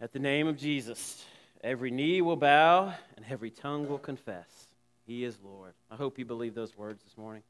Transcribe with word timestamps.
At 0.00 0.12
the 0.12 0.20
name 0.20 0.46
of 0.46 0.56
Jesus, 0.56 1.24
every 1.60 1.90
knee 1.90 2.22
will 2.22 2.36
bow 2.36 2.94
and 3.16 3.26
every 3.28 3.50
tongue 3.50 3.88
will 3.88 3.98
confess 3.98 4.68
He 5.08 5.24
is 5.24 5.36
Lord. 5.42 5.72
I 5.90 5.96
hope 5.96 6.20
you 6.20 6.24
believe 6.24 6.54
those 6.54 6.78
words 6.78 7.02
this 7.02 7.18
morning. 7.18 7.42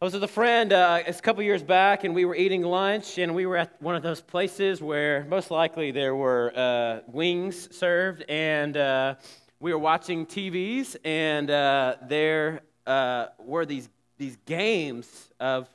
I 0.00 0.06
was 0.06 0.14
with 0.14 0.24
a 0.24 0.28
friend 0.28 0.72
uh, 0.72 1.02
a 1.06 1.12
couple 1.12 1.42
years 1.42 1.62
back, 1.62 2.04
and 2.04 2.14
we 2.14 2.24
were 2.24 2.34
eating 2.34 2.62
lunch, 2.62 3.18
and 3.18 3.34
we 3.34 3.44
were 3.44 3.58
at 3.58 3.82
one 3.82 3.94
of 3.94 4.02
those 4.02 4.22
places 4.22 4.80
where 4.80 5.26
most 5.28 5.50
likely 5.50 5.90
there 5.90 6.14
were 6.14 6.50
uh, 6.56 7.00
wings 7.08 7.76
served, 7.76 8.24
and 8.26 8.78
uh, 8.78 9.16
we 9.60 9.70
were 9.70 9.78
watching 9.78 10.24
TVs, 10.24 10.96
and 11.04 11.50
uh, 11.50 11.96
there 12.08 12.62
uh, 12.86 13.26
were 13.38 13.66
these 13.66 13.90
these 14.16 14.38
games 14.46 15.30
of 15.40 15.68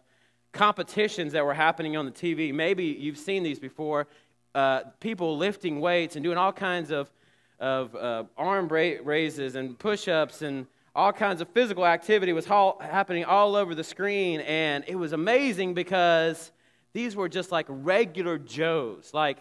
competitions 0.52 1.34
that 1.34 1.46
were 1.46 1.54
happening 1.54 1.98
on 1.98 2.06
the 2.06 2.12
TV. 2.12 2.54
Maybe 2.54 2.86
you've 2.86 3.18
seen 3.18 3.44
these 3.44 3.60
before. 3.60 4.08
Uh, 4.56 4.82
people 5.00 5.38
lifting 5.38 5.80
weights 5.80 6.16
and 6.16 6.24
doing 6.24 6.38
all 6.38 6.54
kinds 6.54 6.92
of 6.92 7.12
of 7.60 7.96
arm 8.38 8.68
raises 8.68 9.56
and 9.56 9.80
push-ups 9.80 10.42
and 10.42 10.68
all 10.96 11.12
kinds 11.14 11.42
of 11.42 11.48
physical 11.50 11.86
activity 11.86 12.34
was 12.34 12.46
happening 12.46 13.26
all 13.26 13.56
over 13.56 13.74
the 13.74 13.84
screen, 13.84 14.42
and 14.42 14.84
it 14.88 14.96
was 14.96 15.12
amazing 15.14 15.74
because 15.74 16.52
these 16.94 17.16
were 17.16 17.28
just 17.28 17.52
like 17.52 17.66
regular 17.68 18.38
Joes, 18.38 19.12
like 19.14 19.38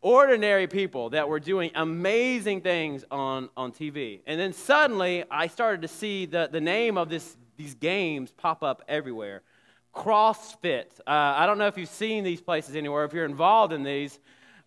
ordinary 0.00 0.68
people 0.68 1.10
that 1.10 1.28
were 1.28 1.40
doing 1.40 1.72
amazing 1.74 2.60
things 2.60 3.04
on, 3.10 3.48
on 3.56 3.72
TV. 3.72 4.20
And 4.26 4.38
then 4.38 4.52
suddenly, 4.52 5.24
I 5.28 5.48
started 5.48 5.82
to 5.82 5.88
see 5.88 6.26
the, 6.26 6.48
the 6.50 6.60
name 6.60 6.96
of 6.96 7.08
this, 7.08 7.36
these 7.56 7.74
games 7.74 8.30
pop 8.30 8.62
up 8.62 8.82
everywhere. 8.86 9.42
CrossFit. 9.92 11.00
Uh, 11.00 11.10
I 11.10 11.46
don't 11.46 11.58
know 11.58 11.66
if 11.66 11.76
you've 11.76 11.88
seen 11.88 12.22
these 12.22 12.40
places 12.40 12.76
anywhere, 12.76 13.04
if 13.04 13.12
you're 13.12 13.24
involved 13.24 13.72
in 13.72 13.82
these, 13.82 14.20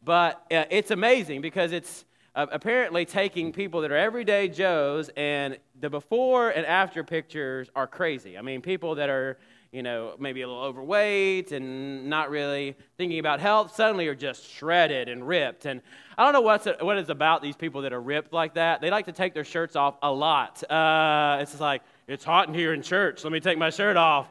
but 0.04 0.46
uh, 0.52 0.66
it's 0.70 0.92
amazing 0.92 1.42
because 1.42 1.72
it's 1.72 2.06
uh, 2.36 2.46
apparently 2.52 3.06
taking 3.06 3.52
people 3.52 3.82
that 3.82 3.92
are 3.92 3.98
everyday 3.98 4.48
Joes, 4.48 5.10
and 5.18 5.58
the 5.80 5.90
before 5.90 6.50
and 6.50 6.66
after 6.66 7.04
pictures 7.04 7.70
are 7.76 7.88
crazy. 7.88 8.38
I 8.38 8.42
mean, 8.42 8.62
people 8.62 8.96
that 8.96 9.10
are, 9.10 9.38
you 9.72 9.84
know, 9.84 10.16
maybe 10.20 10.42
a 10.42 10.48
little 10.48 10.64
overweight 10.64 11.52
and 11.52 12.10
not 12.10 12.30
really 12.30 12.76
thinking 12.98 13.20
about 13.20 13.40
health 13.40 13.76
suddenly 13.76 14.08
are 14.08 14.16
just 14.16 14.50
shredded 14.50 15.10
and 15.10 15.28
ripped. 15.28 15.66
And 15.66 15.82
I 16.18 16.24
don't 16.24 16.34
know 16.34 16.42
what's 16.42 16.68
what 16.82 16.98
is 16.98 17.10
about 17.10 17.42
these 17.42 17.56
people 17.56 17.82
that 17.82 17.94
are 17.94 18.02
ripped 18.02 18.32
like 18.32 18.54
that. 18.54 18.82
They 18.82 18.90
like 18.90 19.06
to 19.06 19.12
take 19.12 19.34
their 19.34 19.44
shirts 19.44 19.76
off 19.76 19.98
a 20.02 20.12
lot. 20.12 20.64
Uh, 20.72 21.40
it's 21.42 21.60
like 21.60 21.82
it's 22.08 22.24
hot 22.24 22.48
in 22.48 22.54
here 22.54 22.74
in 22.74 22.82
church. 22.82 23.24
Let 23.24 23.34
me 23.34 23.40
take 23.40 23.58
my 23.58 23.70
shirt 23.70 23.98
off. 23.98 24.30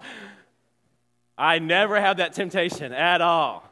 I 1.37 1.59
never 1.61 2.01
have 2.01 2.17
that 2.17 2.33
temptation 2.33 2.93
at 2.93 3.21
all. 3.21 3.68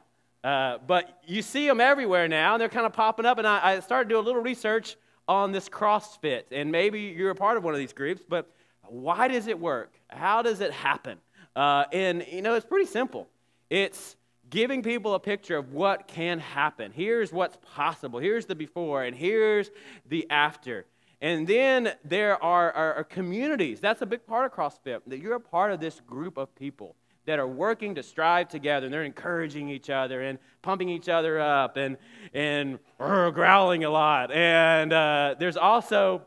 Uh, 0.47 0.79
but 0.87 1.19
you 1.27 1.43
see 1.43 1.67
them 1.67 1.81
everywhere 1.81 2.29
now, 2.29 2.55
and 2.55 2.61
they're 2.61 2.69
kind 2.69 2.87
of 2.87 2.93
popping 2.93 3.27
up. 3.27 3.39
And 3.39 3.49
I, 3.49 3.73
I 3.73 3.81
started 3.81 4.09
to 4.11 4.15
do 4.15 4.19
a 4.21 4.23
little 4.23 4.41
research 4.41 4.97
on 5.27 5.51
this 5.51 5.69
CrossFit. 5.69 6.45
And 6.53 6.71
maybe 6.71 7.01
you're 7.01 7.31
a 7.33 7.35
part 7.35 7.57
of 7.57 7.65
one 7.65 7.75
of 7.75 7.81
these 7.81 7.93
groups, 7.93 8.23
but 8.29 8.49
why 8.85 9.27
does 9.27 9.49
it 9.49 9.59
work? 9.59 9.93
How 10.07 10.43
does 10.43 10.61
it 10.61 10.71
happen? 10.71 11.19
Uh, 11.57 11.87
and, 11.93 12.25
you 12.31 12.43
know, 12.43 12.55
it's 12.55 12.65
pretty 12.65 12.87
simple. 12.87 13.29
It's 13.71 14.15
giving 14.49 14.85
people 14.85 15.15
a 15.15 15.19
picture 15.19 15.57
of 15.57 15.73
what 15.73 16.07
can 16.07 16.39
happen. 16.39 16.93
Here's 16.95 17.33
what's 17.33 17.59
possible. 17.75 18.21
Here's 18.21 18.47
the 18.47 18.55
before, 18.55 19.03
and 19.03 19.17
here's 19.17 19.73
the 20.09 20.31
after. 20.31 20.87
And 21.21 21.49
then 21.49 21.95
there 22.05 22.41
are, 22.41 22.71
are, 22.71 22.95
are 22.95 23.05
communities. 23.05 23.81
That's 23.81 24.01
a 24.01 24.07
big 24.07 24.25
part 24.25 24.47
of 24.47 24.57
CrossFit, 24.57 25.01
that 25.09 25.19
you're 25.19 25.35
a 25.35 25.41
part 25.41 25.73
of 25.73 25.81
this 25.81 25.99
group 26.07 26.37
of 26.37 26.55
people 26.55 26.95
that 27.27 27.39
are 27.39 27.47
working 27.47 27.95
to 27.97 28.03
strive 28.03 28.49
together 28.49 28.87
and 28.87 28.95
they're 28.95 29.05
encouraging 29.05 29.69
each 29.69 29.91
other 29.91 30.23
and 30.23 30.39
pumping 30.63 30.89
each 30.89 31.09
other 31.09 31.39
up 31.41 31.77
and, 31.77 31.97
and 32.33 32.79
uh, 32.99 33.31
growling 33.31 33.85
a 33.85 33.91
lot. 33.91 34.33
And 34.33 34.93
uh, 34.93 35.35
there's 35.39 35.57
also 35.57 36.23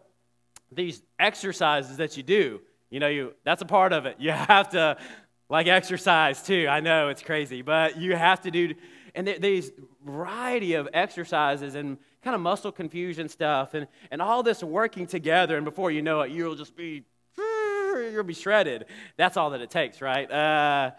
these 0.72 1.02
exercises 1.18 1.98
that 1.98 2.16
you 2.16 2.24
do. 2.24 2.62
You 2.90 3.00
know, 3.00 3.08
you, 3.08 3.34
that's 3.44 3.62
a 3.62 3.66
part 3.66 3.94
of 3.94 4.06
it. 4.06 4.18
You 4.20 4.32
have 4.32 4.70
to, 4.70 4.98
like, 5.50 5.68
exercise 5.68 6.44
too. 6.44 6.68
I 6.70 6.80
know 6.80 7.10
it's 7.10 7.24
crazy, 7.24 7.62
but 7.62 7.98
you 7.98 8.16
have 8.16 8.42
to 8.42 8.52
do, 8.52 8.76
and 9.16 9.28
there, 9.28 9.40
these 9.40 9.72
variety 10.06 10.74
of 10.74 10.88
exercises 10.94 11.76
and 11.76 11.98
kind 12.24 12.36
of 12.36 12.42
muscle 12.42 12.72
confusion 12.72 13.30
stuff 13.30 13.74
and, 13.74 13.88
and 14.12 14.22
all 14.22 14.44
this 14.44 14.64
working 14.64 15.08
together. 15.08 15.56
And 15.56 15.66
before 15.66 15.92
you 15.92 16.02
know 16.02 16.22
it, 16.22 16.32
you'll 16.32 16.56
just 16.56 16.76
be 16.76 17.04
you'll 18.12 18.24
be 18.24 18.34
shredded. 18.34 18.86
That's 19.18 19.38
all 19.38 19.52
that 19.52 19.62
it 19.62 19.70
takes, 19.70 20.02
right? 20.02 20.30
Uh, 20.32 20.92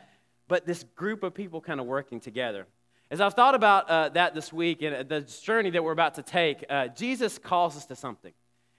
but 0.49 0.67
this 0.67 0.85
group 0.97 1.23
of 1.23 1.35
people 1.35 1.61
kind 1.61 1.81
of 1.81 1.87
working 1.87 2.21
together. 2.21 2.67
As 3.11 3.21
I've 3.21 3.35
thought 3.35 3.55
about 3.55 3.91
uh, 3.91 4.09
that 4.11 4.35
this 4.35 4.53
week 4.53 4.83
and 4.83 5.09
the 5.09 5.21
journey 5.23 5.71
that 5.71 5.83
we're 5.83 5.93
about 5.93 6.15
to 6.15 6.23
take, 6.23 6.65
uh, 6.71 6.89
Jesus 6.89 7.39
calls 7.39 7.77
us 7.77 7.87
to 7.87 7.97
something. 7.97 8.33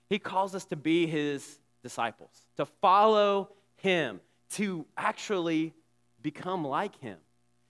He 0.09 0.19
calls 0.19 0.55
us 0.55 0.65
to 0.65 0.75
be 0.75 1.05
his 1.07 1.59
disciples, 1.83 2.29
to 2.57 2.65
follow 2.65 3.49
him, 3.77 4.19
to 4.51 4.85
actually 4.97 5.73
become 6.21 6.65
like 6.65 6.99
him. 6.99 7.17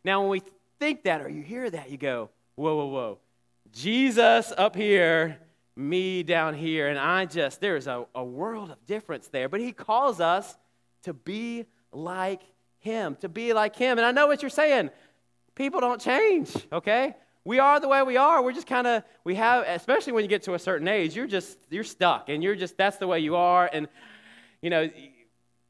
Now, 0.04 0.22
when 0.22 0.30
we 0.30 0.42
think 0.80 1.04
that 1.04 1.22
or 1.22 1.30
you 1.30 1.42
hear 1.42 1.70
that, 1.70 1.90
you 1.92 1.98
go, 1.98 2.30
whoa, 2.56 2.76
whoa, 2.76 2.86
whoa. 2.88 3.20
Jesus 3.72 4.52
up 4.58 4.76
here 4.76 5.40
me 5.82 6.24
down 6.24 6.54
here, 6.54 6.88
and 6.88 6.98
I 6.98 7.26
just, 7.26 7.60
there's 7.60 7.88
a, 7.88 8.06
a 8.16 8.24
world 8.24 8.72
of 8.72 8.86
difference 8.86 9.28
there. 9.28 9.50
But 9.50 9.60
he 9.60 9.72
calls 9.72 10.22
us 10.22 10.58
to 11.04 11.14
be 11.14 11.66
like 11.92 12.42
him, 12.80 13.16
to 13.22 13.30
be 13.30 13.54
like 13.54 13.76
him. 13.76 13.98
And 13.98 14.06
I 14.06 14.12
know 14.12 14.28
what 14.28 14.42
you're 14.42 14.50
saying. 14.50 14.92
People 15.56 15.82
don't 15.82 16.00
change, 16.00 16.56
okay? 16.72 17.16
We 17.44 17.60
are 17.60 17.80
the 17.80 17.88
way 17.88 18.04
we 18.04 18.18
are. 18.18 18.44
We're 18.44 18.54
just 18.54 18.68
kind 18.68 18.88
of, 18.88 19.04
we 19.24 19.36
have, 19.36 19.66
especially 19.68 20.14
when 20.14 20.24
you 20.24 20.30
get 20.30 20.44
to 20.44 20.54
a 20.54 20.60
certain 20.60 20.88
age, 20.88 21.16
you're 21.16 21.28
just, 21.28 21.58
you're 21.70 21.84
stuck, 21.84 22.30
and 22.30 22.44
you're 22.44 22.56
just, 22.56 22.78
that's 22.78 22.98
the 22.98 23.08
way 23.08 23.20
you 23.20 23.36
are. 23.36 23.70
And, 23.72 23.88
you 24.62 24.70
know, 24.70 24.90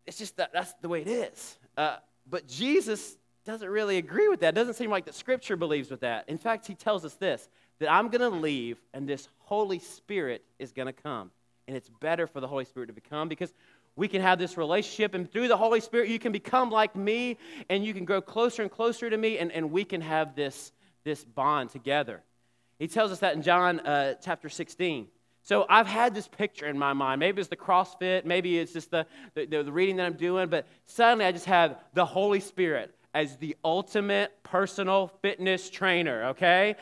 it's 0.05 0.17
just 0.17 0.38
that, 0.38 0.51
that's 0.53 0.73
the 0.81 0.89
way 0.89 1.01
it 1.01 1.07
is. 1.07 1.57
Uh, 1.77 1.97
but 2.29 2.47
Jesus 2.47 3.17
doesn't 3.45 3.69
really 3.69 3.97
agree 3.97 4.27
with 4.27 4.41
that. 4.41 4.50
It 4.50 4.55
doesn't 4.55 4.75
seem 4.75 4.91
like 4.91 5.05
the 5.05 5.13
scripture 5.13 5.55
believes 5.55 5.89
with 5.89 6.01
that. 6.01 6.27
In 6.27 6.38
fact, 6.38 6.67
he 6.67 6.75
tells 6.75 7.05
us 7.05 7.16
this 7.16 7.50
that 7.81 7.92
I'm 7.92 8.09
going 8.09 8.22
to 8.22 8.38
leave 8.38 8.78
and 8.94 9.09
this 9.09 9.28
Holy 9.40 9.80
Spirit 9.80 10.44
is 10.59 10.72
going 10.72 10.86
to 10.86 10.94
come. 10.94 11.31
And 11.68 11.75
it's 11.75 11.90
better 12.00 12.28
for 12.28 12.40
the 12.40 12.47
Holy 12.47 12.64
Spirit 12.64 12.88
to 12.88 12.94
become 12.94 13.28
because 13.28 13.53
we 13.96 14.08
can 14.08 14.22
have 14.22 14.40
this 14.40 14.56
relationship, 14.56 15.16
and 15.16 15.30
through 15.30 15.47
the 15.47 15.58
Holy 15.58 15.81
Spirit, 15.81 16.09
you 16.09 16.19
can 16.19 16.31
become 16.31 16.69
like 16.69 16.96
me 16.96 17.38
and 17.69 17.84
you 17.84 17.94
can 17.94 18.06
grow 18.06 18.22
closer 18.22 18.62
and 18.62 18.72
closer 18.72 19.09
to 19.09 19.18
me, 19.18 19.38
and, 19.38 19.52
and 19.52 19.72
we 19.72 19.84
can 19.84 20.00
have 20.00 20.36
this, 20.36 20.72
this 21.03 21.25
bond 21.25 21.72
together. 21.72 22.24
He 22.80 22.88
tells 22.88 23.12
us 23.12 23.19
that 23.19 23.36
in 23.36 23.42
John 23.42 23.80
uh, 23.81 24.13
chapter 24.24 24.48
16. 24.48 25.08
So 25.44 25.66
I've 25.68 25.88
had 25.88 26.13
this 26.13 26.28
picture 26.28 26.68
in 26.68 26.78
my 26.78 26.94
mind. 26.94 27.19
Maybe 27.19 27.42
it's 27.42 27.50
the 27.50 27.58
CrossFit, 27.58 28.25
maybe 28.25 28.59
it's 28.59 28.74
just 28.74 28.92
the, 28.92 29.08
the, 29.34 29.46
the 29.46 29.72
reading 29.72 29.98
that 29.98 30.06
I'm 30.06 30.13
doing, 30.13 30.50
but 30.50 30.68
suddenly 30.86 31.25
I 31.25 31.31
just 31.31 31.46
have 31.46 31.78
the 31.94 32.06
Holy 32.06 32.40
Spirit 32.40 32.96
as 33.13 33.38
the 33.38 33.55
ultimate 33.63 34.31
personal 34.44 35.11
fitness 35.22 35.69
trainer, 35.69 36.25
okay? 36.29 36.75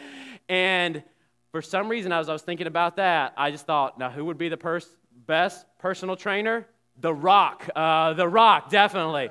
And 0.47 1.03
for 1.51 1.62
some 1.62 1.90
reason, 1.90 2.12
as 2.12 2.29
I 2.29 2.34
was 2.34 2.41
thinking 2.41 2.67
about 2.67 2.97
that, 2.97 3.34
I 3.38 3.51
just 3.51 3.66
thought, 3.66 3.97
now 3.97 4.09
who 4.09 4.25
would 4.25 4.38
be 4.38 4.50
the 4.50 4.57
pers- 4.57 4.95
best 5.25 5.66
personal 5.79 6.16
trainer? 6.16 6.68
The 7.00 7.13
Rock. 7.13 7.68
Uh, 7.75 8.13
the 8.13 8.28
Rock, 8.28 8.69
definitely. 8.69 9.29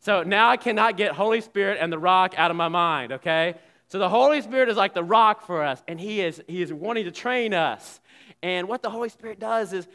So 0.00 0.22
now 0.22 0.48
I 0.48 0.56
cannot 0.56 0.96
get 0.96 1.12
Holy 1.12 1.40
Spirit 1.40 1.78
and 1.80 1.92
the 1.92 1.98
Rock 1.98 2.34
out 2.36 2.50
of 2.50 2.56
my 2.56 2.68
mind, 2.68 3.12
okay? 3.12 3.54
So 3.88 3.98
the 3.98 4.08
Holy 4.08 4.40
Spirit 4.40 4.68
is 4.68 4.76
like 4.76 4.94
the 4.94 5.02
rock 5.02 5.44
for 5.44 5.64
us, 5.64 5.82
and 5.88 6.00
He 6.00 6.20
is, 6.20 6.40
he 6.46 6.62
is 6.62 6.72
wanting 6.72 7.06
to 7.06 7.10
train 7.10 7.52
us. 7.52 8.00
And 8.42 8.68
what 8.68 8.82
the 8.82 8.90
Holy 8.90 9.08
Spirit 9.08 9.38
does 9.38 9.72
is 9.72 9.88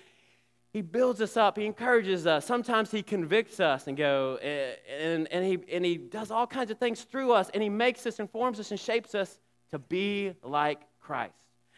he 0.75 0.81
builds 0.81 1.21
us 1.21 1.37
up, 1.37 1.57
he 1.57 1.65
encourages 1.65 2.27
us. 2.27 2.45
Sometimes 2.45 2.91
he 2.91 3.01
convicts 3.01 3.61
us 3.61 3.87
and 3.87 3.95
go, 3.95 4.37
eh, 4.41 4.73
and, 4.99 5.25
and, 5.31 5.45
he, 5.45 5.57
and 5.73 5.85
he 5.85 5.95
does 5.95 6.31
all 6.31 6.45
kinds 6.45 6.69
of 6.69 6.77
things 6.77 7.03
through 7.03 7.31
us, 7.31 7.49
and 7.53 7.63
he 7.63 7.69
makes 7.69 8.05
us, 8.05 8.19
informs 8.19 8.59
us, 8.59 8.71
and 8.71 8.79
shapes 8.79 9.15
us 9.15 9.39
to 9.71 9.79
be 9.79 10.33
like 10.43 10.81
Christ. 10.99 11.31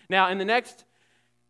Now, 0.10 0.30
in 0.30 0.39
the 0.39 0.45
next 0.45 0.83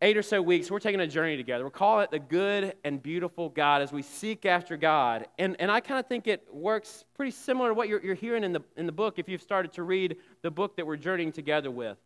eight 0.02 0.18
or 0.18 0.24
so 0.24 0.42
weeks, 0.42 0.70
we're 0.70 0.82
taking 0.82 1.00
a 1.00 1.08
journey 1.08 1.38
together. 1.38 1.64
We're 1.64 1.70
calling 1.70 2.04
it 2.04 2.12
the 2.12 2.20
good 2.20 2.74
and 2.84 3.02
beautiful 3.02 3.48
God 3.48 3.82
as 3.82 3.94
we 3.94 4.02
seek 4.02 4.46
after 4.46 4.76
God. 4.76 5.26
And, 5.40 5.56
and 5.58 5.72
I 5.72 5.80
kind 5.80 6.02
of 6.02 6.06
think 6.06 6.28
it 6.28 6.46
works 6.52 7.06
pretty 7.16 7.32
similar 7.32 7.70
to 7.70 7.74
what 7.74 7.88
you're, 7.88 8.04
you're 8.04 8.16
hearing 8.16 8.44
in 8.44 8.52
the, 8.52 8.62
in 8.76 8.86
the 8.86 8.92
book 8.92 9.20
if 9.20 9.30
you've 9.30 9.42
started 9.42 9.72
to 9.76 9.84
read 9.84 10.18
the 10.42 10.52
book 10.52 10.76
that 10.76 10.86
we're 10.86 10.98
journeying 10.98 11.32
together 11.32 11.72
with. 11.72 11.98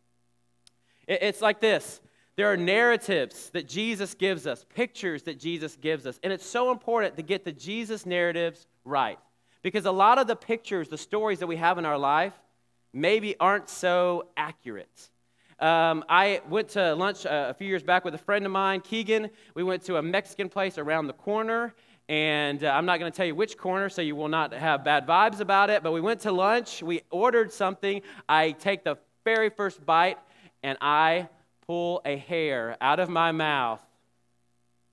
It, 1.08 1.18
it's 1.20 1.40
like 1.40 1.58
this 1.58 2.00
there 2.36 2.50
are 2.50 2.56
narratives 2.56 3.50
that 3.50 3.68
Jesus 3.68 4.14
gives 4.14 4.46
us, 4.46 4.64
pictures 4.74 5.24
that 5.24 5.38
Jesus 5.38 5.76
gives 5.76 6.06
us. 6.06 6.18
And 6.22 6.32
it's 6.32 6.46
so 6.46 6.70
important 6.70 7.16
to 7.16 7.22
get 7.22 7.44
the 7.44 7.52
Jesus 7.52 8.06
narratives 8.06 8.66
right. 8.84 9.18
Because 9.62 9.84
a 9.84 9.92
lot 9.92 10.18
of 10.18 10.26
the 10.26 10.36
pictures, 10.36 10.88
the 10.88 10.98
stories 10.98 11.40
that 11.40 11.46
we 11.46 11.56
have 11.56 11.78
in 11.78 11.84
our 11.84 11.98
life, 11.98 12.32
maybe 12.92 13.36
aren't 13.38 13.68
so 13.68 14.28
accurate. 14.36 15.10
Um, 15.60 16.04
I 16.08 16.40
went 16.48 16.70
to 16.70 16.94
lunch 16.94 17.24
uh, 17.24 17.46
a 17.50 17.54
few 17.54 17.68
years 17.68 17.82
back 17.82 18.04
with 18.04 18.14
a 18.14 18.18
friend 18.18 18.44
of 18.44 18.50
mine, 18.50 18.80
Keegan. 18.80 19.30
We 19.54 19.62
went 19.62 19.84
to 19.84 19.96
a 19.96 20.02
Mexican 20.02 20.48
place 20.48 20.76
around 20.76 21.06
the 21.06 21.12
corner, 21.12 21.74
and 22.08 22.64
uh, 22.64 22.70
I'm 22.70 22.84
not 22.84 22.98
going 22.98 23.12
to 23.12 23.16
tell 23.16 23.26
you 23.26 23.34
which 23.36 23.56
corner 23.56 23.88
so 23.88 24.02
you 24.02 24.16
will 24.16 24.28
not 24.28 24.52
have 24.52 24.82
bad 24.82 25.06
vibes 25.06 25.40
about 25.40 25.70
it, 25.70 25.82
but 25.82 25.92
we 25.92 26.00
went 26.00 26.20
to 26.22 26.32
lunch. 26.32 26.82
We 26.82 27.02
ordered 27.10 27.52
something. 27.52 28.02
I 28.28 28.52
take 28.52 28.82
the 28.82 28.96
very 29.24 29.50
first 29.50 29.86
bite, 29.86 30.18
and 30.64 30.76
I 30.80 31.28
pull 31.66 32.02
a 32.04 32.16
hair 32.16 32.76
out 32.80 33.00
of 33.00 33.08
my 33.08 33.32
mouth. 33.32 33.80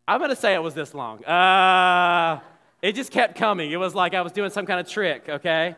I'm 0.07 0.19
going 0.19 0.31
to 0.31 0.35
say 0.35 0.53
it 0.53 0.63
was 0.63 0.73
this 0.73 0.93
long. 0.93 1.23
Uh, 1.23 2.39
it 2.81 2.95
just 2.95 3.11
kept 3.11 3.35
coming. 3.35 3.71
It 3.71 3.77
was 3.77 3.93
like 3.93 4.13
I 4.13 4.21
was 4.21 4.31
doing 4.31 4.49
some 4.49 4.65
kind 4.65 4.79
of 4.79 4.87
trick, 4.87 5.27
okay? 5.27 5.75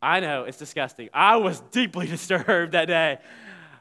I 0.00 0.20
know, 0.20 0.44
it's 0.44 0.58
disgusting. 0.58 1.08
I 1.14 1.36
was 1.36 1.60
deeply 1.70 2.06
disturbed 2.08 2.72
that 2.72 2.86
day. 2.86 3.18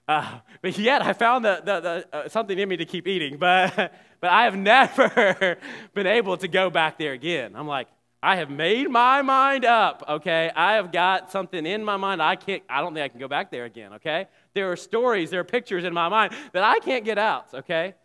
Uh, 0.08 0.40
but 0.62 0.78
yet, 0.78 1.02
I 1.02 1.14
found 1.14 1.46
the, 1.46 1.62
the, 1.64 1.80
the 1.80 2.18
uh, 2.18 2.30
something 2.30 2.58
in 2.58 2.68
me 2.68 2.78
to 2.78 2.86
keep 2.86 3.08
eating. 3.08 3.38
But, 3.38 3.74
but 4.20 4.30
I 4.30 4.44
have 4.44 4.58
never 4.58 5.58
been 5.94 6.08
able 6.08 6.38
to 6.38 6.48
go 6.48 6.70
back 6.70 6.98
there 6.98 7.14
again. 7.14 7.54
I'm 7.56 7.68
like, 7.68 7.88
I 8.22 8.36
have 8.36 8.52
made 8.52 8.90
my 8.90 9.24
mind 9.24 9.66
up, 9.66 10.04
okay? 10.08 10.52
I 10.56 10.74
have 10.74 10.92
got 10.92 11.32
something 11.32 11.66
in 11.66 11.84
my 11.84 11.98
mind. 11.98 12.22
I 12.22 12.36
can't, 12.36 12.62
I 12.70 12.82
don't 12.82 12.94
think 12.94 13.04
I 13.04 13.08
can 13.08 13.20
go 13.20 13.28
back 13.28 13.50
there 13.50 13.66
again, 13.66 13.94
okay? 13.94 14.28
There 14.54 14.72
are 14.72 14.76
stories, 14.76 15.30
there 15.30 15.40
are 15.40 15.46
pictures 15.46 15.84
in 15.84 15.94
my 15.94 16.10
mind 16.10 16.34
that 16.54 16.64
I 16.64 16.80
can't 16.80 17.06
get 17.06 17.18
out, 17.18 17.54
okay? 17.54 17.96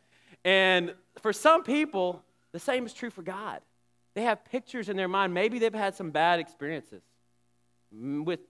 And 0.44 0.94
for 1.20 1.32
some 1.32 1.62
people, 1.62 2.22
the 2.52 2.60
same 2.60 2.86
is 2.86 2.92
true 2.92 3.10
for 3.10 3.22
God. 3.22 3.60
They 4.14 4.22
have 4.22 4.44
pictures 4.44 4.88
in 4.88 4.96
their 4.96 5.08
mind. 5.08 5.34
Maybe 5.34 5.58
they've 5.58 5.74
had 5.74 5.94
some 5.94 6.10
bad 6.10 6.40
experiences 6.40 7.02
with, 7.92 8.40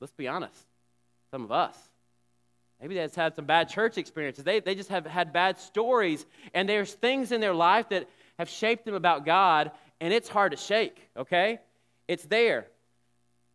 let's 0.00 0.12
be 0.12 0.28
honest, 0.28 0.66
some 1.30 1.44
of 1.44 1.52
us. 1.52 1.76
Maybe 2.80 2.94
they've 2.94 3.14
had 3.14 3.34
some 3.34 3.44
bad 3.44 3.68
church 3.68 3.98
experiences. 3.98 4.44
They, 4.44 4.60
they 4.60 4.74
just 4.74 4.90
have 4.90 5.04
had 5.04 5.32
bad 5.32 5.58
stories, 5.58 6.24
and 6.54 6.68
there's 6.68 6.94
things 6.94 7.32
in 7.32 7.40
their 7.40 7.54
life 7.54 7.88
that 7.88 8.08
have 8.38 8.48
shaped 8.48 8.84
them 8.84 8.94
about 8.94 9.26
God, 9.26 9.72
and 10.00 10.12
it's 10.12 10.28
hard 10.28 10.52
to 10.52 10.56
shake, 10.56 10.96
okay? 11.16 11.58
It's 12.06 12.24
there. 12.24 12.68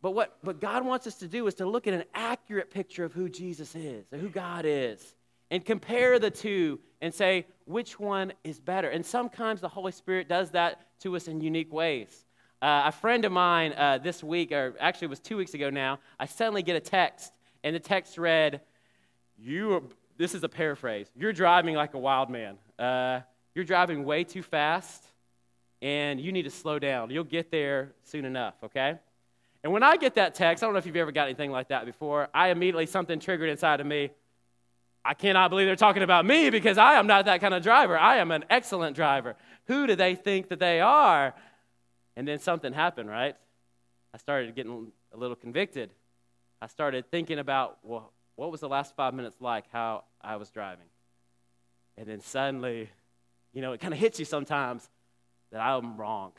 But 0.04 0.10
what, 0.10 0.60
God 0.60 0.84
wants 0.84 1.06
us 1.06 1.14
to 1.20 1.26
do 1.26 1.46
is 1.46 1.54
to 1.54 1.66
look 1.66 1.86
at 1.86 1.94
an 1.94 2.04
accurate 2.12 2.70
picture 2.70 3.06
of 3.06 3.14
who 3.14 3.26
Jesus 3.26 3.74
is, 3.74 4.04
or 4.12 4.18
who 4.18 4.28
God 4.28 4.66
is, 4.66 5.14
and 5.50 5.64
compare 5.64 6.18
the 6.18 6.30
two 6.30 6.78
and 7.00 7.14
say, 7.14 7.46
which 7.64 7.98
one 7.98 8.34
is 8.44 8.60
better? 8.60 8.90
And 8.90 9.04
sometimes 9.06 9.62
the 9.62 9.68
Holy 9.70 9.92
Spirit 9.92 10.28
does 10.28 10.50
that 10.50 10.82
to 11.00 11.16
us 11.16 11.26
in 11.26 11.40
unique 11.40 11.72
ways. 11.72 12.26
Uh, 12.60 12.82
a 12.84 12.92
friend 12.92 13.24
of 13.24 13.32
mine 13.32 13.72
uh, 13.78 13.96
this 13.96 14.22
week, 14.22 14.52
or 14.52 14.74
actually 14.78 15.06
it 15.06 15.08
was 15.08 15.20
two 15.20 15.38
weeks 15.38 15.54
ago 15.54 15.70
now, 15.70 16.00
I 16.20 16.26
suddenly 16.26 16.62
get 16.62 16.76
a 16.76 16.80
text, 16.80 17.32
and 17.62 17.74
the 17.74 17.80
text 17.80 18.18
read, 18.18 18.60
you 19.38 19.72
are, 19.72 19.82
this 20.18 20.34
is 20.34 20.44
a 20.44 20.50
paraphrase, 20.50 21.10
you're 21.16 21.32
driving 21.32 21.76
like 21.76 21.94
a 21.94 21.98
wild 21.98 22.28
man. 22.28 22.58
Uh, 22.78 23.20
you're 23.54 23.64
driving 23.64 24.04
way 24.04 24.22
too 24.22 24.42
fast 24.42 25.02
and 25.80 26.20
you 26.20 26.30
need 26.30 26.42
to 26.42 26.50
slow 26.50 26.78
down. 26.78 27.08
You'll 27.08 27.24
get 27.24 27.50
there 27.50 27.94
soon 28.02 28.26
enough, 28.26 28.56
okay? 28.64 28.98
And 29.64 29.72
when 29.72 29.82
I 29.82 29.96
get 29.96 30.16
that 30.16 30.34
text, 30.34 30.62
I 30.62 30.66
don't 30.66 30.74
know 30.74 30.78
if 30.78 30.84
you've 30.84 30.94
ever 30.94 31.10
got 31.10 31.24
anything 31.24 31.50
like 31.50 31.68
that 31.68 31.86
before, 31.86 32.28
I 32.34 32.50
immediately, 32.50 32.84
something 32.84 33.18
triggered 33.18 33.48
inside 33.48 33.80
of 33.80 33.86
me. 33.86 34.10
I 35.02 35.14
cannot 35.14 35.48
believe 35.48 35.66
they're 35.66 35.74
talking 35.74 36.02
about 36.02 36.26
me 36.26 36.50
because 36.50 36.76
I 36.76 36.94
am 36.98 37.06
not 37.06 37.24
that 37.24 37.40
kind 37.40 37.54
of 37.54 37.62
driver. 37.62 37.98
I 37.98 38.18
am 38.18 38.30
an 38.30 38.44
excellent 38.50 38.94
driver. 38.94 39.36
Who 39.66 39.86
do 39.86 39.96
they 39.96 40.16
think 40.16 40.48
that 40.50 40.58
they 40.58 40.80
are? 40.80 41.34
And 42.14 42.28
then 42.28 42.38
something 42.40 42.74
happened, 42.74 43.08
right? 43.08 43.36
I 44.12 44.18
started 44.18 44.54
getting 44.54 44.92
a 45.14 45.16
little 45.16 45.34
convicted. 45.34 45.90
I 46.60 46.66
started 46.66 47.10
thinking 47.10 47.38
about, 47.38 47.78
well, 47.82 48.12
what 48.36 48.50
was 48.50 48.60
the 48.60 48.68
last 48.68 48.94
five 48.94 49.14
minutes 49.14 49.36
like, 49.40 49.64
how 49.72 50.04
I 50.20 50.36
was 50.36 50.50
driving? 50.50 50.86
And 51.96 52.06
then 52.06 52.20
suddenly, 52.20 52.90
you 53.54 53.62
know, 53.62 53.72
it 53.72 53.80
kind 53.80 53.94
of 53.94 54.00
hits 54.00 54.18
you 54.18 54.26
sometimes 54.26 54.88
that 55.52 55.60
I'm 55.60 55.96
wrong, 55.96 56.32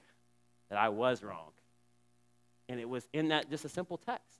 that 0.69 0.77
I 0.77 0.89
was 0.89 1.23
wrong. 1.23 1.49
And 2.69 2.79
it 2.79 2.89
was 2.89 3.07
in 3.13 3.29
that 3.29 3.49
just 3.49 3.65
a 3.65 3.69
simple 3.69 3.97
text. 3.97 4.39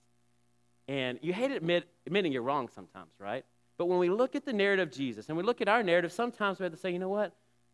And 0.88 1.20
you 1.22 1.34
hate 1.34 1.52
admit, 1.52 1.88
admitting 2.06 2.32
you're 2.32 2.42
wrong 2.42 2.70
sometimes, 2.74 3.12
right? 3.20 3.44
But 3.78 3.86
when 3.86 4.00
we 4.00 4.10
look 4.10 4.36
at 4.36 4.46
the 4.46 4.54
narrative 4.54 4.90
of 4.90 4.94
Jesus 4.94 5.30
and 5.30 5.38
we 5.38 5.44
look 5.44 5.62
at 5.62 5.68
our 5.68 5.84
narrative, 5.84 6.12
sometimes 6.12 6.60
we 6.60 6.64
have 6.64 6.74
to 6.74 6.80
say, 6.80 6.92
you 6.92 7.00
know 7.00 7.10
what? 7.10 7.34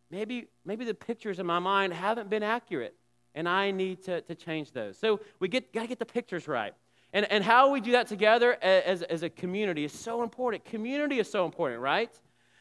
Maybe, 0.09 0.48
maybe 0.65 0.86
the 0.86 0.94
pictures 0.94 1.39
in 1.39 1.45
my 1.45 1.59
mind 1.59 1.94
haven't 1.94 2.30
been 2.30 2.44
accurate, 2.44 2.95
and 3.33 3.48
I 3.48 3.71
need 3.71 4.03
to, 4.03 4.21
to 4.21 4.36
change 4.36 4.71
those. 4.71 4.98
So 4.98 5.21
we 5.39 5.48
get, 5.48 5.71
got 5.74 5.81
to 5.81 5.88
get 5.88 6.00
the 6.00 6.06
pictures 6.06 6.48
right. 6.48 6.74
And, 7.13 7.30
and 7.31 7.44
how 7.44 7.71
we 7.71 7.81
do 7.81 7.92
that 7.92 8.07
together 8.07 8.57
as, 8.62 9.03
as 9.03 9.24
a 9.24 9.30
community 9.30 9.83
is 9.83 9.92
so 9.92 10.24
important. 10.24 10.65
Community 10.65 11.19
is 11.19 11.30
so 11.30 11.45
important, 11.45 11.81
right? 11.81 12.09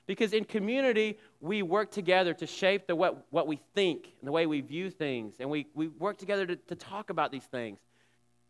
Because 0.06 0.32
in 0.32 0.44
community, 0.44 1.18
we 1.40 1.62
work 1.62 1.90
together 1.90 2.34
to 2.34 2.46
shape 2.46 2.86
the, 2.86 2.96
what, 2.96 3.26
what 3.30 3.46
we 3.46 3.60
think 3.74 4.08
and 4.20 4.26
the 4.26 4.32
way 4.32 4.46
we 4.46 4.60
view 4.60 4.90
things. 4.90 5.34
And 5.38 5.48
we, 5.48 5.66
we 5.74 5.88
work 5.88 6.18
together 6.18 6.46
to, 6.46 6.56
to 6.56 6.74
talk 6.74 7.10
about 7.10 7.30
these 7.30 7.44
things. 7.44 7.78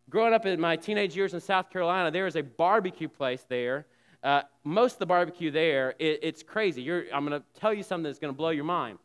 Growing 0.09 0.33
up 0.33 0.47
in 0.47 0.61
my 0.61 0.77
teenage 0.77 1.17
years 1.17 1.35
in 1.35 1.41
South 1.41 1.71
Carolina, 1.71 2.11
there 2.11 2.27
is 2.27 2.37
a 2.37 2.43
barbecue 2.43 3.09
place 3.09 3.45
there. 3.49 3.87
Uh, 4.23 4.43
most 4.65 4.95
of 4.95 4.99
the 4.99 5.07
barbecue 5.07 5.51
there, 5.51 5.95
it, 5.99 6.21
it's 6.23 6.43
crazy. 6.43 6.83
You're, 6.83 7.05
I'm 7.13 7.27
going 7.27 7.41
to 7.41 7.61
tell 7.61 7.73
you 7.73 7.83
something 7.83 8.05
that's 8.05 8.19
going 8.19 8.33
to 8.33 8.37
blow 8.37 8.51
your 8.51 8.65
mind. 8.65 8.99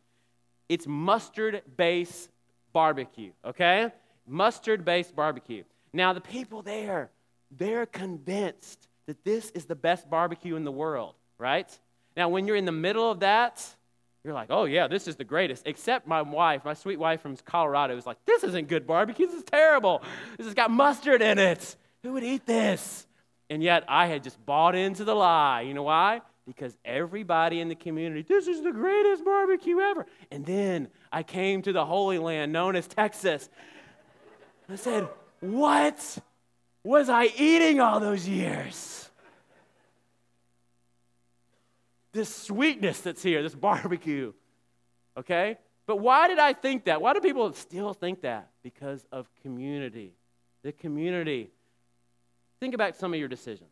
It's 0.67 0.87
mustard 0.87 1.61
based 1.77 2.29
barbecue, 2.73 3.31
okay? 3.45 3.91
Mustard 4.27 4.83
based 4.83 5.15
barbecue. 5.15 5.63
Now, 5.93 6.11
the 6.13 6.21
people 6.21 6.61
there, 6.61 7.11
they're 7.51 7.85
convinced 7.85 8.87
that 9.05 9.23
this 9.23 9.51
is 9.51 9.65
the 9.65 9.75
best 9.75 10.09
barbecue 10.09 10.55
in 10.55 10.63
the 10.63 10.71
world, 10.71 11.15
right? 11.37 11.69
Now, 12.17 12.29
when 12.29 12.47
you're 12.47 12.55
in 12.55 12.65
the 12.65 12.71
middle 12.71 13.11
of 13.11 13.19
that, 13.19 13.65
you're 14.23 14.33
like, 14.33 14.47
oh, 14.49 14.65
yeah, 14.65 14.87
this 14.87 15.07
is 15.07 15.15
the 15.15 15.23
greatest. 15.23 15.67
Except 15.67 16.07
my 16.07 16.21
wife, 16.21 16.65
my 16.65 16.73
sweet 16.73 16.97
wife 16.97 17.21
from 17.21 17.35
Colorado, 17.37 17.93
was 17.95 18.05
like, 18.05 18.17
this 18.25 18.43
isn't 18.43 18.67
good 18.67 18.87
barbecue. 18.87 19.27
This 19.27 19.35
is 19.35 19.43
terrible. 19.43 20.01
This 20.37 20.45
has 20.47 20.55
got 20.55 20.71
mustard 20.71 21.21
in 21.21 21.37
it. 21.37 21.75
Who 22.03 22.13
would 22.13 22.23
eat 22.23 22.45
this? 22.45 23.05
And 23.49 23.61
yet, 23.61 23.83
I 23.87 24.07
had 24.07 24.23
just 24.23 24.43
bought 24.45 24.73
into 24.75 25.03
the 25.03 25.13
lie. 25.13 25.61
You 25.61 25.73
know 25.73 25.83
why? 25.83 26.21
Because 26.47 26.75
everybody 26.85 27.59
in 27.59 27.69
the 27.69 27.75
community, 27.75 28.23
this 28.27 28.47
is 28.47 28.63
the 28.63 28.71
greatest 28.71 29.23
barbecue 29.25 29.79
ever. 29.79 30.05
And 30.31 30.45
then 30.45 30.87
I 31.11 31.23
came 31.23 31.61
to 31.63 31.73
the 31.73 31.85
Holy 31.85 32.17
Land 32.17 32.51
known 32.51 32.75
as 32.75 32.87
Texas. 32.87 33.49
I 34.69 34.75
said, 34.75 35.07
what 35.41 36.17
was 36.83 37.09
I 37.09 37.25
eating 37.37 37.79
all 37.79 37.99
those 37.99 38.27
years? 38.27 39.04
This 42.15 42.33
sweetness 42.33 43.01
that's 43.01 43.21
here, 43.21 43.43
this 43.43 43.53
barbecue. 43.53 44.33
Okay? 45.17 45.57
But 45.85 45.97
why 45.97 46.27
did 46.27 46.39
I 46.39 46.53
think 46.53 46.85
that? 46.85 47.01
Why 47.01 47.13
do 47.13 47.19
people 47.19 47.51
still 47.53 47.93
think 47.93 48.21
that? 48.21 48.49
Because 48.63 49.05
of 49.11 49.29
community. 49.43 50.13
The 50.63 50.71
community. 50.71 51.51
Think 52.59 52.73
about 52.73 52.95
some 52.95 53.13
of 53.13 53.19
your 53.19 53.27
decisions. 53.27 53.69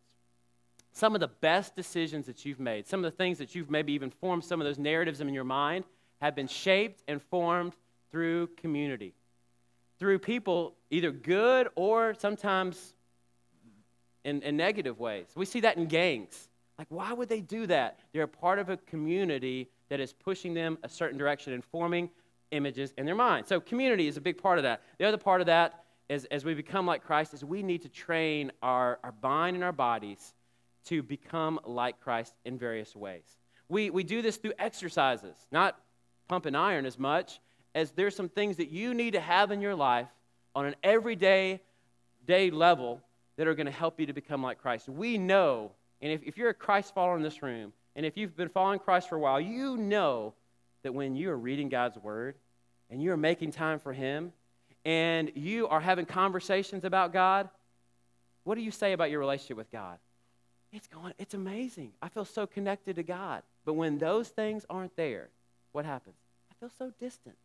Some 0.91 1.15
of 1.15 1.21
the 1.21 1.27
best 1.27 1.75
decisions 1.75 2.27
that 2.27 2.45
you've 2.45 2.59
made, 2.59 2.85
some 2.85 3.03
of 3.03 3.11
the 3.11 3.17
things 3.17 3.39
that 3.39 3.55
you've 3.55 3.71
maybe 3.71 3.93
even 3.93 4.11
formed, 4.11 4.43
some 4.43 4.61
of 4.61 4.65
those 4.65 4.77
narratives 4.77 5.21
in 5.21 5.33
your 5.33 5.43
mind 5.43 5.85
have 6.21 6.35
been 6.35 6.47
shaped 6.47 7.01
and 7.07 7.19
formed 7.19 7.73
through 8.11 8.47
community. 8.57 9.15
Through 9.97 10.19
people, 10.19 10.75
either 10.91 11.11
good 11.11 11.69
or 11.75 12.13
sometimes 12.13 12.93
in, 14.23 14.43
in 14.43 14.55
negative 14.55 14.99
ways. 14.99 15.27
We 15.35 15.45
see 15.45 15.61
that 15.61 15.77
in 15.77 15.87
gangs. 15.87 16.49
Like, 16.77 16.87
why 16.89 17.13
would 17.13 17.29
they 17.29 17.41
do 17.41 17.67
that? 17.67 17.99
They're 18.11 18.23
a 18.23 18.27
part 18.27 18.59
of 18.59 18.69
a 18.69 18.77
community 18.77 19.69
that 19.89 19.99
is 19.99 20.11
pushing 20.11 20.53
them 20.53 20.77
a 20.83 20.89
certain 20.89 21.17
direction 21.17 21.53
and 21.53 21.63
forming 21.63 22.09
images 22.51 22.93
in 22.97 23.05
their 23.05 23.15
mind. 23.15 23.47
So, 23.47 23.59
community 23.59 24.07
is 24.07 24.17
a 24.17 24.21
big 24.21 24.37
part 24.37 24.57
of 24.57 24.63
that. 24.63 24.81
The 24.97 25.05
other 25.05 25.17
part 25.17 25.41
of 25.41 25.47
that 25.47 25.83
is 26.09 26.25
as 26.25 26.43
we 26.43 26.53
become 26.53 26.85
like 26.85 27.03
Christ, 27.03 27.33
is 27.33 27.43
we 27.43 27.63
need 27.63 27.81
to 27.83 27.89
train 27.89 28.51
our, 28.61 28.99
our 29.03 29.13
mind 29.21 29.55
and 29.55 29.63
our 29.63 29.71
bodies 29.71 30.33
to 30.85 31.01
become 31.01 31.59
like 31.65 31.99
Christ 32.01 32.33
in 32.45 32.57
various 32.57 32.95
ways. 32.95 33.23
We, 33.69 33.89
we 33.89 34.03
do 34.03 34.21
this 34.21 34.37
through 34.37 34.53
exercises, 34.59 35.35
not 35.51 35.79
pumping 36.27 36.55
iron 36.55 36.85
as 36.85 36.99
much 36.99 37.39
as 37.75 37.91
there's 37.91 38.15
some 38.15 38.29
things 38.29 38.57
that 38.57 38.69
you 38.69 38.93
need 38.93 39.11
to 39.11 39.19
have 39.19 39.51
in 39.51 39.61
your 39.61 39.75
life 39.75 40.07
on 40.55 40.65
an 40.65 40.75
everyday 40.83 41.61
day 42.25 42.51
level 42.51 43.01
that 43.37 43.47
are 43.47 43.55
going 43.55 43.65
to 43.65 43.71
help 43.71 43.99
you 43.99 44.05
to 44.05 44.13
become 44.13 44.43
like 44.43 44.59
Christ. 44.59 44.87
We 44.87 45.17
know 45.17 45.71
and 46.03 46.11
if, 46.11 46.21
if 46.23 46.37
you're 46.37 46.49
a 46.49 46.53
Christ 46.53 46.93
follower 46.93 47.15
in 47.15 47.23
this 47.23 47.41
room, 47.41 47.71
and 47.95 48.05
if 48.05 48.17
you've 48.17 48.35
been 48.35 48.49
following 48.49 48.77
Christ 48.77 49.07
for 49.07 49.15
a 49.15 49.19
while, 49.19 49.39
you 49.39 49.77
know 49.77 50.33
that 50.83 50.93
when 50.93 51.15
you 51.15 51.31
are 51.31 51.37
reading 51.37 51.69
God's 51.69 51.97
word 51.97 52.35
and 52.89 53.01
you're 53.01 53.15
making 53.15 53.51
time 53.51 53.79
for 53.79 53.93
Him 53.93 54.33
and 54.83 55.31
you 55.33 55.69
are 55.69 55.79
having 55.79 56.05
conversations 56.05 56.83
about 56.83 57.13
God, 57.13 57.49
what 58.43 58.55
do 58.55 58.61
you 58.61 58.69
say 58.69 58.91
about 58.91 59.11
your 59.11 59.21
relationship 59.21 59.55
with 59.55 59.71
God? 59.71 59.97
It's 60.73 60.87
going, 60.87 61.13
it's 61.17 61.35
amazing. 61.35 61.93
I 62.01 62.09
feel 62.09 62.25
so 62.25 62.45
connected 62.45 62.97
to 62.97 63.03
God. 63.03 63.41
But 63.63 63.75
when 63.75 63.97
those 63.97 64.27
things 64.27 64.65
aren't 64.69 64.97
there, 64.97 65.29
what 65.71 65.85
happens? 65.85 66.17
I 66.51 66.55
feel 66.59 66.71
so 66.77 66.91
distant. 66.99 67.35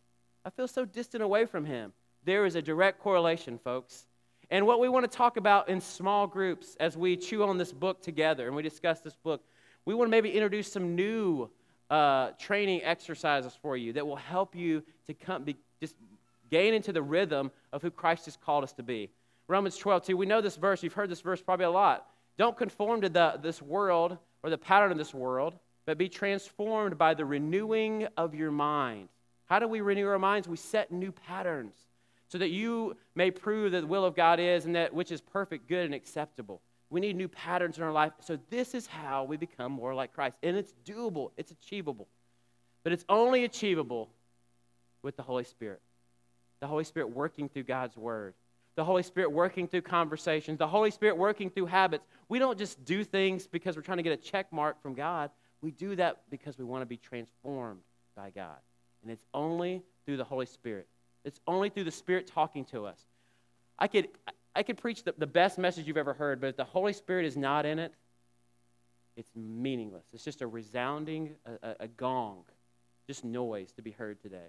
I 0.45 0.51
feel 0.51 0.67
so 0.67 0.85
distant 0.85 1.23
away 1.23 1.47
from 1.47 1.65
Him. 1.65 1.93
There 2.25 2.45
is 2.45 2.57
a 2.57 2.63
direct 2.63 2.99
correlation, 3.01 3.61
folks. 3.63 4.07
And 4.51 4.67
what 4.67 4.81
we 4.81 4.89
want 4.89 5.11
to 5.11 5.15
talk 5.15 5.37
about 5.37 5.69
in 5.69 5.81
small 5.81 6.27
groups 6.27 6.77
as 6.81 6.97
we 6.97 7.17
chew 7.17 7.43
on 7.43 7.59
this 7.59 7.73
book 7.73 8.01
together 8.01 8.47
and 8.47 8.57
we 8.57 8.63
discuss 8.63 9.01
this 9.01 9.15
book, 9.17 9.43
we 9.85 9.95
want 9.95 10.09
to 10.09 10.11
maybe 10.11 10.31
introduce 10.31 10.73
some 10.73 10.95
new 10.95 11.51
uh, 11.91 12.31
training 12.39 12.83
exercises 12.83 13.57
for 13.61 13.77
you 13.77 13.93
that 13.93 14.07
will 14.07 14.17
help 14.17 14.55
you 14.55 14.83
to 15.07 15.15
come, 15.15 15.45
be, 15.45 15.57
just 15.81 15.97
gain 16.51 16.73
into 16.73 16.93
the 16.93 17.03
rhythm 17.03 17.51
of 17.73 17.83
who 17.83 17.91
Christ 17.91 18.25
has 18.25 18.37
called 18.37 18.65
us 18.65 18.73
to 18.75 18.83
be. 18.83 19.11
Romans 19.49 19.77
12, 19.77 20.07
2, 20.07 20.17
we 20.17 20.27
know 20.27 20.41
this 20.41 20.57
verse, 20.57 20.83
you've 20.83 20.93
heard 20.95 21.11
this 21.11 21.21
verse 21.21 21.43
probably 21.43 21.67
a 21.67 21.71
lot. 21.71 22.07
Don't 22.39 22.57
conform 22.57 23.03
to 23.03 23.09
the, 23.09 23.39
this 23.43 23.61
world 23.61 24.17
or 24.43 24.51
the 24.51 24.59
pattern 24.59 24.93
of 24.93 24.99
this 24.99 25.13
world, 25.13 25.55
but 25.85 25.99
be 25.99 26.09
transformed 26.09 26.97
by 26.97 27.13
the 27.15 27.25
renewing 27.25 28.07
of 28.17 28.35
your 28.35 28.51
mind. 28.51 29.09
How 29.47 29.59
do 29.59 29.69
we 29.69 29.81
renew 29.81 30.07
our 30.07 30.19
minds? 30.19 30.49
We 30.49 30.57
set 30.57 30.93
new 30.93 31.13
patterns 31.13 31.88
so 32.29 32.39
that 32.39 32.51
you 32.51 32.97
may 33.15 33.31
prove 33.31 33.73
that 33.73 33.81
the 33.81 33.87
will 33.87 34.05
of 34.05 34.15
God 34.15 34.39
is 34.39 34.67
and 34.67 34.75
that 34.77 34.93
which 34.93 35.11
is 35.11 35.21
perfect, 35.21 35.69
good, 35.69 35.85
and 35.85 35.95
acceptable. 35.95 36.61
We 36.91 37.01
need 37.01 37.17
new 37.17 37.29
patterns 37.29 37.77
in 37.77 37.85
our 37.85 37.93
life. 37.93 38.13
So, 38.21 38.39
this 38.49 38.75
is 38.75 38.87
how 38.87 39.25
we 39.25 39.37
become 39.37 39.73
more 39.73 39.95
like 39.95 40.15
Christ. 40.15 40.37
And 40.43 40.57
it's 40.57 40.73
doable, 40.87 41.33
it's 41.37 41.51
achievable. 41.51 42.09
But 42.83 42.93
it's 42.93 43.05
only 43.09 43.45
achievable 43.45 44.09
with 45.03 45.17
the 45.17 45.23
Holy 45.23 45.45
Spirit. 45.45 45.81
The 46.61 46.67
Holy 46.67 46.85
Spirit 46.85 47.11
working 47.11 47.49
through 47.49 47.65
God's 47.65 47.97
Word, 47.97 48.35
the 48.75 48.85
Holy 48.85 49.03
Spirit 49.03 49.33
working 49.33 49.69
through 49.69 49.83
conversations, 49.83 50.59
the 50.59 50.67
Holy 50.67 50.91
Spirit 50.91 51.17
working 51.17 51.51
through 51.51 51.67
habits. 51.67 52.07
We 52.29 52.39
don't 52.39 52.59
just 52.59 52.85
do 52.85 53.05
things 53.05 53.47
because 53.47 53.77
we're 53.77 53.83
trying 53.83 53.99
to 53.99 54.03
get 54.03 54.13
a 54.13 54.17
check 54.17 54.53
mark 54.53 54.81
from 54.83 54.95
God. 54.95 55.31
We 55.61 55.71
do 55.73 55.97
that 55.97 56.23
because 56.31 56.59
we 56.59 56.65
want 56.65 56.83
to 56.83 56.87
be 56.87 56.97
transformed 56.97 57.81
by 58.17 58.31
God. 58.31 58.57
And 59.03 59.11
it's 59.11 59.25
only 59.35 59.83
through 60.05 60.17
the 60.17 60.25
Holy 60.25 60.47
Spirit. 60.47 60.89
It's 61.25 61.41
only 61.47 61.69
through 61.69 61.85
the 61.85 61.91
Spirit 61.91 62.27
talking 62.27 62.65
to 62.67 62.87
us. 62.87 63.01
I 63.79 63.87
could, 63.89 64.09
I 64.55 64.63
could 64.63 64.79
preach 64.79 65.05
the, 65.05 65.15
the 65.17 65.27
best 65.27 65.59
message 65.59 65.87
you've 65.87 65.97
ever 65.97 66.15
heard, 66.15 66.41
but 66.41 66.49
if 66.49 66.57
the 66.57 66.65
Holy 66.65 66.93
Spirit 66.93 67.27
is 67.27 67.37
not 67.37 67.67
in 67.67 67.79
it, 67.79 67.93
it's 69.17 69.31
meaningless. 69.35 70.05
It's 70.13 70.25
just 70.25 70.43
a 70.43 70.47
resounding, 70.47 71.35
a, 71.45 71.69
a, 71.69 71.77
a 71.81 71.89
gong, 71.89 72.45
just 73.07 73.25
noise 73.25 73.73
to 73.73 73.83
be 73.83 73.91
heard 73.91 74.21
today. 74.21 74.49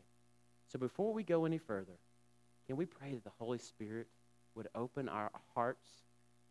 So 0.67 0.77
before 0.77 1.13
we 1.13 1.23
go 1.23 1.45
any 1.45 1.57
further, 1.57 1.97
can 2.67 2.77
we 2.77 2.85
pray 2.85 3.13
that 3.13 3.23
the 3.23 3.31
Holy 3.39 3.57
Spirit 3.57 4.07
would 4.55 4.67
open 4.75 5.09
our 5.09 5.31
hearts 5.55 5.87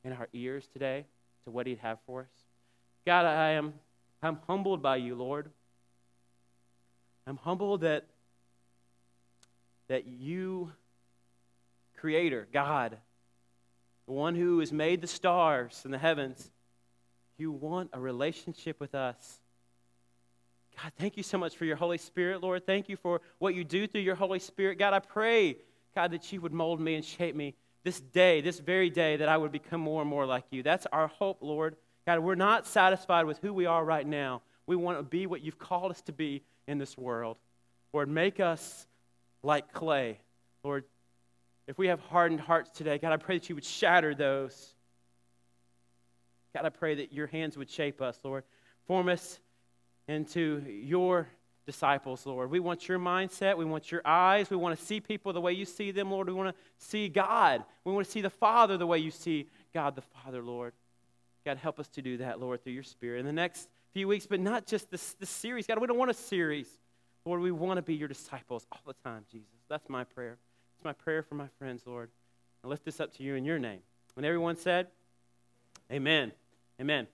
and 0.05 0.13
our 0.13 0.29
ears 0.33 0.69
today 0.73 1.07
to 1.45 1.51
what 1.51 1.67
He'd 1.67 1.79
have 1.79 1.99
for 2.07 2.23
us? 2.23 2.45
God, 3.07 3.25
I 3.25 3.51
am 3.51 3.75
I'm 4.23 4.39
humbled 4.47 4.83
by 4.83 4.97
you, 4.97 5.15
Lord. 5.15 5.51
I'm 7.27 7.37
humbled 7.37 7.83
that 7.83 8.07
that 9.89 10.07
you, 10.07 10.73
Creator, 11.97 12.49
God, 12.53 12.97
the 14.07 14.13
one 14.13 14.35
who 14.35 14.61
has 14.61 14.73
made 14.73 15.01
the 15.01 15.07
stars 15.07 15.83
and 15.85 15.93
the 15.93 15.99
heavens, 15.99 16.51
you 17.37 17.51
want 17.53 17.91
a 17.93 18.01
relationship 18.01 18.81
with 18.81 18.95
us. 18.95 19.41
God, 20.83 20.93
thank 20.99 21.17
you 21.17 21.23
so 21.23 21.39
much 21.39 21.57
for 21.57 21.65
your 21.65 21.77
Holy 21.77 21.99
Spirit, 21.99 22.43
Lord. 22.43 22.65
Thank 22.65 22.89
you 22.89 22.97
for 22.97 23.21
what 23.39 23.55
you 23.55 23.65
do 23.65 23.87
through 23.87 24.03
your 24.03 24.15
Holy 24.15 24.39
Spirit. 24.39 24.79
God, 24.79 24.95
I 24.95 25.01
pray, 25.01 25.57
God, 25.95 26.13
that 26.13 26.33
you 26.33 26.41
would 26.41 26.53
mold 26.53 26.81
me 26.81 26.95
and 26.95 27.05
shape 27.05 27.35
me 27.35 27.55
this 27.85 28.01
day, 28.01 28.41
this 28.41 28.61
very 28.61 28.91
day, 28.91 29.17
that 29.17 29.29
I 29.29 29.37
would 29.37 29.53
become 29.53 29.81
more 29.81 30.01
and 30.01 30.11
more 30.11 30.27
like 30.27 30.45
you. 30.51 30.63
That's 30.63 30.87
our 30.93 31.09
hope, 31.09 31.39
Lord. 31.41 31.77
God, 32.07 32.21
we're 32.21 32.35
not 32.35 32.67
satisfied 32.67 33.27
with 33.27 33.39
who 33.39 33.53
we 33.53 33.67
are 33.67 33.85
right 33.85 34.07
now. 34.07 34.43
We 34.67 34.77
want 34.77 34.99
to 34.99 35.03
be 35.03 35.27
what 35.27 35.43
you've 35.43 35.59
called 35.59 35.91
us 35.91 36.01
to 36.03 36.13
be 36.13 36.43
in 36.67 36.79
this 36.79 36.97
world. 36.97 37.39
Lord, 37.93 38.09
make 38.09 38.41
us 38.41 38.87
like 39.43 39.73
clay. 39.73 40.19
Lord, 40.65 40.85
if 41.67 41.79
we 41.79 41.89
have 41.89 42.01
hardened 42.01 42.41
hearts 42.41 42.71
today, 42.71 42.99
God, 42.99 43.13
I 43.13 43.17
pray 43.17 43.39
that 43.39 43.49
you 43.49 43.55
would 43.55 43.65
shatter 43.65 44.15
those. 44.15 44.75
God, 46.55 46.65
I 46.65 46.71
pray 46.71 46.97
that 46.97 47.13
your 47.13 47.27
hands 47.27 47.57
would 47.57 47.71
shape 47.71 48.01
us, 48.01 48.19
Lord. 48.25 48.45
Form 48.87 49.09
us 49.09 49.39
into 50.09 50.65
your 50.67 51.29
disciples, 51.67 52.25
Lord. 52.25 52.51
We 52.51 52.61
want 52.61 52.89
your 52.89 52.99
mindset. 52.99 53.59
We 53.59 53.67
want 53.67 53.93
your 53.93 54.01
eyes. 54.05 54.49
We 54.49 54.57
want 54.57 54.79
to 54.79 54.85
see 54.85 55.01
people 55.01 55.35
the 55.35 55.41
way 55.41 55.53
you 55.53 55.67
see 55.67 55.91
them, 55.91 56.11
Lord. 56.11 56.27
We 56.27 56.33
want 56.33 56.57
to 56.57 56.63
see 56.79 57.11
God. 57.11 57.63
We 57.85 57.93
want 57.93 58.07
to 58.07 58.11
see 58.11 58.23
the 58.23 58.31
Father 58.31 58.79
the 58.79 58.87
way 58.87 58.99
you 58.99 59.11
see 59.11 59.49
God 59.75 59.95
the 59.95 60.03
Father, 60.03 60.43
Lord. 60.43 60.73
God, 61.45 61.59
help 61.59 61.79
us 61.79 61.89
to 61.89 62.03
do 62.03 62.17
that, 62.19 62.41
Lord, 62.41 62.65
through 62.65 62.73
your 62.73 62.83
Spirit 62.83 63.21
in 63.21 63.27
the 63.27 63.33
next 63.33 63.69
few 63.93 64.09
weeks, 64.09 64.27
but 64.27 64.41
not 64.41 64.67
just 64.67 64.91
this, 64.91 65.13
this 65.15 65.31
series. 65.31 65.67
God, 65.67 65.79
we 65.79 65.87
don't 65.87 65.99
want 65.99 66.11
a 66.11 66.15
series. 66.15 66.67
Lord, 67.29 67.43
we 67.43 67.51
want 67.51 67.77
to 67.77 67.83
be 67.83 67.93
your 67.93 68.09
disciples 68.09 68.67
all 68.73 68.81
the 68.87 68.95
time, 69.05 69.27
Jesus. 69.31 69.51
That's 69.69 69.87
my 69.91 70.03
prayer. 70.03 70.39
It's 70.75 70.83
my 70.83 70.95
prayer 70.95 71.23
for 71.23 71.35
my 71.35 71.49
friends, 71.59 71.83
Lord. 71.85 72.09
I 72.65 72.69
lift 72.69 72.87
this 72.87 73.01
up 73.01 73.15
to 73.19 73.23
you 73.23 73.35
in 73.35 73.45
your 73.45 73.59
name. 73.59 73.81
When 74.15 74.25
everyone 74.25 74.57
said, 74.57 74.87
Amen. 75.93 76.33
Amen. 76.81 77.07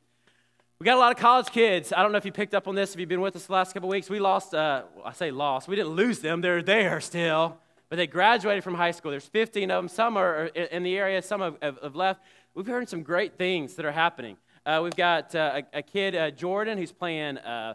We 0.79 0.85
got 0.85 0.95
a 0.95 1.01
lot 1.01 1.11
of 1.11 1.19
college 1.19 1.49
kids. 1.49 1.93
I 1.93 2.01
don't 2.05 2.13
know 2.13 2.19
if 2.19 2.25
you 2.25 2.31
picked 2.31 2.55
up 2.55 2.69
on 2.69 2.77
this, 2.77 2.95
if 2.95 3.01
you've 3.01 3.09
been 3.09 3.23
with 3.23 3.35
us 3.35 3.47
the 3.47 3.55
last 3.55 3.75
couple 3.75 3.89
weeks. 3.89 4.09
We 4.09 4.21
lost, 4.21 4.55
uh, 4.55 4.85
I 5.05 5.13
say 5.15 5.33
lost, 5.33 5.67
we 5.67 5.75
didn't 5.75 5.97
lose 5.97 6.21
them. 6.21 6.43
They're 6.43 6.63
there 6.63 7.01
still. 7.01 7.57
But 7.89 7.97
they 7.97 8.07
graduated 8.07 8.63
from 8.63 8.75
high 8.75 8.93
school. 8.93 9.11
There's 9.11 9.27
15 9.27 9.69
of 9.73 9.83
them. 9.83 9.89
Some 9.89 10.17
are 10.17 10.45
in 10.45 10.85
the 10.85 10.97
area, 10.97 11.23
some 11.23 11.41
have, 11.41 11.57
have 11.61 11.97
left. 11.97 12.23
We've 12.55 12.69
heard 12.69 12.89
some 12.89 13.03
great 13.03 13.37
things 13.37 13.75
that 13.75 13.85
are 13.85 13.91
happening. 13.91 14.37
Uh, 14.65 14.79
we've 14.81 14.95
got 14.95 15.35
uh, 15.35 15.63
a, 15.75 15.79
a, 15.79 15.83
kid, 15.83 16.15
uh, 16.15 16.31
Jordan, 16.31 16.79
who's 16.79 16.93
playing 16.93 17.39
uh, 17.39 17.75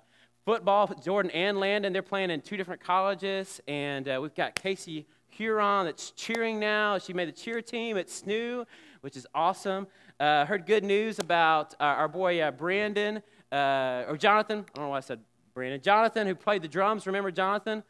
football. 0.50 0.88
Jordan 0.88 1.30
and 1.30 1.60
Landon, 1.60 1.94
they're 1.94 2.02
playing 2.02 2.32
in 2.32 2.42
two 2.42 2.58
different 2.58 2.82
colleges. 2.82 3.62
And 3.68 4.10
uh, 4.10 4.18
we've 4.20 4.34
got 4.34 4.56
Casey 4.56 5.06
Huron 5.28 5.86
that's 5.86 6.10
cheering 6.10 6.60
now. 6.60 6.98
She 6.98 7.14
made 7.14 7.28
the 7.28 7.34
cheer 7.34 7.62
team 7.62 8.00
at 8.00 8.08
SNU, 8.08 8.66
which 9.02 9.16
is 9.16 9.28
awesome. 9.36 9.86
Uh, 10.20 10.46
heard 10.46 10.66
good 10.66 10.84
news 10.84 11.20
about 11.20 11.76
uh, 11.80 11.84
our 11.84 12.08
boy 12.08 12.42
uh, 12.42 12.50
Brandon, 12.50 13.22
uh, 13.52 14.06
or 14.08 14.18
Jonathan. 14.18 14.66
I 14.70 14.72
don't 14.74 14.86
know 14.86 14.90
why 14.90 14.98
I 14.98 15.02
said 15.02 15.20
Brandon. 15.54 15.80
Jonathan, 15.82 16.26
who 16.26 16.34
played 16.34 16.64
the 16.64 16.68
drums. 16.68 17.06
Remember 17.06 17.30
Jonathan? 17.30 17.84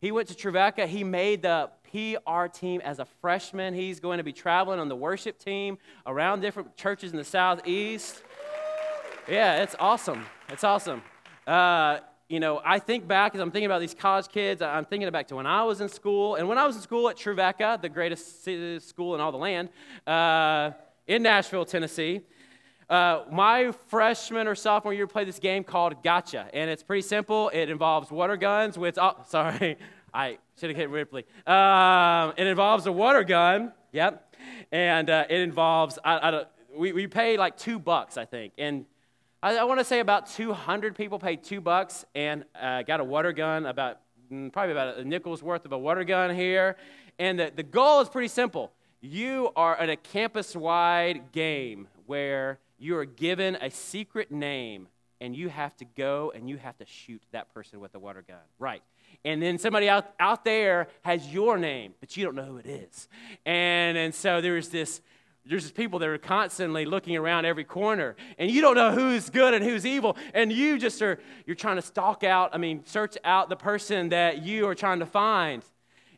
He 0.00 0.10
went 0.10 0.26
to 0.30 0.34
Trevecca. 0.34 0.88
He 0.88 1.04
made 1.04 1.42
the 1.42 1.70
PR 1.92 2.46
team 2.46 2.80
as 2.80 2.98
a 2.98 3.04
freshman. 3.04 3.72
He's 3.72 4.00
going 4.00 4.18
to 4.18 4.24
be 4.24 4.32
traveling 4.32 4.80
on 4.80 4.88
the 4.88 4.96
worship 4.96 5.38
team 5.38 5.78
around 6.08 6.40
different 6.40 6.76
churches 6.76 7.12
in 7.12 7.18
the 7.18 7.24
southeast. 7.24 8.24
Yeah, 9.28 9.62
it's 9.62 9.76
awesome. 9.78 10.26
It's 10.48 10.64
awesome. 10.64 11.02
Uh, 11.50 11.98
you 12.28 12.38
know, 12.38 12.60
I 12.64 12.78
think 12.78 13.08
back 13.08 13.34
as 13.34 13.40
I'm 13.40 13.50
thinking 13.50 13.66
about 13.66 13.80
these 13.80 13.92
college 13.92 14.28
kids, 14.28 14.62
I'm 14.62 14.84
thinking 14.84 15.10
back 15.10 15.26
to 15.28 15.34
when 15.34 15.48
I 15.48 15.64
was 15.64 15.80
in 15.80 15.88
school. 15.88 16.36
And 16.36 16.48
when 16.48 16.58
I 16.58 16.64
was 16.64 16.76
in 16.76 16.82
school 16.82 17.08
at 17.08 17.16
Trevecca, 17.16 17.80
the 17.82 17.88
greatest 17.88 18.44
school 18.86 19.16
in 19.16 19.20
all 19.20 19.32
the 19.32 19.38
land, 19.38 19.68
uh, 20.06 20.70
in 21.08 21.24
Nashville, 21.24 21.64
Tennessee. 21.64 22.20
Uh, 22.88 23.24
my 23.32 23.72
freshman 23.88 24.46
or 24.46 24.54
sophomore 24.54 24.94
year 24.94 25.08
played 25.08 25.26
this 25.26 25.40
game 25.40 25.64
called 25.64 26.04
Gotcha, 26.04 26.48
and 26.54 26.70
it's 26.70 26.84
pretty 26.84 27.02
simple. 27.02 27.48
It 27.52 27.68
involves 27.68 28.12
water 28.12 28.36
guns 28.36 28.78
which, 28.78 28.94
oh, 28.96 29.16
sorry, 29.28 29.76
I 30.14 30.38
should 30.56 30.70
have 30.70 30.76
hit 30.76 30.88
Ripley. 30.88 31.24
Um, 31.48 32.32
it 32.36 32.46
involves 32.46 32.86
a 32.86 32.92
water 32.92 33.24
gun, 33.24 33.72
yep, 33.90 34.36
and 34.70 35.10
uh, 35.10 35.24
it 35.28 35.40
involves, 35.40 35.98
I, 36.04 36.30
I 36.30 36.44
we, 36.76 36.92
we 36.92 37.08
pay 37.08 37.36
like 37.36 37.56
two 37.56 37.80
bucks, 37.80 38.16
I 38.16 38.24
think, 38.24 38.52
and 38.56 38.86
I, 39.42 39.56
I 39.56 39.64
want 39.64 39.80
to 39.80 39.84
say 39.84 40.00
about 40.00 40.26
200 40.30 40.94
people 40.94 41.18
paid 41.18 41.42
two 41.42 41.60
bucks 41.60 42.04
and 42.14 42.44
uh, 42.60 42.82
got 42.82 43.00
a 43.00 43.04
water 43.04 43.32
gun, 43.32 43.64
about 43.64 44.00
mm, 44.30 44.52
probably 44.52 44.72
about 44.72 44.98
a 44.98 45.04
nickel's 45.04 45.42
worth 45.42 45.64
of 45.64 45.72
a 45.72 45.78
water 45.78 46.04
gun 46.04 46.34
here, 46.34 46.76
and 47.18 47.38
the, 47.38 47.52
the 47.54 47.62
goal 47.62 48.00
is 48.00 48.08
pretty 48.08 48.28
simple 48.28 48.72
you 49.02 49.50
are 49.56 49.74
at 49.76 49.88
a 49.88 49.96
campus 49.96 50.54
wide 50.54 51.32
game 51.32 51.88
where 52.04 52.58
you 52.78 52.98
are 52.98 53.06
given 53.06 53.56
a 53.62 53.70
secret 53.70 54.30
name 54.30 54.88
and 55.22 55.34
you 55.34 55.48
have 55.48 55.74
to 55.78 55.86
go 55.96 56.30
and 56.34 56.50
you 56.50 56.58
have 56.58 56.76
to 56.76 56.84
shoot 56.84 57.22
that 57.32 57.52
person 57.54 57.80
with 57.80 57.94
a 57.94 57.98
water 57.98 58.22
gun. 58.26 58.36
Right. 58.58 58.82
And 59.24 59.42
then 59.42 59.58
somebody 59.58 59.88
out, 59.88 60.12
out 60.20 60.44
there 60.44 60.88
has 61.02 61.26
your 61.28 61.56
name, 61.56 61.94
but 62.00 62.14
you 62.14 62.24
don't 62.24 62.34
know 62.34 62.44
who 62.44 62.58
it 62.58 62.66
is. 62.66 63.08
And, 63.46 63.96
and 63.96 64.14
so 64.14 64.42
there's 64.42 64.68
this 64.68 65.00
there's 65.46 65.62
just 65.62 65.74
people 65.74 65.98
that 65.98 66.08
are 66.08 66.18
constantly 66.18 66.84
looking 66.84 67.16
around 67.16 67.44
every 67.44 67.64
corner 67.64 68.14
and 68.38 68.50
you 68.50 68.60
don't 68.60 68.74
know 68.76 68.92
who's 68.92 69.30
good 69.30 69.54
and 69.54 69.64
who's 69.64 69.86
evil 69.86 70.16
and 70.34 70.52
you 70.52 70.78
just 70.78 71.00
are 71.02 71.18
you're 71.46 71.56
trying 71.56 71.76
to 71.76 71.82
stalk 71.82 72.22
out 72.24 72.50
i 72.54 72.58
mean 72.58 72.84
search 72.84 73.16
out 73.24 73.48
the 73.48 73.56
person 73.56 74.10
that 74.10 74.42
you 74.42 74.66
are 74.66 74.74
trying 74.74 74.98
to 74.98 75.06
find 75.06 75.64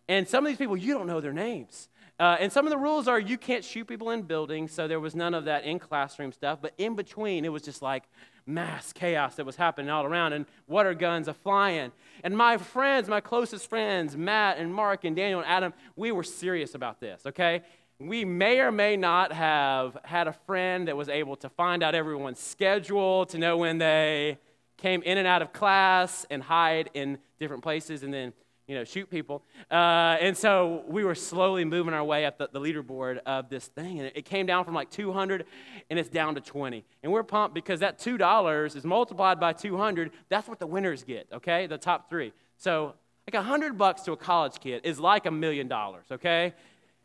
and 0.08 0.28
some 0.28 0.44
of 0.44 0.50
these 0.50 0.58
people 0.58 0.76
you 0.76 0.92
don't 0.92 1.06
know 1.06 1.20
their 1.20 1.32
names 1.32 1.88
uh, 2.20 2.36
and 2.38 2.52
some 2.52 2.66
of 2.66 2.70
the 2.70 2.78
rules 2.78 3.08
are 3.08 3.18
you 3.18 3.36
can't 3.36 3.64
shoot 3.64 3.84
people 3.84 4.10
in 4.10 4.22
buildings, 4.22 4.70
so 4.70 4.86
there 4.86 5.00
was 5.00 5.16
none 5.16 5.34
of 5.34 5.46
that 5.46 5.64
in 5.64 5.80
classroom 5.80 6.30
stuff. 6.30 6.60
But 6.62 6.72
in 6.78 6.94
between, 6.94 7.44
it 7.44 7.48
was 7.48 7.62
just 7.62 7.82
like 7.82 8.04
mass 8.46 8.92
chaos 8.92 9.36
that 9.36 9.46
was 9.46 9.56
happening 9.56 9.90
all 9.90 10.04
around 10.04 10.32
and 10.32 10.46
water 10.68 10.94
guns 10.94 11.26
a 11.26 11.34
flying. 11.34 11.90
And 12.22 12.36
my 12.36 12.58
friends, 12.58 13.08
my 13.08 13.20
closest 13.20 13.68
friends, 13.68 14.16
Matt 14.16 14.58
and 14.58 14.72
Mark 14.72 15.04
and 15.04 15.16
Daniel 15.16 15.40
and 15.40 15.48
Adam, 15.48 15.72
we 15.96 16.12
were 16.12 16.22
serious 16.22 16.74
about 16.76 17.00
this, 17.00 17.22
okay? 17.26 17.62
We 17.98 18.24
may 18.24 18.60
or 18.60 18.72
may 18.72 18.96
not 18.96 19.32
have 19.32 19.96
had 20.04 20.26
a 20.26 20.32
friend 20.32 20.88
that 20.88 20.96
was 20.96 21.08
able 21.08 21.36
to 21.36 21.48
find 21.48 21.82
out 21.82 21.94
everyone's 21.94 22.40
schedule, 22.40 23.26
to 23.26 23.38
know 23.38 23.56
when 23.56 23.78
they 23.78 24.38
came 24.76 25.02
in 25.02 25.18
and 25.18 25.26
out 25.26 25.42
of 25.42 25.52
class 25.52 26.26
and 26.30 26.42
hide 26.42 26.90
in 26.94 27.18
different 27.38 27.62
places 27.62 28.02
and 28.02 28.12
then 28.12 28.32
you 28.66 28.76
know, 28.76 28.84
shoot 28.84 29.10
people. 29.10 29.42
Uh, 29.70 30.16
and 30.20 30.36
so 30.36 30.84
we 30.86 31.04
were 31.04 31.14
slowly 31.14 31.64
moving 31.64 31.92
our 31.92 32.04
way 32.04 32.24
up 32.24 32.38
the, 32.38 32.48
the 32.52 32.60
leaderboard 32.60 33.18
of 33.26 33.48
this 33.48 33.66
thing. 33.66 33.98
And 33.98 34.06
it, 34.08 34.12
it 34.16 34.24
came 34.24 34.46
down 34.46 34.64
from 34.64 34.74
like 34.74 34.88
200 34.90 35.44
and 35.90 35.98
it's 35.98 36.08
down 36.08 36.36
to 36.36 36.40
20. 36.40 36.84
And 37.02 37.12
we're 37.12 37.22
pumped 37.22 37.54
because 37.54 37.80
that 37.80 37.98
$2 37.98 38.76
is 38.76 38.84
multiplied 38.84 39.40
by 39.40 39.52
200. 39.52 40.12
That's 40.28 40.48
what 40.48 40.58
the 40.58 40.66
winners 40.66 41.02
get, 41.04 41.26
okay? 41.32 41.66
The 41.66 41.78
top 41.78 42.08
three. 42.08 42.32
So 42.56 42.94
like 43.26 43.34
a 43.34 43.44
100 43.44 43.76
bucks 43.76 44.02
to 44.02 44.12
a 44.12 44.16
college 44.16 44.58
kid 44.60 44.82
is 44.84 44.98
like 44.98 45.26
a 45.26 45.30
million 45.30 45.68
dollars, 45.68 46.06
okay? 46.10 46.54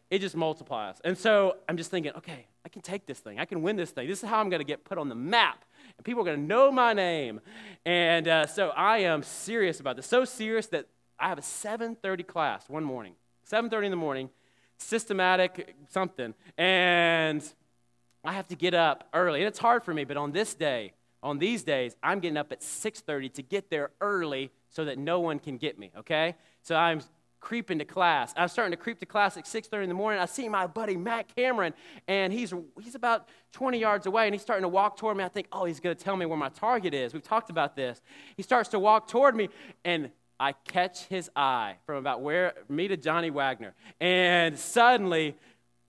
It 0.09 0.19
just 0.19 0.35
multiplies. 0.35 1.01
And 1.03 1.17
so 1.17 1.57
I'm 1.67 1.77
just 1.77 1.91
thinking, 1.91 2.13
okay, 2.17 2.47
I 2.65 2.69
can 2.69 2.81
take 2.81 3.05
this 3.05 3.19
thing. 3.19 3.39
I 3.39 3.45
can 3.45 3.61
win 3.61 3.75
this 3.75 3.91
thing. 3.91 4.07
This 4.07 4.23
is 4.23 4.29
how 4.29 4.39
I'm 4.39 4.49
going 4.49 4.61
to 4.61 4.65
get 4.65 4.85
put 4.85 4.97
on 4.97 5.09
the 5.09 5.15
map. 5.15 5.65
And 5.97 6.05
people 6.05 6.21
are 6.21 6.25
going 6.25 6.39
to 6.39 6.45
know 6.45 6.71
my 6.71 6.93
name. 6.93 7.41
And 7.85 8.27
uh, 8.27 8.45
so 8.47 8.69
I 8.69 8.99
am 8.99 9.23
serious 9.23 9.79
about 9.79 9.97
this. 9.97 10.05
So 10.05 10.23
serious 10.23 10.67
that 10.67 10.87
I 11.19 11.27
have 11.27 11.37
a 11.37 11.41
7.30 11.41 12.25
class 12.25 12.69
one 12.69 12.83
morning. 12.83 13.13
7.30 13.49 13.85
in 13.85 13.91
the 13.91 13.97
morning, 13.97 14.29
systematic 14.77 15.75
something. 15.89 16.33
And 16.57 17.43
I 18.23 18.33
have 18.33 18.47
to 18.47 18.55
get 18.55 18.73
up 18.73 19.07
early. 19.13 19.39
And 19.39 19.47
it's 19.47 19.59
hard 19.59 19.83
for 19.83 19.93
me, 19.93 20.03
but 20.03 20.17
on 20.17 20.31
this 20.31 20.53
day, 20.53 20.93
on 21.23 21.39
these 21.39 21.63
days, 21.63 21.95
I'm 22.03 22.19
getting 22.19 22.37
up 22.37 22.51
at 22.51 22.61
6:30 22.61 23.33
to 23.33 23.41
get 23.41 23.69
there 23.69 23.91
early 24.01 24.51
so 24.69 24.85
that 24.85 24.97
no 24.97 25.19
one 25.19 25.39
can 25.39 25.57
get 25.57 25.79
me, 25.79 25.91
okay? 25.97 26.35
So 26.61 26.75
I'm 26.75 27.01
creeping 27.39 27.79
to 27.79 27.85
class. 27.85 28.33
I'm 28.35 28.47
starting 28.47 28.71
to 28.71 28.77
creep 28.77 28.99
to 28.99 29.05
class 29.05 29.37
at 29.37 29.45
6:30 29.45 29.83
in 29.83 29.89
the 29.89 29.95
morning. 29.95 30.19
I 30.19 30.25
see 30.25 30.49
my 30.49 30.67
buddy 30.67 30.97
Matt 30.97 31.33
Cameron, 31.35 31.73
and 32.07 32.33
he's 32.33 32.53
he's 32.81 32.95
about 32.95 33.27
20 33.53 33.77
yards 33.79 34.05
away, 34.05 34.25
and 34.25 34.33
he's 34.33 34.41
starting 34.41 34.63
to 34.63 34.69
walk 34.69 34.97
toward 34.97 35.17
me. 35.17 35.23
I 35.23 35.29
think, 35.29 35.47
oh, 35.51 35.65
he's 35.65 35.79
going 35.79 35.95
to 35.95 36.03
tell 36.03 36.17
me 36.17 36.25
where 36.25 36.37
my 36.37 36.49
target 36.49 36.93
is. 36.93 37.13
We've 37.13 37.23
talked 37.23 37.49
about 37.49 37.75
this. 37.75 38.01
He 38.35 38.43
starts 38.43 38.69
to 38.69 38.79
walk 38.79 39.07
toward 39.07 39.35
me, 39.35 39.49
and 39.85 40.11
I 40.39 40.53
catch 40.53 41.05
his 41.05 41.29
eye 41.35 41.75
from 41.85 41.97
about 41.97 42.21
where 42.21 42.53
me 42.69 42.87
to 42.87 42.97
Johnny 42.97 43.29
Wagner, 43.29 43.73
and 43.99 44.57
suddenly 44.57 45.35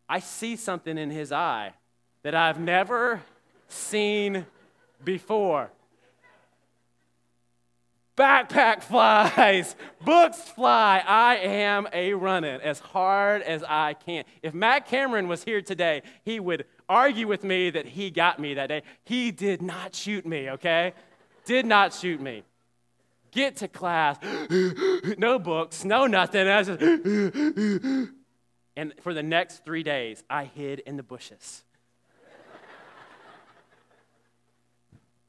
I 0.09 0.21
see 0.21 0.57
something 0.57 0.97
in 0.97 1.11
his 1.11 1.33
eye 1.33 1.75
that 2.23 2.35
I've 2.35 2.59
never 2.59 3.23
seen 3.69 4.47
before 5.05 5.71
backpack 8.19 8.83
flies, 8.83 9.77
books 10.05 10.41
fly. 10.41 11.03
I 11.07 11.37
am 11.37 11.87
a 11.93 12.13
running 12.15 12.61
as 12.61 12.81
hard 12.81 13.43
as 13.43 13.63
I 13.63 13.95
can. 13.95 14.25
If 14.43 14.53
Matt 14.53 14.87
Cameron 14.87 15.29
was 15.29 15.45
here 15.45 15.63
today, 15.63 16.03
he 16.25 16.41
would 16.41 16.65
argue 16.89 17.29
with 17.29 17.45
me 17.45 17.71
that 17.71 17.87
he 17.87 18.11
got 18.11 18.41
me 18.41 18.55
that 18.55 18.67
day. 18.67 18.83
He 19.05 19.31
did 19.31 19.63
not 19.63 19.95
shoot 19.95 20.27
me, 20.27 20.51
okay? 20.51 20.95
Did 21.45 21.65
not 21.65 21.95
shoot 21.95 22.21
me. 22.21 22.43
Get 23.31 23.57
to 23.59 23.69
class, 23.69 24.17
no 25.19 25.39
books, 25.39 25.85
no 25.85 26.07
nothing. 26.07 26.47
Just, 26.47 26.81
and 28.77 28.95
for 29.01 29.15
the 29.15 29.23
next 29.23 29.65
three 29.65 29.83
days, 29.85 30.25
I 30.29 30.45
hid 30.45 30.81
in 30.81 30.97
the 30.97 31.03
bushes. 31.03 31.63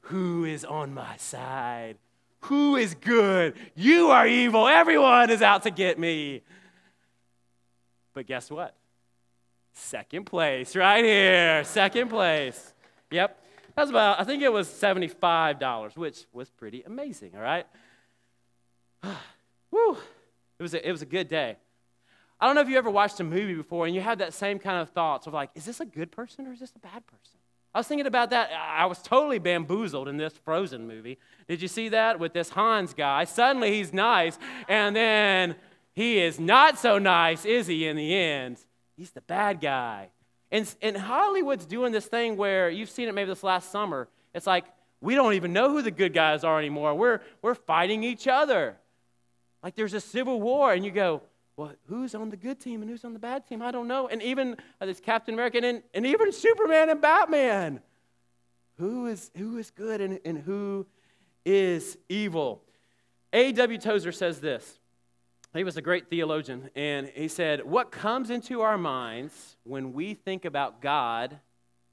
Who 0.02 0.44
is 0.44 0.64
on 0.64 0.92
my 0.94 1.16
side? 1.18 1.98
Who 2.44 2.76
is 2.76 2.94
good? 2.94 3.54
You 3.74 4.10
are 4.10 4.26
evil. 4.26 4.66
Everyone 4.66 5.30
is 5.30 5.42
out 5.42 5.62
to 5.64 5.70
get 5.70 5.98
me. 5.98 6.42
But 8.14 8.26
guess 8.26 8.50
what? 8.50 8.74
Second 9.72 10.24
place, 10.24 10.74
right 10.74 11.04
here. 11.04 11.64
Second 11.64 12.10
place. 12.10 12.74
Yep. 13.10 13.44
That 13.76 13.82
was 13.82 13.90
about, 13.90 14.20
I 14.20 14.24
think 14.24 14.42
it 14.42 14.52
was 14.52 14.68
$75, 14.68 15.96
which 15.96 16.26
was 16.32 16.50
pretty 16.50 16.82
amazing, 16.82 17.32
all 17.34 17.42
right? 17.42 17.66
Woo. 19.70 19.96
It 20.58 20.62
was, 20.62 20.74
a, 20.74 20.86
it 20.86 20.92
was 20.92 21.02
a 21.02 21.06
good 21.06 21.28
day. 21.28 21.56
I 22.40 22.46
don't 22.46 22.54
know 22.54 22.62
if 22.62 22.68
you 22.68 22.78
ever 22.78 22.90
watched 22.90 23.20
a 23.20 23.24
movie 23.24 23.54
before 23.54 23.86
and 23.86 23.94
you 23.94 24.00
had 24.00 24.18
that 24.18 24.34
same 24.34 24.58
kind 24.58 24.80
of 24.80 24.90
thoughts 24.90 25.26
of 25.26 25.34
like, 25.34 25.50
is 25.54 25.64
this 25.64 25.80
a 25.80 25.86
good 25.86 26.10
person 26.10 26.46
or 26.46 26.52
is 26.52 26.60
this 26.60 26.72
a 26.74 26.78
bad 26.78 27.06
person? 27.06 27.39
I 27.74 27.78
was 27.78 27.86
thinking 27.86 28.06
about 28.06 28.30
that. 28.30 28.50
I 28.52 28.86
was 28.86 29.00
totally 29.00 29.38
bamboozled 29.38 30.08
in 30.08 30.16
this 30.16 30.32
Frozen 30.44 30.88
movie. 30.88 31.18
Did 31.46 31.62
you 31.62 31.68
see 31.68 31.88
that 31.90 32.18
with 32.18 32.32
this 32.32 32.50
Hans 32.50 32.94
guy? 32.94 33.24
Suddenly 33.24 33.72
he's 33.72 33.92
nice, 33.92 34.38
and 34.68 34.94
then 34.94 35.54
he 35.94 36.18
is 36.18 36.40
not 36.40 36.78
so 36.78 36.98
nice, 36.98 37.44
is 37.44 37.68
he, 37.68 37.86
in 37.86 37.96
the 37.96 38.14
end? 38.14 38.58
He's 38.96 39.12
the 39.12 39.20
bad 39.20 39.60
guy. 39.60 40.10
And, 40.50 40.72
and 40.82 40.96
Hollywood's 40.96 41.64
doing 41.64 41.92
this 41.92 42.06
thing 42.06 42.36
where 42.36 42.68
you've 42.70 42.90
seen 42.90 43.08
it 43.08 43.14
maybe 43.14 43.28
this 43.28 43.44
last 43.44 43.70
summer. 43.70 44.08
It's 44.34 44.46
like 44.46 44.64
we 45.00 45.14
don't 45.14 45.34
even 45.34 45.52
know 45.52 45.70
who 45.70 45.80
the 45.80 45.90
good 45.90 46.12
guys 46.12 46.42
are 46.42 46.58
anymore. 46.58 46.94
We're, 46.94 47.20
we're 47.40 47.54
fighting 47.54 48.02
each 48.02 48.26
other. 48.26 48.76
Like 49.62 49.76
there's 49.76 49.94
a 49.94 50.00
civil 50.00 50.40
war, 50.40 50.72
and 50.72 50.84
you 50.84 50.90
go, 50.90 51.22
well, 51.60 51.72
who's 51.88 52.14
on 52.14 52.30
the 52.30 52.38
good 52.38 52.58
team 52.58 52.80
and 52.80 52.90
who's 52.90 53.04
on 53.04 53.12
the 53.12 53.18
bad 53.18 53.46
team? 53.46 53.60
I 53.60 53.70
don't 53.70 53.86
know. 53.86 54.08
And 54.08 54.22
even 54.22 54.56
uh, 54.80 54.86
this 54.86 54.98
Captain 54.98 55.34
America 55.34 55.58
and, 55.62 55.82
and 55.92 56.06
even 56.06 56.32
Superman 56.32 56.88
and 56.88 57.02
Batman. 57.02 57.80
Who 58.78 59.04
is, 59.08 59.30
who 59.36 59.58
is 59.58 59.70
good 59.70 60.00
and, 60.00 60.20
and 60.24 60.38
who 60.38 60.86
is 61.44 61.98
evil? 62.08 62.62
A.W. 63.34 63.76
Tozer 63.76 64.10
says 64.10 64.40
this. 64.40 64.78
He 65.52 65.62
was 65.62 65.76
a 65.76 65.82
great 65.82 66.08
theologian, 66.08 66.70
and 66.74 67.08
he 67.14 67.28
said, 67.28 67.66
What 67.66 67.90
comes 67.90 68.30
into 68.30 68.62
our 68.62 68.78
minds 68.78 69.56
when 69.64 69.92
we 69.92 70.14
think 70.14 70.46
about 70.46 70.80
God 70.80 71.40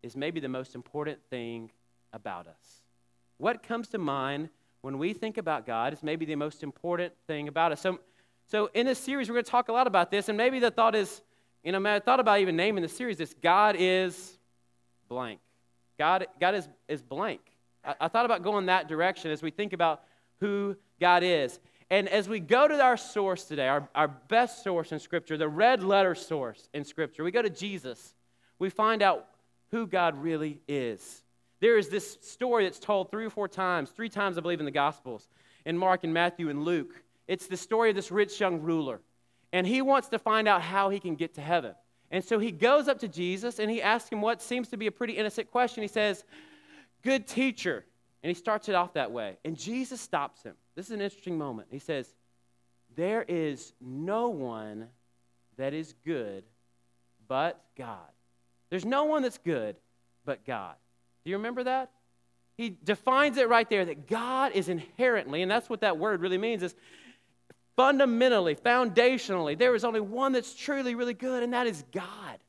is 0.01 0.15
maybe 0.15 0.39
the 0.39 0.47
most 0.47 0.75
important 0.75 1.19
thing 1.29 1.71
about 2.13 2.47
us. 2.47 2.83
What 3.37 3.63
comes 3.63 3.89
to 3.89 3.97
mind 3.97 4.47
when 4.79 4.97
we 4.97 5.11
think 5.11 5.37
about 5.37 5.65
God 5.65 5.91
is 5.91 6.03
maybe 6.03 6.23
the 6.23 6.35
most 6.35 6.63
important 6.63 7.11
thing 7.27 7.49
about 7.49 7.73
us. 7.73 7.81
So, 7.81 7.99
so 8.47 8.69
in 8.73 8.85
this 8.85 8.99
series, 8.99 9.29
we're 9.29 9.35
going 9.35 9.45
to 9.45 9.51
talk 9.51 9.67
a 9.67 9.73
lot 9.73 9.87
about 9.87 10.09
this, 10.09 10.29
and 10.29 10.37
maybe 10.37 10.59
the 10.59 10.71
thought 10.71 10.95
is, 10.95 11.21
you 11.63 11.71
know, 11.71 11.85
I 11.85 11.99
thought 11.99 12.19
about 12.19 12.39
even 12.39 12.55
naming 12.55 12.81
the 12.81 12.89
series 12.89 13.17
this 13.17 13.35
God 13.41 13.75
is 13.77 14.37
blank. 15.09 15.39
God, 15.97 16.27
God 16.39 16.55
is, 16.55 16.67
is 16.87 17.01
blank. 17.01 17.41
I, 17.83 17.95
I 18.01 18.07
thought 18.07 18.25
about 18.25 18.43
going 18.43 18.67
that 18.67 18.87
direction 18.87 19.31
as 19.31 19.41
we 19.41 19.51
think 19.51 19.73
about 19.73 20.03
who 20.39 20.77
God 20.99 21.23
is. 21.23 21.59
And 21.89 22.07
as 22.07 22.29
we 22.29 22.39
go 22.39 22.67
to 22.67 22.81
our 22.81 22.97
source 22.97 23.45
today, 23.45 23.67
our, 23.67 23.87
our 23.95 24.07
best 24.07 24.63
source 24.63 24.91
in 24.91 24.99
Scripture, 24.99 25.37
the 25.37 25.47
red 25.47 25.83
letter 25.83 26.15
source 26.15 26.69
in 26.73 26.83
Scripture, 26.83 27.23
we 27.23 27.31
go 27.31 27.41
to 27.41 27.49
Jesus, 27.49 28.13
we 28.59 28.69
find 28.69 29.01
out 29.01 29.27
who 29.71 29.87
God 29.87 30.21
really 30.21 30.61
is. 30.67 31.23
There 31.59 31.77
is 31.77 31.89
this 31.89 32.17
story 32.21 32.65
that's 32.65 32.79
told 32.79 33.09
three 33.09 33.25
or 33.25 33.29
four 33.29 33.47
times, 33.47 33.89
three 33.89 34.09
times, 34.09 34.37
I 34.37 34.41
believe, 34.41 34.59
in 34.59 34.65
the 34.65 34.71
Gospels, 34.71 35.27
in 35.65 35.77
Mark 35.77 36.03
and 36.03 36.13
Matthew 36.13 36.49
and 36.49 36.63
Luke. 36.63 36.93
It's 37.27 37.47
the 37.47 37.57
story 37.57 37.89
of 37.89 37.95
this 37.95 38.11
rich 38.11 38.39
young 38.39 38.61
ruler. 38.61 39.01
And 39.53 39.65
he 39.65 39.81
wants 39.81 40.09
to 40.09 40.19
find 40.19 40.47
out 40.47 40.61
how 40.61 40.89
he 40.89 40.99
can 40.99 41.15
get 41.15 41.35
to 41.35 41.41
heaven. 41.41 41.73
And 42.11 42.23
so 42.23 42.39
he 42.39 42.51
goes 42.51 42.87
up 42.87 42.99
to 42.99 43.07
Jesus 43.07 43.59
and 43.59 43.69
he 43.69 43.81
asks 43.81 44.09
him 44.09 44.21
what 44.21 44.41
seems 44.41 44.69
to 44.69 44.77
be 44.77 44.87
a 44.87 44.91
pretty 44.91 45.13
innocent 45.13 45.51
question. 45.51 45.81
He 45.81 45.87
says, 45.87 46.23
Good 47.03 47.27
teacher. 47.27 47.85
And 48.23 48.29
he 48.29 48.33
starts 48.33 48.67
it 48.67 48.75
off 48.75 48.93
that 48.93 49.11
way. 49.11 49.37
And 49.45 49.57
Jesus 49.57 50.01
stops 50.01 50.43
him. 50.43 50.55
This 50.75 50.87
is 50.87 50.91
an 50.91 51.01
interesting 51.01 51.37
moment. 51.37 51.67
He 51.71 51.79
says, 51.79 52.13
There 52.95 53.23
is 53.27 53.73
no 53.81 54.29
one 54.29 54.87
that 55.57 55.73
is 55.73 55.93
good 56.05 56.43
but 57.27 57.61
God. 57.77 58.09
There's 58.69 58.85
no 58.85 59.05
one 59.05 59.21
that's 59.21 59.37
good 59.37 59.75
but 60.25 60.45
God. 60.45 60.75
Do 61.23 61.31
you 61.31 61.37
remember 61.37 61.63
that? 61.63 61.91
He 62.57 62.69
defines 62.69 63.37
it 63.37 63.49
right 63.49 63.69
there 63.69 63.85
that 63.85 64.07
God 64.07 64.53
is 64.53 64.67
inherently, 64.67 65.41
and 65.41 65.51
that's 65.51 65.69
what 65.69 65.81
that 65.81 65.97
word 65.97 66.21
really 66.21 66.39
means, 66.39 66.63
is 66.63 66.75
fundamentally, 67.77 68.55
foundationally, 68.55 69.57
there 69.57 69.73
is 69.75 69.85
only 69.85 70.01
one 70.01 70.33
that's 70.33 70.53
truly 70.53 70.95
really 70.95 71.13
good, 71.13 71.43
and 71.43 71.53
that 71.53 71.67
is 71.67 71.85
God. 71.93 72.39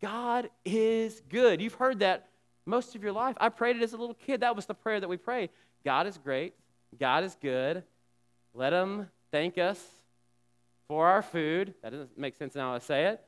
God 0.00 0.50
is 0.64 1.22
good. 1.28 1.60
You've 1.60 1.74
heard 1.74 2.00
that 2.00 2.28
most 2.66 2.96
of 2.96 3.02
your 3.02 3.12
life. 3.12 3.36
I 3.40 3.50
prayed 3.50 3.76
it 3.76 3.82
as 3.82 3.92
a 3.92 3.96
little 3.96 4.14
kid. 4.14 4.40
That 4.40 4.56
was 4.56 4.66
the 4.66 4.74
prayer 4.74 4.98
that 4.98 5.08
we 5.08 5.16
prayed. 5.16 5.50
God 5.84 6.06
is 6.06 6.18
great. 6.18 6.54
God 6.98 7.22
is 7.22 7.36
good. 7.40 7.84
Let 8.54 8.72
Him 8.72 9.08
thank 9.30 9.58
us 9.58 9.80
for 10.88 11.06
our 11.06 11.22
food. 11.22 11.74
That 11.82 11.92
doesn't 11.92 12.18
make 12.18 12.36
sense 12.36 12.54
now 12.54 12.74
I 12.74 12.78
say 12.78 13.06
it. 13.06 13.20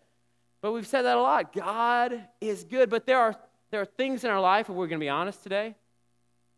But 0.63 0.73
we've 0.73 0.87
said 0.87 1.03
that 1.03 1.17
a 1.17 1.21
lot. 1.21 1.53
God 1.53 2.23
is 2.41 2.65
good. 2.65 2.91
But 2.91 3.07
there 3.07 3.19
are, 3.19 3.37
there 3.71 3.81
are 3.81 3.87
things 3.87 4.25
in 4.25 4.31
our 4.31 4.41
life, 4.41 4.69
if 4.69 4.75
we're 4.75 4.87
going 4.87 5.01
to 5.01 5.05
be 5.05 5.09
honest 5.09 5.43
today, 5.43 5.75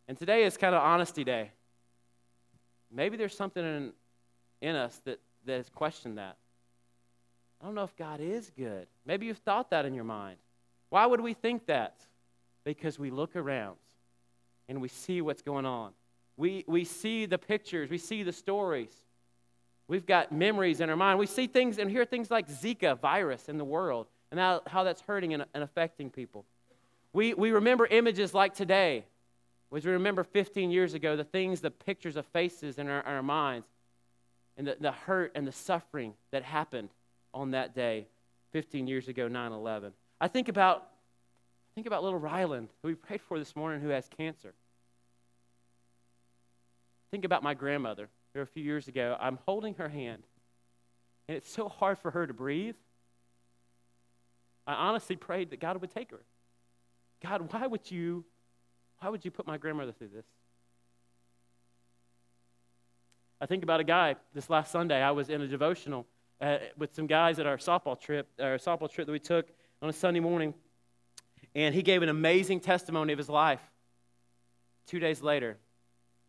and 0.06 0.16
today 0.16 0.44
is 0.44 0.56
kind 0.56 0.74
of 0.74 0.82
honesty 0.82 1.24
day. 1.24 1.50
Maybe 2.90 3.16
there's 3.16 3.36
something 3.36 3.64
in 3.64 3.92
in 4.62 4.76
us 4.76 4.98
that, 5.04 5.20
that 5.44 5.56
has 5.56 5.68
questioned 5.68 6.16
that. 6.16 6.36
I 7.60 7.66
don't 7.66 7.74
know 7.74 7.84
if 7.84 7.96
God 7.96 8.20
is 8.20 8.50
good. 8.56 8.86
Maybe 9.04 9.26
you've 9.26 9.38
thought 9.38 9.70
that 9.70 9.84
in 9.84 9.92
your 9.92 10.04
mind. 10.04 10.38
Why 10.88 11.04
would 11.04 11.20
we 11.20 11.34
think 11.34 11.66
that? 11.66 11.96
Because 12.64 12.98
we 12.98 13.10
look 13.10 13.36
around 13.36 13.76
and 14.68 14.80
we 14.80 14.88
see 14.88 15.20
what's 15.20 15.42
going 15.42 15.66
on. 15.66 15.92
We, 16.36 16.64
we 16.66 16.84
see 16.84 17.26
the 17.26 17.38
pictures, 17.38 17.90
we 17.90 17.98
see 17.98 18.22
the 18.22 18.32
stories. 18.32 18.92
We've 19.88 20.06
got 20.06 20.32
memories 20.32 20.80
in 20.80 20.88
our 20.88 20.96
mind. 20.96 21.18
We 21.18 21.26
see 21.26 21.46
things 21.46 21.78
and 21.78 21.90
hear 21.90 22.04
things 22.04 22.30
like 22.30 22.48
Zika 22.48 22.98
virus 22.98 23.48
in 23.48 23.58
the 23.58 23.64
world 23.64 24.06
and 24.30 24.40
how, 24.40 24.62
how 24.66 24.84
that's 24.84 25.02
hurting 25.02 25.34
and, 25.34 25.44
and 25.52 25.62
affecting 25.62 26.08
people. 26.08 26.46
We, 27.12 27.34
we 27.34 27.50
remember 27.50 27.86
images 27.86 28.32
like 28.32 28.54
today, 28.54 29.04
which 29.68 29.84
we 29.84 29.92
remember 29.92 30.24
15 30.24 30.70
years 30.70 30.94
ago, 30.94 31.16
the 31.16 31.24
things, 31.24 31.60
the 31.60 31.70
pictures 31.70 32.16
of 32.16 32.24
faces 32.26 32.78
in 32.78 32.88
our, 32.88 33.02
our 33.02 33.22
minds 33.22 33.66
and 34.62 34.68
the, 34.68 34.76
the 34.80 34.92
hurt 34.92 35.32
and 35.34 35.44
the 35.44 35.52
suffering 35.52 36.14
that 36.30 36.44
happened 36.44 36.90
on 37.34 37.50
that 37.50 37.74
day 37.74 38.06
15 38.52 38.86
years 38.86 39.08
ago, 39.08 39.26
9 39.26 39.52
11. 39.52 39.92
I 40.20 40.28
think 40.28 40.48
about, 40.48 40.86
think 41.74 41.88
about 41.88 42.04
little 42.04 42.20
Ryland, 42.20 42.68
who 42.80 42.88
we 42.88 42.94
prayed 42.94 43.20
for 43.22 43.40
this 43.40 43.56
morning, 43.56 43.80
who 43.80 43.88
has 43.88 44.08
cancer. 44.16 44.54
Think 47.10 47.24
about 47.24 47.42
my 47.42 47.54
grandmother, 47.54 48.08
who 48.34 48.40
a 48.40 48.46
few 48.46 48.62
years 48.62 48.86
ago, 48.86 49.16
I'm 49.18 49.40
holding 49.46 49.74
her 49.74 49.88
hand, 49.88 50.22
and 51.26 51.36
it's 51.36 51.50
so 51.50 51.68
hard 51.68 51.98
for 51.98 52.12
her 52.12 52.24
to 52.24 52.32
breathe. 52.32 52.76
I 54.64 54.74
honestly 54.74 55.16
prayed 55.16 55.50
that 55.50 55.58
God 55.58 55.80
would 55.80 55.90
take 55.90 56.12
her. 56.12 56.22
God, 57.20 57.52
why 57.52 57.66
would 57.66 57.90
you, 57.90 58.24
why 59.00 59.08
would 59.08 59.24
you 59.24 59.32
put 59.32 59.44
my 59.44 59.58
grandmother 59.58 59.90
through 59.90 60.10
this? 60.14 60.26
I 63.42 63.46
think 63.46 63.64
about 63.64 63.80
a 63.80 63.84
guy 63.84 64.14
this 64.34 64.48
last 64.48 64.70
Sunday. 64.70 65.02
I 65.02 65.10
was 65.10 65.28
in 65.28 65.40
a 65.40 65.48
devotional 65.48 66.06
uh, 66.40 66.58
with 66.78 66.94
some 66.94 67.08
guys 67.08 67.40
at 67.40 67.46
our 67.46 67.56
softball 67.56 68.00
trip, 68.00 68.28
our 68.38 68.56
softball 68.56 68.88
trip 68.88 69.04
that 69.04 69.12
we 69.12 69.18
took 69.18 69.48
on 69.82 69.88
a 69.88 69.92
Sunday 69.92 70.20
morning, 70.20 70.54
and 71.52 71.74
he 71.74 71.82
gave 71.82 72.02
an 72.02 72.08
amazing 72.08 72.60
testimony 72.60 73.12
of 73.12 73.18
his 73.18 73.28
life. 73.28 73.58
Two 74.86 75.00
days 75.00 75.22
later, 75.22 75.58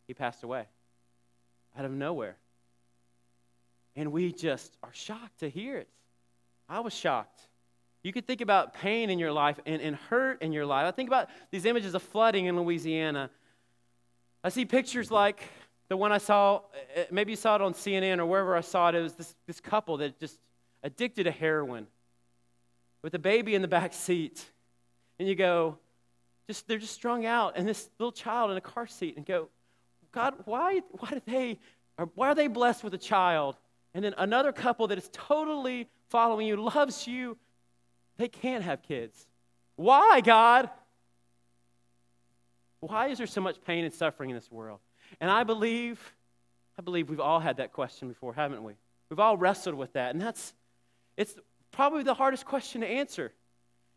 he 0.08 0.16
passed 0.16 0.42
away 0.42 0.66
out 1.78 1.86
of 1.86 1.92
nowhere. 1.92 2.38
And 3.96 4.12
we 4.12 4.32
just 4.34 4.76
are 4.82 4.94
shocked 4.94 5.42
to 5.42 5.50
hear 5.50 5.78
it. 5.78 5.90
I 6.68 6.80
was 6.80 6.96
shocked. 6.96 7.42
You 8.02 8.12
could 8.12 8.26
think 8.26 8.42
about 8.42 8.74
pain 8.74 9.12
in 9.12 9.20
your 9.20 9.32
life 9.32 9.60
and, 9.68 9.84
and 9.84 9.96
hurt 9.96 10.42
in 10.42 10.52
your 10.52 10.66
life. 10.66 10.88
I 10.88 10.92
think 10.92 11.10
about 11.10 11.30
these 11.52 11.66
images 11.66 11.94
of 11.94 12.02
flooding 12.02 12.48
in 12.48 12.60
Louisiana. 12.60 13.30
I 14.44 14.50
see 14.50 14.66
pictures 14.66 15.12
like 15.12 15.44
the 15.94 15.98
one 15.98 16.12
I 16.12 16.18
saw, 16.18 16.56
uh, 16.56 17.02
maybe 17.12 17.34
you 17.34 17.36
saw 17.36 17.54
it 17.54 17.62
on 17.62 17.76
CNN 17.76 18.18
or 18.18 18.26
wherever 18.26 18.56
I 18.56 18.62
saw 18.62 18.90
it. 18.90 18.96
It 18.96 19.02
was 19.04 19.14
this, 19.14 19.36
this 19.46 19.60
couple 19.60 19.98
that 19.98 20.20
just 20.20 20.40
addicted 20.82 21.26
to 21.26 21.32
heroin 21.32 21.86
with 23.04 23.14
a 23.14 23.20
baby 23.20 23.54
in 23.54 23.62
the 23.62 23.68
back 23.80 23.94
seat. 23.94 24.44
And 25.20 25.28
you 25.30 25.36
go, 25.36 25.78
just 26.48 26.68
they're 26.68 26.80
just 26.80 26.96
strung 26.96 27.28
out, 27.28 27.54
and 27.58 27.68
this 27.68 27.92
little 28.00 28.12
child 28.12 28.50
in 28.50 28.58
a 28.58 28.62
car 28.62 28.88
seat, 28.88 29.18
and 29.18 29.24
go, 29.24 29.50
God, 30.12 30.34
why, 30.46 30.82
why 30.90 31.12
do 31.12 31.22
they, 31.28 31.60
why 32.16 32.30
are 32.30 32.36
they 32.36 32.48
blessed 32.48 32.84
with 32.84 32.96
a 32.96 32.98
child? 32.98 33.56
And 33.94 34.04
then 34.04 34.16
another 34.18 34.52
couple 34.52 34.88
that 34.88 34.98
is 34.98 35.12
totally 35.14 35.90
following 36.10 36.48
you, 36.48 36.56
loves 36.56 37.06
you, 37.06 37.38
they 38.18 38.30
can't 38.30 38.64
have 38.64 38.82
kids. 38.82 39.28
Why, 39.76 40.22
God? 40.22 40.72
Why 42.80 43.10
is 43.10 43.20
there 43.20 43.28
so 43.28 43.42
much 43.42 43.62
pain 43.64 43.86
and 43.86 43.94
suffering 43.94 44.32
in 44.32 44.36
this 44.36 44.52
world? 44.52 44.80
And 45.20 45.30
I 45.30 45.44
believe, 45.44 46.14
I 46.78 46.82
believe 46.82 47.10
we've 47.10 47.20
all 47.20 47.40
had 47.40 47.58
that 47.58 47.74
question 47.74 48.08
before, 48.08 48.34
haven't 48.34 48.64
we? 48.64 48.74
We've 49.10 49.20
all 49.20 49.38
wrestled 49.38 49.76
with 49.76 49.94
that. 49.94 50.14
And 50.14 50.22
that's, 50.22 50.54
it's 51.18 51.36
probably 51.72 52.04
the 52.04 52.14
hardest 52.14 52.46
question 52.46 52.82
to 52.82 52.88
answer. 52.88 53.32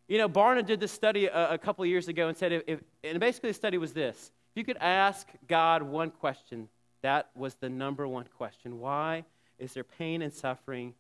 You 0.09 0.18
know, 0.18 0.29
Barna 0.29 0.64
did 0.64 0.81
this 0.81 0.92
study 0.92 1.26
a, 1.26 1.55
a 1.55 1.59
couple 1.59 1.85
years 1.87 2.09
ago 2.09 2.29
and 2.29 2.37
said, 2.37 2.52
if, 2.52 2.62
if, 2.66 2.81
and 3.02 3.18
basically 3.18 3.50
the 3.50 3.55
study 3.55 3.79
was 3.79 3.92
this 3.92 4.31
if 4.52 4.61
you 4.61 4.64
could 4.64 4.79
ask 4.81 5.29
God 5.48 5.83
one 5.83 6.11
question, 6.11 6.68
that 7.02 7.31
was 7.35 7.55
the 7.57 7.68
number 7.68 8.07
one 8.09 8.24
question. 8.37 8.79
Why 8.81 9.24
is 9.59 9.74
there 9.74 9.85
pain 9.85 10.22
and 10.22 10.33
suffering 10.33 10.94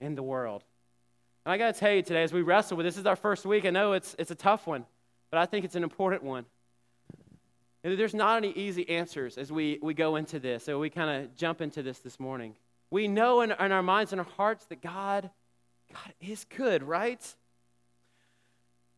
in 0.00 0.14
the 0.14 0.22
world? 0.22 0.64
And 1.44 1.52
I 1.52 1.58
got 1.58 1.74
to 1.74 1.80
tell 1.80 1.92
you 1.92 2.02
today, 2.02 2.24
as 2.24 2.32
we 2.32 2.42
wrestle 2.42 2.76
with 2.76 2.84
this, 2.84 2.96
is 2.96 3.06
our 3.06 3.14
first 3.14 3.46
week. 3.46 3.64
I 3.64 3.70
know 3.70 3.92
it's, 3.92 4.16
it's 4.18 4.32
a 4.32 4.36
tough 4.36 4.66
one, 4.66 4.84
but 5.30 5.38
I 5.38 5.46
think 5.46 5.64
it's 5.64 5.76
an 5.76 5.84
important 5.84 6.24
one. 6.24 6.46
There's 7.94 8.14
not 8.14 8.38
any 8.38 8.50
easy 8.52 8.88
answers 8.88 9.38
as 9.38 9.52
we, 9.52 9.78
we 9.80 9.94
go 9.94 10.16
into 10.16 10.40
this, 10.40 10.64
so 10.64 10.80
we 10.80 10.90
kind 10.90 11.24
of 11.24 11.36
jump 11.36 11.60
into 11.60 11.84
this 11.84 12.00
this 12.00 12.18
morning. 12.18 12.56
We 12.90 13.06
know 13.06 13.42
in, 13.42 13.52
in 13.52 13.70
our 13.70 13.82
minds 13.82 14.12
and 14.12 14.20
our 14.20 14.26
hearts 14.36 14.64
that 14.66 14.82
God, 14.82 15.30
God 15.92 16.14
is 16.20 16.44
good, 16.56 16.82
right? 16.82 17.22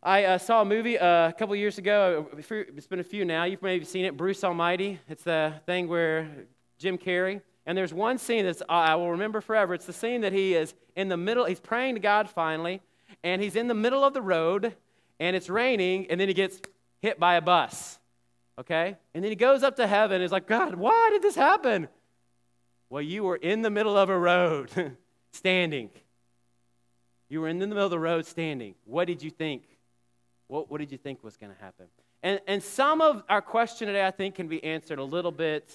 I 0.02 0.24
uh, 0.24 0.38
saw 0.38 0.62
a 0.62 0.64
movie 0.64 0.98
uh, 0.98 1.28
a 1.28 1.34
couple 1.34 1.54
years 1.54 1.76
ago. 1.76 2.28
It's 2.38 2.86
been 2.86 3.00
a 3.00 3.04
few 3.04 3.26
now. 3.26 3.44
You've 3.44 3.60
maybe 3.60 3.84
seen 3.84 4.06
it, 4.06 4.16
Bruce 4.16 4.42
Almighty. 4.42 5.00
It's 5.06 5.24
the 5.24 5.52
thing 5.66 5.88
where 5.88 6.30
Jim 6.78 6.96
Carrey, 6.96 7.42
and 7.66 7.76
there's 7.76 7.92
one 7.92 8.16
scene 8.16 8.46
that 8.46 8.62
I 8.70 8.94
will 8.94 9.10
remember 9.10 9.42
forever. 9.42 9.74
It's 9.74 9.84
the 9.84 9.92
scene 9.92 10.22
that 10.22 10.32
he 10.32 10.54
is 10.54 10.72
in 10.96 11.08
the 11.08 11.16
middle, 11.18 11.44
he's 11.44 11.60
praying 11.60 11.96
to 11.96 12.00
God 12.00 12.30
finally, 12.30 12.80
and 13.22 13.42
he's 13.42 13.54
in 13.54 13.68
the 13.68 13.74
middle 13.74 14.02
of 14.02 14.14
the 14.14 14.22
road, 14.22 14.74
and 15.20 15.36
it's 15.36 15.50
raining, 15.50 16.06
and 16.10 16.18
then 16.18 16.28
he 16.28 16.34
gets 16.34 16.60
hit 17.02 17.20
by 17.20 17.34
a 17.34 17.42
bus. 17.42 17.97
Okay? 18.58 18.96
And 19.14 19.22
then 19.22 19.30
he 19.30 19.36
goes 19.36 19.62
up 19.62 19.76
to 19.76 19.86
heaven 19.86 20.16
and 20.16 20.24
is 20.24 20.32
like, 20.32 20.46
God, 20.46 20.74
why 20.74 21.10
did 21.12 21.22
this 21.22 21.36
happen? 21.36 21.88
Well, 22.90 23.02
you 23.02 23.22
were 23.24 23.36
in 23.36 23.62
the 23.62 23.70
middle 23.70 23.96
of 23.96 24.08
a 24.08 24.18
road 24.18 24.70
standing. 25.32 25.90
You 27.28 27.42
were 27.42 27.48
in 27.48 27.58
the 27.58 27.66
middle 27.66 27.84
of 27.84 27.90
the 27.90 27.98
road 27.98 28.26
standing. 28.26 28.74
What 28.84 29.06
did 29.06 29.22
you 29.22 29.30
think? 29.30 29.62
What, 30.48 30.70
what 30.70 30.78
did 30.78 30.90
you 30.90 30.98
think 30.98 31.22
was 31.22 31.36
going 31.36 31.52
to 31.54 31.60
happen? 31.62 31.86
And, 32.22 32.40
and 32.48 32.62
some 32.62 33.00
of 33.00 33.22
our 33.28 33.42
question 33.42 33.86
today, 33.86 34.04
I 34.04 34.10
think, 34.10 34.34
can 34.34 34.48
be 34.48 34.62
answered 34.64 34.98
a 34.98 35.04
little 35.04 35.30
bit 35.30 35.70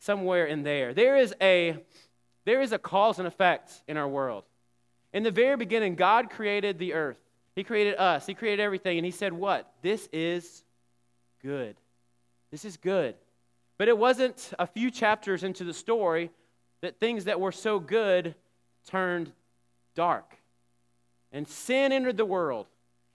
somewhere 0.00 0.46
in 0.46 0.62
there. 0.62 0.94
There 0.94 1.16
is 1.16 1.34
a 1.40 1.76
there 2.44 2.62
is 2.62 2.72
a 2.72 2.78
cause 2.78 3.18
and 3.18 3.26
effect 3.26 3.82
in 3.88 3.96
our 3.96 4.08
world. 4.08 4.44
In 5.12 5.24
the 5.24 5.32
very 5.32 5.56
beginning, 5.56 5.96
God 5.96 6.30
created 6.30 6.78
the 6.78 6.94
earth. 6.94 7.18
He 7.56 7.64
created 7.64 7.96
us. 7.96 8.24
He 8.24 8.34
created 8.34 8.62
everything. 8.62 8.98
And 8.98 9.04
He 9.04 9.10
said, 9.10 9.32
What? 9.32 9.72
This 9.82 10.08
is 10.12 10.62
good. 11.42 11.76
This 12.50 12.64
is 12.64 12.76
good. 12.76 13.14
But 13.78 13.88
it 13.88 13.98
wasn't 13.98 14.52
a 14.58 14.66
few 14.66 14.90
chapters 14.90 15.42
into 15.42 15.64
the 15.64 15.74
story 15.74 16.30
that 16.80 16.98
things 16.98 17.24
that 17.24 17.40
were 17.40 17.52
so 17.52 17.78
good 17.78 18.34
turned 18.86 19.32
dark. 19.94 20.36
And 21.32 21.46
sin 21.46 21.92
entered 21.92 22.16
the 22.16 22.24
world. 22.24 22.66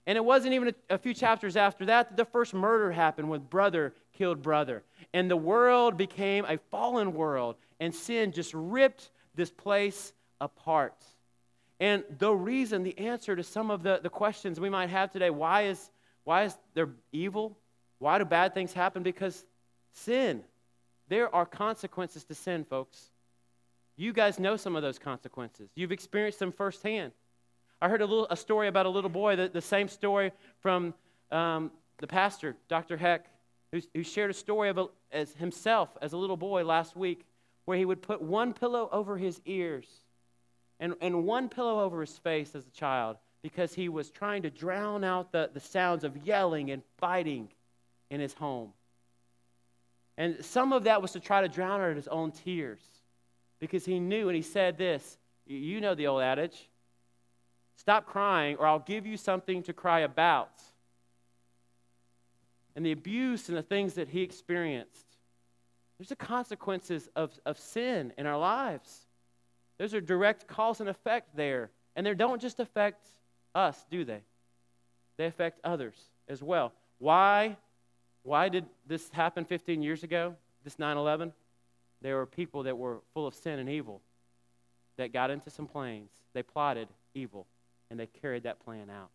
And 0.06 0.16
it 0.16 0.24
wasn't 0.24 0.54
even 0.54 0.68
a, 0.68 0.94
a 0.94 0.98
few 0.98 1.14
chapters 1.14 1.56
after 1.56 1.86
that 1.86 2.10
that 2.10 2.16
the 2.16 2.24
first 2.24 2.54
murder 2.54 2.92
happened 2.92 3.28
when 3.28 3.40
brother 3.40 3.94
killed 4.12 4.42
brother. 4.42 4.82
And 5.12 5.30
the 5.30 5.36
world 5.36 5.96
became 5.96 6.44
a 6.44 6.58
fallen 6.70 7.14
world, 7.14 7.56
and 7.80 7.94
sin 7.94 8.32
just 8.32 8.52
ripped 8.54 9.10
this 9.34 9.50
place 9.50 10.12
apart. 10.40 11.04
And 11.80 12.04
the 12.18 12.32
reason, 12.32 12.82
the 12.82 12.98
answer 12.98 13.34
to 13.34 13.42
some 13.42 13.70
of 13.70 13.82
the, 13.82 14.00
the 14.02 14.10
questions 14.10 14.60
we 14.60 14.70
might 14.70 14.90
have 14.90 15.10
today 15.10 15.30
why 15.30 15.62
is, 15.62 15.90
why 16.24 16.44
is 16.44 16.56
there 16.74 16.90
evil? 17.12 17.56
Why 18.02 18.18
do 18.18 18.24
bad 18.24 18.52
things 18.52 18.72
happen? 18.72 19.04
Because 19.04 19.44
sin. 19.92 20.42
There 21.06 21.32
are 21.32 21.46
consequences 21.46 22.24
to 22.24 22.34
sin, 22.34 22.64
folks. 22.64 23.10
You 23.96 24.12
guys 24.12 24.40
know 24.40 24.56
some 24.56 24.74
of 24.74 24.82
those 24.82 24.98
consequences, 24.98 25.70
you've 25.76 25.92
experienced 25.92 26.40
them 26.40 26.50
firsthand. 26.50 27.12
I 27.80 27.88
heard 27.88 28.00
a, 28.00 28.06
little, 28.06 28.26
a 28.28 28.36
story 28.36 28.66
about 28.66 28.86
a 28.86 28.88
little 28.88 29.08
boy, 29.08 29.36
the, 29.36 29.48
the 29.48 29.60
same 29.60 29.86
story 29.86 30.32
from 30.58 30.94
um, 31.30 31.70
the 31.98 32.08
pastor, 32.08 32.56
Dr. 32.68 32.96
Heck, 32.96 33.26
who, 33.70 33.80
who 33.94 34.02
shared 34.02 34.32
a 34.32 34.34
story 34.34 34.68
of 34.68 34.78
a, 34.78 34.86
as 35.12 35.34
himself 35.34 35.96
as 36.02 36.12
a 36.12 36.16
little 36.16 36.36
boy 36.36 36.64
last 36.64 36.96
week, 36.96 37.24
where 37.66 37.78
he 37.78 37.84
would 37.84 38.02
put 38.02 38.20
one 38.20 38.52
pillow 38.52 38.88
over 38.90 39.16
his 39.16 39.40
ears 39.46 39.86
and, 40.80 40.94
and 41.00 41.24
one 41.24 41.48
pillow 41.48 41.80
over 41.80 42.00
his 42.00 42.18
face 42.18 42.56
as 42.56 42.66
a 42.66 42.70
child 42.70 43.16
because 43.42 43.74
he 43.74 43.88
was 43.88 44.10
trying 44.10 44.42
to 44.42 44.50
drown 44.50 45.04
out 45.04 45.30
the, 45.30 45.50
the 45.54 45.60
sounds 45.60 46.02
of 46.02 46.16
yelling 46.26 46.72
and 46.72 46.82
fighting 46.98 47.48
in 48.12 48.20
his 48.20 48.34
home. 48.34 48.72
And 50.18 50.44
some 50.44 50.72
of 50.72 50.84
that 50.84 51.00
was 51.00 51.12
to 51.12 51.20
try 51.20 51.40
to 51.40 51.48
drown 51.48 51.80
out 51.80 51.96
his 51.96 52.06
own 52.08 52.30
tears 52.30 52.82
because 53.58 53.84
he 53.84 53.98
knew, 53.98 54.28
and 54.28 54.36
he 54.36 54.42
said 54.42 54.76
this 54.78 55.18
you 55.46 55.80
know 55.80 55.94
the 55.94 56.06
old 56.06 56.22
adage 56.22 56.68
Stop 57.76 58.06
crying, 58.06 58.56
or 58.58 58.66
I'll 58.66 58.78
give 58.78 59.06
you 59.06 59.16
something 59.16 59.62
to 59.64 59.72
cry 59.72 60.00
about. 60.00 60.62
And 62.76 62.84
the 62.84 62.92
abuse 62.92 63.48
and 63.48 63.56
the 63.56 63.62
things 63.62 63.94
that 63.94 64.08
he 64.08 64.20
experienced. 64.20 65.06
There's 65.98 66.10
the 66.10 66.16
consequences 66.16 67.08
of, 67.16 67.32
of 67.44 67.58
sin 67.58 68.12
in 68.18 68.26
our 68.26 68.38
lives. 68.38 69.06
There's 69.78 69.94
a 69.94 70.00
direct 70.00 70.46
cause 70.46 70.80
and 70.80 70.88
effect 70.88 71.34
there. 71.34 71.70
And 71.96 72.06
they 72.06 72.14
don't 72.14 72.40
just 72.40 72.60
affect 72.60 73.08
us, 73.54 73.84
do 73.90 74.04
they? 74.04 74.20
They 75.16 75.26
affect 75.26 75.60
others 75.64 75.96
as 76.28 76.42
well. 76.42 76.72
Why? 76.98 77.56
Why 78.22 78.48
did 78.48 78.66
this 78.86 79.08
happen 79.10 79.44
15 79.44 79.82
years 79.82 80.02
ago, 80.02 80.36
this 80.64 80.78
9 80.78 80.96
11? 80.96 81.32
There 82.00 82.16
were 82.16 82.26
people 82.26 82.64
that 82.64 82.76
were 82.76 83.00
full 83.14 83.26
of 83.26 83.34
sin 83.34 83.58
and 83.58 83.68
evil 83.68 84.00
that 84.96 85.12
got 85.12 85.30
into 85.30 85.50
some 85.50 85.66
planes. 85.66 86.10
They 86.34 86.42
plotted 86.42 86.88
evil 87.14 87.46
and 87.90 87.98
they 87.98 88.06
carried 88.06 88.44
that 88.44 88.64
plan 88.64 88.90
out. 88.90 89.10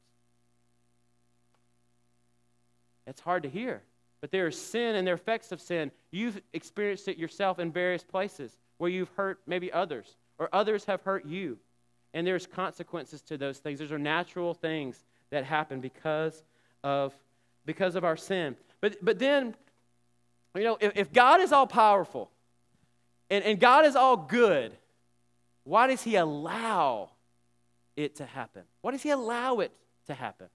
It's 3.06 3.22
hard 3.22 3.44
to 3.44 3.50
hear, 3.50 3.82
but 4.20 4.32
there 4.32 4.48
is 4.48 4.60
sin 4.60 4.96
and 4.96 5.08
there 5.08 5.14
are 5.14 5.18
effects 5.18 5.52
of 5.52 5.62
sin. 5.62 5.92
You've 6.12 6.42
experienced 6.54 7.08
it 7.08 7.18
yourself 7.18 7.60
in 7.60 7.72
various 7.72 8.04
places 8.04 8.58
where 8.78 8.90
you've 8.90 9.10
hurt 9.16 9.40
maybe 9.48 9.72
others, 9.72 10.18
or 10.38 10.50
others 10.54 10.86
have 10.86 11.02
hurt 11.02 11.26
you. 11.26 11.58
And 12.14 12.26
there's 12.26 12.46
consequences 12.46 13.22
to 13.24 13.38
those 13.38 13.60
things. 13.60 13.80
Those 13.80 13.92
are 13.92 14.00
natural 14.00 14.54
things 14.54 15.04
that 15.30 15.44
happen 15.44 15.80
because 15.80 16.44
of 16.84 17.14
because 17.66 17.96
of 17.96 18.04
our 18.04 18.18
sin. 18.18 18.56
But 18.88 19.04
but 19.04 19.20
then, 19.20 19.56
you 20.56 20.64
know, 20.64 20.78
if, 20.80 20.94
if 20.96 21.14
God 21.14 21.42
is 21.42 21.52
all 21.52 21.68
powerful 21.68 22.32
and, 23.30 23.44
and 23.44 23.60
God 23.60 23.86
is 23.86 23.96
all 23.96 24.16
good, 24.16 24.72
why 25.64 25.88
does 25.88 26.04
he 26.04 26.16
allow 26.16 27.10
it 27.98 28.16
to 28.16 28.26
happen? 28.26 28.64
Why 28.82 28.92
does 28.92 29.04
He 29.04 29.10
allow 29.10 29.60
it 29.60 29.72
to 30.06 30.14
happen? 30.14 30.48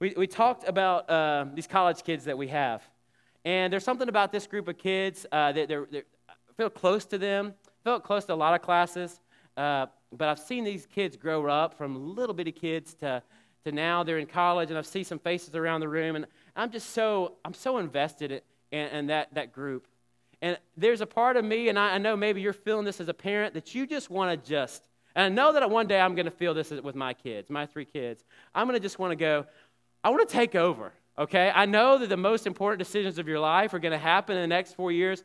We, 0.00 0.14
we 0.16 0.26
talked 0.26 0.66
about 0.66 1.10
uh, 1.10 1.46
these 1.52 1.66
college 1.66 2.02
kids 2.04 2.24
that 2.24 2.38
we 2.38 2.48
have. 2.48 2.82
And 3.44 3.72
there's 3.72 3.84
something 3.84 4.08
about 4.08 4.32
this 4.32 4.46
group 4.46 4.68
of 4.68 4.78
kids 4.78 5.26
uh, 5.32 5.52
that 5.52 5.68
they're, 5.68 5.86
they're, 5.90 6.04
I 6.28 6.32
feel 6.56 6.70
close 6.70 7.04
to 7.06 7.18
them. 7.18 7.54
I 7.66 7.90
feel 7.90 8.00
close 8.00 8.24
to 8.26 8.34
a 8.34 8.36
lot 8.36 8.54
of 8.54 8.62
classes. 8.62 9.20
Uh, 9.56 9.86
but 10.12 10.28
I've 10.28 10.38
seen 10.38 10.64
these 10.64 10.86
kids 10.86 11.16
grow 11.16 11.46
up 11.46 11.76
from 11.76 12.14
little 12.14 12.34
bitty 12.34 12.52
kids 12.52 12.94
to, 13.00 13.22
to 13.64 13.72
now 13.72 14.02
they're 14.02 14.18
in 14.18 14.26
college, 14.26 14.70
and 14.70 14.78
I 14.78 14.82
see 14.82 15.02
some 15.02 15.18
faces 15.18 15.54
around 15.54 15.80
the 15.80 15.88
room. 15.88 16.16
And, 16.16 16.26
I'm 16.58 16.72
just 16.72 16.90
so, 16.90 17.34
I'm 17.44 17.54
so 17.54 17.78
invested 17.78 18.42
in, 18.72 18.86
in, 18.88 19.06
that, 19.06 19.32
that 19.34 19.52
group. 19.52 19.86
And 20.42 20.58
there's 20.76 21.00
a 21.00 21.06
part 21.06 21.36
of 21.36 21.44
me, 21.44 21.68
and 21.68 21.78
I, 21.78 21.94
I 21.94 21.98
know 21.98 22.16
maybe 22.16 22.40
you're 22.40 22.52
feeling 22.52 22.84
this 22.84 23.00
as 23.00 23.08
a 23.08 23.14
parent, 23.14 23.54
that 23.54 23.76
you 23.76 23.86
just 23.86 24.10
want 24.10 24.42
to 24.42 24.48
just, 24.48 24.82
and 25.14 25.24
I 25.24 25.28
know 25.28 25.52
that 25.52 25.70
one 25.70 25.86
day 25.86 26.00
I'm 26.00 26.16
going 26.16 26.26
to 26.26 26.32
feel 26.32 26.54
this 26.54 26.70
with 26.70 26.96
my 26.96 27.14
kids, 27.14 27.48
my 27.48 27.66
three 27.66 27.84
kids. 27.84 28.24
I'm 28.54 28.66
going 28.66 28.76
to 28.76 28.82
just 28.82 28.98
want 28.98 29.12
to 29.12 29.16
go, 29.16 29.46
I 30.02 30.10
want 30.10 30.28
to 30.28 30.32
take 30.32 30.56
over, 30.56 30.92
okay? 31.16 31.52
I 31.54 31.64
know 31.64 31.98
that 31.98 32.08
the 32.08 32.16
most 32.16 32.46
important 32.46 32.80
decisions 32.80 33.18
of 33.18 33.28
your 33.28 33.38
life 33.38 33.72
are 33.72 33.78
going 33.78 33.92
to 33.92 33.98
happen 33.98 34.36
in 34.36 34.42
the 34.42 34.48
next 34.48 34.74
four 34.74 34.90
years. 34.90 35.22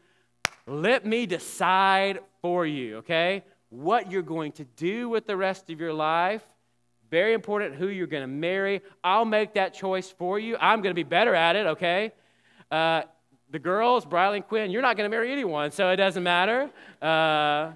Let 0.67 1.03
me 1.03 1.25
decide 1.25 2.19
for 2.43 2.65
you, 2.67 2.97
okay? 2.97 3.43
What 3.69 4.11
you're 4.11 4.21
going 4.21 4.51
to 4.53 4.63
do 4.63 5.09
with 5.09 5.25
the 5.25 5.35
rest 5.35 5.71
of 5.71 5.79
your 5.79 5.93
life. 5.93 6.43
Very 7.13 7.33
important 7.33 7.75
who 7.75 7.89
you're 7.89 8.07
going 8.07 8.23
to 8.23 8.27
marry. 8.27 8.81
I'll 9.03 9.23
make 9.23 9.53
that 9.53 9.75
choice 9.75 10.09
for 10.09 10.39
you. 10.39 10.57
I'm 10.59 10.81
going 10.81 10.89
to 10.89 10.95
be 10.95 11.03
better 11.03 11.35
at 11.35 11.55
it, 11.55 11.67
okay? 11.67 12.11
Uh, 12.71 13.03
the 13.51 13.59
girls, 13.59 14.03
Briley 14.03 14.37
and 14.37 14.47
Quinn, 14.47 14.71
you're 14.71 14.81
not 14.81 14.97
going 14.97 15.07
to 15.07 15.15
marry 15.15 15.31
anyone, 15.31 15.69
so 15.69 15.91
it 15.91 15.97
doesn't 15.97 16.23
matter. 16.23 16.71
Uh, 16.99 17.73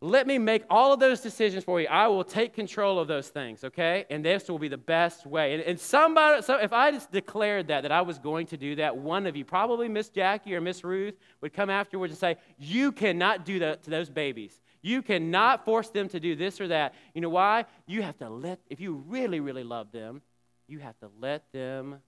let 0.00 0.28
me 0.28 0.38
make 0.38 0.62
all 0.70 0.92
of 0.92 1.00
those 1.00 1.20
decisions 1.20 1.64
for 1.64 1.80
you. 1.80 1.88
I 1.88 2.06
will 2.06 2.22
take 2.22 2.54
control 2.54 3.00
of 3.00 3.08
those 3.08 3.26
things, 3.26 3.64
okay? 3.64 4.04
And 4.08 4.24
this 4.24 4.48
will 4.48 4.60
be 4.60 4.68
the 4.68 4.78
best 4.78 5.26
way. 5.26 5.54
And, 5.54 5.62
and 5.64 5.80
somebody, 5.80 6.42
so 6.42 6.58
if 6.58 6.72
I 6.72 6.92
just 6.92 7.10
declared 7.10 7.66
that, 7.66 7.80
that 7.80 7.90
I 7.90 8.02
was 8.02 8.20
going 8.20 8.46
to 8.46 8.56
do 8.56 8.76
that, 8.76 8.96
one 8.96 9.26
of 9.26 9.34
you, 9.34 9.44
probably 9.44 9.88
Miss 9.88 10.10
Jackie 10.10 10.54
or 10.54 10.60
Miss 10.60 10.84
Ruth, 10.84 11.16
would 11.40 11.52
come 11.52 11.70
afterwards 11.70 12.12
and 12.12 12.20
say, 12.20 12.36
You 12.56 12.92
cannot 12.92 13.44
do 13.44 13.58
that 13.58 13.82
to 13.82 13.90
those 13.90 14.10
babies. 14.10 14.60
You 14.84 15.00
cannot 15.00 15.64
force 15.64 15.88
them 15.88 16.10
to 16.10 16.20
do 16.20 16.36
this 16.36 16.60
or 16.60 16.68
that. 16.68 16.94
You 17.14 17.22
know 17.22 17.30
why? 17.30 17.64
You 17.86 18.02
have 18.02 18.18
to 18.18 18.28
let, 18.28 18.60
if 18.68 18.80
you 18.80 19.02
really, 19.08 19.40
really 19.40 19.64
love 19.64 19.90
them, 19.92 20.20
you 20.68 20.78
have 20.80 20.98
to 20.98 21.08
let 21.18 21.50
them 21.52 22.02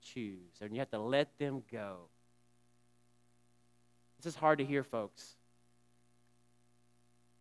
choose, 0.00 0.60
and 0.60 0.72
you 0.72 0.78
have 0.78 0.92
to 0.92 1.00
let 1.00 1.36
them 1.40 1.64
go. 1.72 1.96
This 4.22 4.32
is 4.32 4.36
hard 4.36 4.58
to 4.58 4.64
hear, 4.64 4.84
folks. 4.84 5.34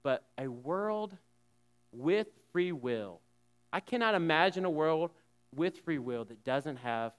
But 0.01 0.23
a 0.39 0.47
world 0.47 1.15
with 1.91 2.25
free 2.51 2.71
will, 2.71 3.19
I 3.71 3.79
cannot 3.79 4.15
imagine 4.15 4.65
a 4.65 4.71
world 4.71 5.11
with 5.55 5.77
free 5.81 5.99
will 5.99 6.25
that 6.25 6.43
doesn't 6.43 6.77
have 6.77 7.11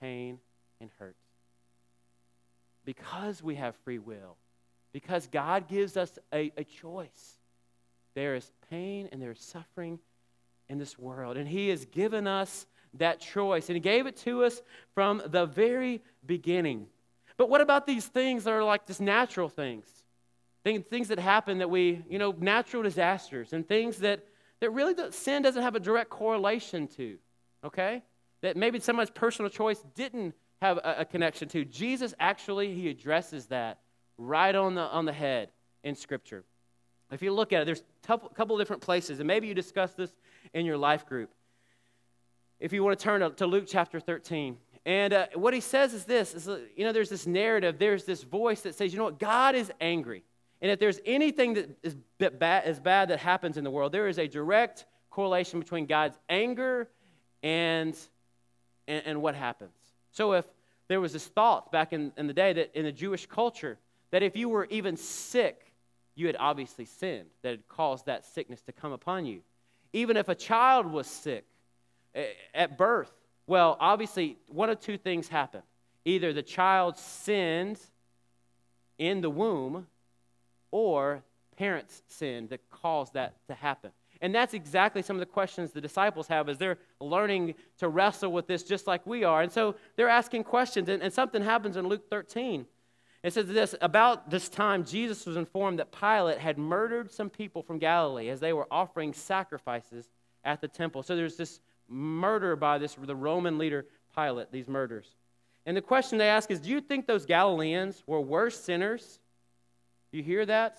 pain 0.00 0.38
and 0.80 0.90
hurt. 1.00 1.16
Because 2.84 3.42
we 3.42 3.56
have 3.56 3.74
free 3.84 3.98
will, 3.98 4.36
because 4.92 5.26
God 5.26 5.68
gives 5.68 5.96
us 5.96 6.18
a, 6.32 6.52
a 6.56 6.64
choice. 6.64 7.38
There 8.14 8.34
is 8.34 8.50
pain 8.70 9.08
and 9.12 9.22
there 9.22 9.30
is 9.30 9.40
suffering 9.40 9.98
in 10.68 10.78
this 10.78 10.98
world. 10.98 11.36
And 11.36 11.48
He 11.48 11.68
has 11.68 11.84
given 11.84 12.26
us 12.26 12.66
that 12.94 13.20
choice. 13.20 13.68
And 13.68 13.76
He 13.76 13.80
gave 13.80 14.06
it 14.06 14.16
to 14.18 14.44
us 14.44 14.62
from 14.94 15.22
the 15.26 15.46
very 15.46 16.02
beginning. 16.26 16.86
But 17.36 17.48
what 17.48 17.60
about 17.60 17.86
these 17.86 18.06
things 18.06 18.44
that 18.44 18.52
are 18.52 18.64
like 18.64 18.86
just 18.86 19.00
natural 19.00 19.48
things? 19.48 19.86
Things, 20.62 21.08
that 21.08 21.18
happen 21.18 21.58
that 21.58 21.70
we, 21.70 22.02
you 22.08 22.18
know, 22.18 22.34
natural 22.38 22.82
disasters 22.82 23.54
and 23.54 23.66
things 23.66 23.98
that, 23.98 24.26
that 24.60 24.70
really 24.70 24.94
sin 25.10 25.40
doesn't 25.40 25.62
have 25.62 25.74
a 25.74 25.80
direct 25.80 26.10
correlation 26.10 26.86
to, 26.88 27.16
okay? 27.64 28.02
That 28.42 28.58
maybe 28.58 28.78
someone's 28.78 29.08
personal 29.08 29.50
choice 29.50 29.82
didn't 29.94 30.34
have 30.60 30.76
a, 30.76 30.96
a 30.98 31.04
connection 31.06 31.48
to. 31.48 31.64
Jesus 31.64 32.12
actually, 32.20 32.74
He 32.74 32.90
addresses 32.90 33.46
that 33.46 33.78
right 34.20 34.54
on 34.54 34.74
the, 34.74 34.82
on 34.82 35.06
the 35.06 35.12
head 35.12 35.48
in 35.82 35.94
Scripture. 35.94 36.44
If 37.10 37.22
you 37.22 37.32
look 37.32 37.52
at 37.52 37.62
it, 37.62 37.64
there's 37.64 37.82
a 38.08 38.18
couple 38.34 38.56
different 38.58 38.82
places, 38.82 39.18
and 39.18 39.26
maybe 39.26 39.48
you 39.48 39.54
discuss 39.54 39.94
this 39.94 40.12
in 40.54 40.64
your 40.64 40.76
life 40.76 41.06
group. 41.06 41.30
If 42.60 42.72
you 42.72 42.84
want 42.84 42.98
to 42.98 43.02
turn 43.02 43.34
to, 43.34 43.46
Luke 43.46 43.64
chapter 43.66 43.98
13, 43.98 44.56
and 44.86 45.12
uh, 45.12 45.26
what 45.34 45.54
he 45.54 45.60
says 45.60 45.94
is 45.94 46.04
this 46.04 46.34
is, 46.34 46.48
uh, 46.48 46.60
you 46.76 46.84
know, 46.84 46.92
there's 46.92 47.08
this 47.08 47.26
narrative, 47.26 47.78
there's 47.78 48.04
this 48.04 48.22
voice 48.22 48.60
that 48.62 48.74
says, 48.74 48.92
you 48.92 48.98
know 48.98 49.04
what, 49.04 49.18
God 49.18 49.54
is 49.54 49.72
angry. 49.80 50.22
And 50.62 50.70
if 50.70 50.78
there's 50.78 51.00
anything 51.06 51.54
that 51.54 51.78
is 51.82 51.96
bad, 52.18 52.68
is 52.68 52.78
bad 52.78 53.08
that 53.08 53.18
happens 53.18 53.56
in 53.56 53.64
the 53.64 53.70
world, 53.70 53.92
there 53.92 54.08
is 54.08 54.18
a 54.18 54.28
direct 54.28 54.84
correlation 55.10 55.58
between 55.58 55.86
God's 55.86 56.18
anger 56.28 56.88
and, 57.42 57.96
and, 58.86 59.02
and 59.06 59.22
what 59.22 59.34
happens. 59.34 59.72
So 60.10 60.34
if 60.34 60.44
there 60.88 61.00
was 61.00 61.12
this 61.12 61.26
thought 61.26 61.72
back 61.72 61.92
in, 61.92 62.12
in 62.16 62.26
the 62.26 62.34
day 62.34 62.52
that 62.52 62.78
in 62.78 62.84
the 62.84 62.92
Jewish 62.92 63.26
culture, 63.26 63.78
that 64.10 64.22
if 64.22 64.36
you 64.36 64.48
were 64.48 64.66
even 64.70 64.96
sick, 64.96 65.72
you 66.14 66.26
had 66.26 66.36
obviously 66.38 66.84
sinned, 66.84 67.28
that 67.42 67.50
had 67.50 67.68
caused 67.68 68.06
that 68.06 68.24
sickness 68.24 68.60
to 68.62 68.72
come 68.72 68.92
upon 68.92 69.24
you. 69.26 69.40
Even 69.92 70.16
if 70.16 70.28
a 70.28 70.34
child 70.34 70.86
was 70.86 71.06
sick 71.06 71.44
eh, 72.14 72.26
at 72.54 72.76
birth, 72.76 73.12
well, 73.46 73.76
obviously, 73.80 74.38
one 74.46 74.70
of 74.70 74.80
two 74.80 74.96
things 74.96 75.28
happened. 75.28 75.64
Either 76.04 76.32
the 76.32 76.42
child 76.42 76.96
sinned 76.96 77.80
in 78.98 79.20
the 79.20 79.30
womb, 79.30 79.86
or 80.70 81.22
parents 81.56 82.02
sinned 82.06 82.50
that 82.50 82.60
caused 82.70 83.14
that 83.14 83.34
to 83.48 83.54
happen. 83.54 83.90
And 84.20 84.34
that's 84.34 84.54
exactly 84.54 85.02
some 85.02 85.16
of 85.16 85.20
the 85.20 85.26
questions 85.26 85.72
the 85.72 85.80
disciples 85.80 86.26
have 86.28 86.48
as 86.48 86.58
they're 86.58 86.78
learning 87.00 87.54
to 87.78 87.88
wrestle 87.88 88.32
with 88.32 88.46
this 88.46 88.62
just 88.62 88.86
like 88.86 89.06
we 89.06 89.24
are. 89.24 89.42
And 89.42 89.50
so 89.50 89.74
they're 89.96 90.08
asking 90.08 90.44
questions, 90.44 90.88
and, 90.88 91.02
and 91.02 91.12
something 91.12 91.42
happens 91.42 91.76
in 91.76 91.88
Luke 91.88 92.08
13 92.10 92.66
it 93.22 93.34
says 93.34 93.46
this 93.46 93.74
About 93.80 94.30
this 94.30 94.48
time, 94.48 94.84
Jesus 94.84 95.26
was 95.26 95.36
informed 95.36 95.78
that 95.78 95.92
Pilate 95.92 96.38
had 96.38 96.58
murdered 96.58 97.10
some 97.10 97.28
people 97.28 97.62
from 97.62 97.78
Galilee 97.78 98.28
as 98.28 98.40
they 98.40 98.52
were 98.52 98.66
offering 98.70 99.12
sacrifices 99.12 100.08
at 100.44 100.60
the 100.60 100.68
temple. 100.68 101.02
So 101.02 101.16
there's 101.16 101.36
this 101.36 101.60
murder 101.88 102.56
by 102.56 102.78
this 102.78 102.94
the 102.94 103.14
Roman 103.14 103.58
leader 103.58 103.86
Pilate, 104.14 104.50
these 104.50 104.68
murders. 104.68 105.14
And 105.66 105.76
the 105.76 105.82
question 105.82 106.18
they 106.18 106.28
ask 106.28 106.50
is 106.50 106.60
Do 106.60 106.70
you 106.70 106.80
think 106.80 107.06
those 107.06 107.26
Galileans 107.26 108.02
were 108.06 108.20
worse 108.20 108.58
sinners? 108.58 109.20
You 110.12 110.22
hear 110.22 110.46
that? 110.46 110.78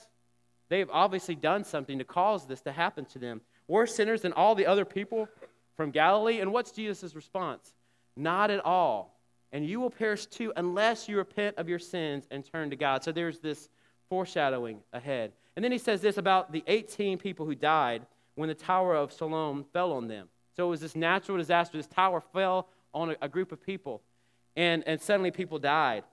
They've 0.70 0.90
obviously 0.90 1.36
done 1.36 1.64
something 1.64 2.00
to 2.00 2.06
cause 2.06 2.46
this 2.46 2.62
to 2.62 2.72
happen 2.72 3.06
to 3.06 3.20
them. 3.20 3.42
Worse 3.68 3.94
sinners 3.94 4.22
than 4.22 4.34
all 4.34 4.56
the 4.56 4.66
other 4.66 4.86
people 4.86 5.28
from 5.76 5.92
Galilee? 5.92 6.40
And 6.40 6.52
what's 6.52 6.72
Jesus' 6.72 7.14
response? 7.14 7.74
Not 8.16 8.52
at 8.52 8.64
all 8.66 9.21
and 9.52 9.66
you 9.66 9.80
will 9.80 9.90
perish 9.90 10.26
too 10.26 10.54
unless 10.56 11.10
you 11.10 11.18
repent 11.18 11.58
of 11.58 11.68
your 11.68 11.80
sins 11.80 12.26
and 12.32 12.46
turn 12.46 12.70
to 12.70 12.76
God. 12.76 13.04
So 13.04 13.12
there's 13.12 13.40
this 13.40 13.70
foreshadowing 14.10 14.80
ahead. 14.94 15.34
And 15.56 15.64
then 15.64 15.72
he 15.72 15.78
says 15.78 16.02
this 16.02 16.18
about 16.18 16.52
the 16.52 16.64
18 16.68 17.18
people 17.18 17.46
who 17.46 17.56
died 17.56 18.06
when 18.36 18.50
the 18.50 18.56
Tower 18.56 18.96
of 18.96 19.12
Siloam 19.12 19.66
fell 19.74 19.92
on 19.92 20.08
them. 20.08 20.28
So 20.56 20.68
it 20.68 20.70
was 20.70 20.82
this 20.82 20.96
natural 20.96 21.38
disaster. 21.38 21.78
This 21.78 21.88
tower 21.88 22.22
fell 22.22 22.68
on 22.94 23.12
a, 23.12 23.16
a 23.22 23.30
group 23.30 23.52
of 23.52 23.62
people, 23.62 24.02
and, 24.56 24.84
and 24.86 25.02
suddenly 25.02 25.32
people 25.32 25.60
died. 25.60 26.04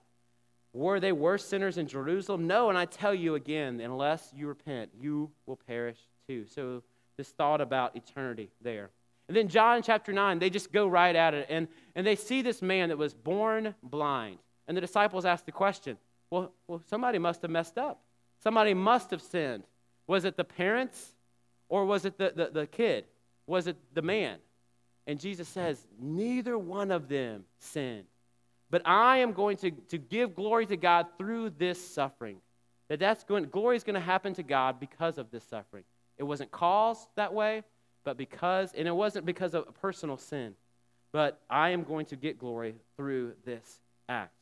Were 0.73 1.01
they 1.01 1.13
worse 1.13 1.45
sinners 1.45 1.79
in 1.79 1.89
Jerusalem? 1.89 2.47
No, 2.47 2.69
and 2.69 2.79
I 2.79 2.85
tell 2.85 3.15
you 3.15 3.35
again, 3.35 3.81
unless 3.81 4.31
you 4.35 4.47
repent, 4.47 4.91
you 5.01 5.31
will 5.47 5.57
perish 5.57 5.99
too. 6.29 6.47
So 6.47 6.83
this 7.17 7.31
thought 7.31 7.61
about 7.61 7.97
eternity 7.97 8.51
there. 8.61 8.91
And 9.29 9.37
then 9.37 9.49
John 9.49 9.83
chapter 9.83 10.13
9, 10.13 10.39
they 10.39 10.51
just 10.51 10.73
go 10.73 10.89
right 10.89 11.15
at 11.15 11.35
it. 11.35 11.47
And, 11.51 11.69
and 11.95 12.07
they 12.07 12.17
see 12.17 12.43
this 12.43 12.63
man 12.63 12.89
that 12.89 12.97
was 12.97 13.13
born 13.13 13.75
blind. 13.83 14.39
And 14.67 14.77
the 14.77 14.81
disciples 14.81 15.25
ask 15.25 15.45
the 15.45 15.53
question 15.53 15.99
well, 16.31 16.53
well, 16.67 16.83
somebody 16.89 17.19
must 17.19 17.43
have 17.43 17.51
messed 17.51 17.79
up. 17.79 18.03
Somebody 18.43 18.75
must 18.75 19.11
have 19.11 19.23
sinned. 19.23 19.65
Was 20.07 20.25
it 20.25 20.37
the 20.37 20.45
parents 20.45 21.15
or 21.69 21.85
was 21.85 22.05
it 22.05 22.19
the, 22.19 22.33
the, 22.35 22.51
the 22.61 22.67
kid? 22.67 23.05
Was 23.47 23.67
it 23.67 23.77
the 23.95 24.03
man? 24.03 24.39
And 25.07 25.19
Jesus 25.19 25.49
says, 25.49 25.87
Neither 25.99 26.59
one 26.59 26.91
of 26.91 27.09
them 27.09 27.45
sinned. 27.59 28.05
But 28.71 28.83
I 28.85 29.19
am 29.19 29.33
going 29.33 29.57
to, 29.59 29.71
to 29.71 29.99
give 29.99 30.35
glory 30.35 30.67
to 30.67 30.77
God 30.77 31.07
through 31.17 31.51
this 31.51 31.83
suffering. 31.83 32.37
That 32.89 33.01
that's 33.01 33.25
going, 33.25 33.45
glory 33.45 33.77
is 33.77 33.85
going 33.85 33.95
to 33.95 34.01
happen 34.01 34.35
to 34.35 34.43
God 34.43 34.79
because 34.79 35.19
of 35.19 35.31
this 35.31 35.45
suffering. 35.45 35.85
It 36.19 36.25
wasn't 36.25 36.51
caused 36.51 37.09
that 37.17 37.33
way, 37.33 37.63
but 38.09 38.17
because, 38.17 38.73
and 38.73 38.89
it 38.89 38.97
wasn't 38.97 39.27
because 39.27 39.53
of 39.53 39.67
personal 39.83 40.17
sin, 40.17 40.55
but 41.13 41.43
I 41.51 41.69
am 41.71 41.83
going 41.83 42.07
to 42.07 42.17
get 42.17 42.39
glory 42.39 42.75
through 42.97 43.35
this 43.45 43.81
act. 44.09 44.33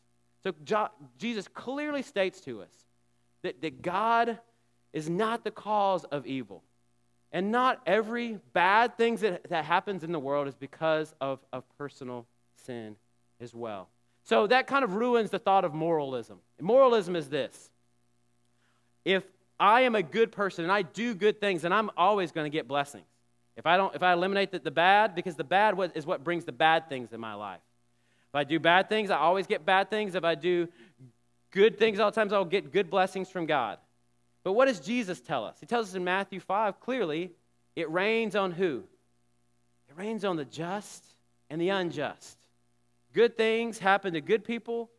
So 0.45 0.53
jo- 0.63 0.91
Jesus 1.19 1.49
clearly 1.49 2.03
states 2.03 2.41
to 2.43 2.63
us 2.63 2.71
that, 3.43 3.61
that 3.63 3.83
God 3.83 4.39
is 4.93 5.11
not 5.11 5.43
the 5.43 5.51
cause 5.51 6.05
of 6.05 6.27
evil. 6.27 6.63
And 7.33 7.51
not 7.51 7.83
every 7.87 8.39
bad 8.53 8.97
thing 8.97 9.17
that, 9.17 9.49
that 9.49 9.65
happens 9.65 10.05
in 10.05 10.13
the 10.13 10.21
world 10.21 10.47
is 10.47 10.55
because 10.55 11.13
of, 11.21 11.41
of 11.53 11.65
personal 11.77 12.25
sin 12.67 12.95
as 13.41 13.53
well. 13.53 13.89
So 14.23 14.47
that 14.47 14.69
kind 14.69 14.85
of 14.85 14.95
ruins 14.95 15.31
the 15.31 15.41
thought 15.41 15.65
of 15.65 15.75
moralism. 15.75 16.39
Moralism 16.61 17.17
is 17.17 17.29
this 17.29 17.69
if 19.05 19.25
I 19.59 19.81
am 19.81 19.97
a 19.97 20.05
good 20.05 20.31
person 20.31 20.63
and 20.63 20.71
I 20.71 20.83
do 20.83 21.17
good 21.17 21.41
things, 21.41 21.63
then 21.63 21.73
I'm 21.73 21.91
always 21.97 22.31
going 22.31 22.45
to 22.45 22.57
get 22.57 22.69
blessings. 22.69 23.07
If 23.57 23.67
I 23.67 23.77
don't, 23.77 23.95
if 23.95 24.03
I 24.03 24.13
eliminate 24.13 24.51
the, 24.53 24.59
the 24.59 24.71
bad, 24.71 25.15
because 25.15 25.35
the 25.35 25.45
bad 25.45 25.75
is 25.95 26.05
what 26.05 26.23
brings 26.23 26.45
the 26.45 26.53
bad 26.53 26.89
things 26.89 27.13
in 27.13 27.21
my 27.21 27.35
life. 27.35 27.61
If 28.29 28.35
I 28.35 28.45
do 28.45 28.61
bad 28.61 28.89
things, 28.89 29.11
I 29.11 29.17
always 29.17 29.47
get 29.47 29.65
bad 29.65 29.89
things. 29.89 30.15
If 30.15 30.25
I 30.25 30.35
do 30.35 30.69
good 31.53 31.79
things, 31.79 31.99
all 31.99 32.11
the 32.11 32.15
times 32.15 32.33
I'll 32.33 32.45
get 32.45 32.71
good 32.71 32.91
blessings 32.91 33.31
from 33.31 33.47
God. 33.47 33.79
But 34.45 34.53
what 34.53 34.67
does 34.67 34.79
Jesus 34.79 35.21
tell 35.21 35.45
us? 35.45 35.57
He 35.59 35.67
tells 35.67 35.89
us 35.89 35.95
in 35.95 36.05
Matthew 36.05 36.39
5 36.39 36.81
clearly, 36.81 37.33
it 37.75 37.91
rains 37.91 38.37
on 38.37 38.53
who? 38.53 38.85
It 39.89 39.97
rains 39.97 40.25
on 40.25 40.37
the 40.37 40.45
just 40.45 41.05
and 41.49 41.61
the 41.61 41.71
unjust. 41.71 42.37
good 43.13 43.37
things 43.37 43.79
happen 43.79 44.13
to 44.13 44.21
good 44.21 44.45
people, 44.45 44.91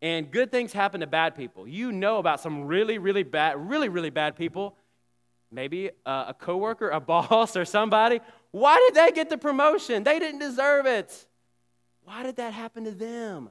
and 0.00 0.30
good 0.30 0.50
things 0.50 0.72
happen 0.72 1.00
to 1.00 1.06
bad 1.06 1.36
people. 1.36 1.68
You 1.68 1.92
know 1.92 2.18
about 2.18 2.40
some 2.40 2.64
really, 2.64 2.98
really 2.98 3.22
bad, 3.22 3.68
really, 3.68 3.88
really 3.88 4.10
bad 4.10 4.36
people. 4.36 4.76
Maybe 5.50 5.90
a, 6.04 6.10
a 6.28 6.36
coworker, 6.38 6.90
a 6.90 7.00
boss, 7.12 7.56
or 7.56 7.64
somebody. 7.64 8.20
Why 8.50 8.76
did 8.86 8.94
they 8.94 9.12
get 9.12 9.28
the 9.28 9.38
promotion? 9.38 10.04
They 10.04 10.18
didn't 10.18 10.40
deserve 10.40 10.86
it. 10.86 11.26
Why 12.04 12.22
did 12.22 12.36
that 12.36 12.52
happen 12.52 12.84
to 12.84 12.92
them? 12.92 13.50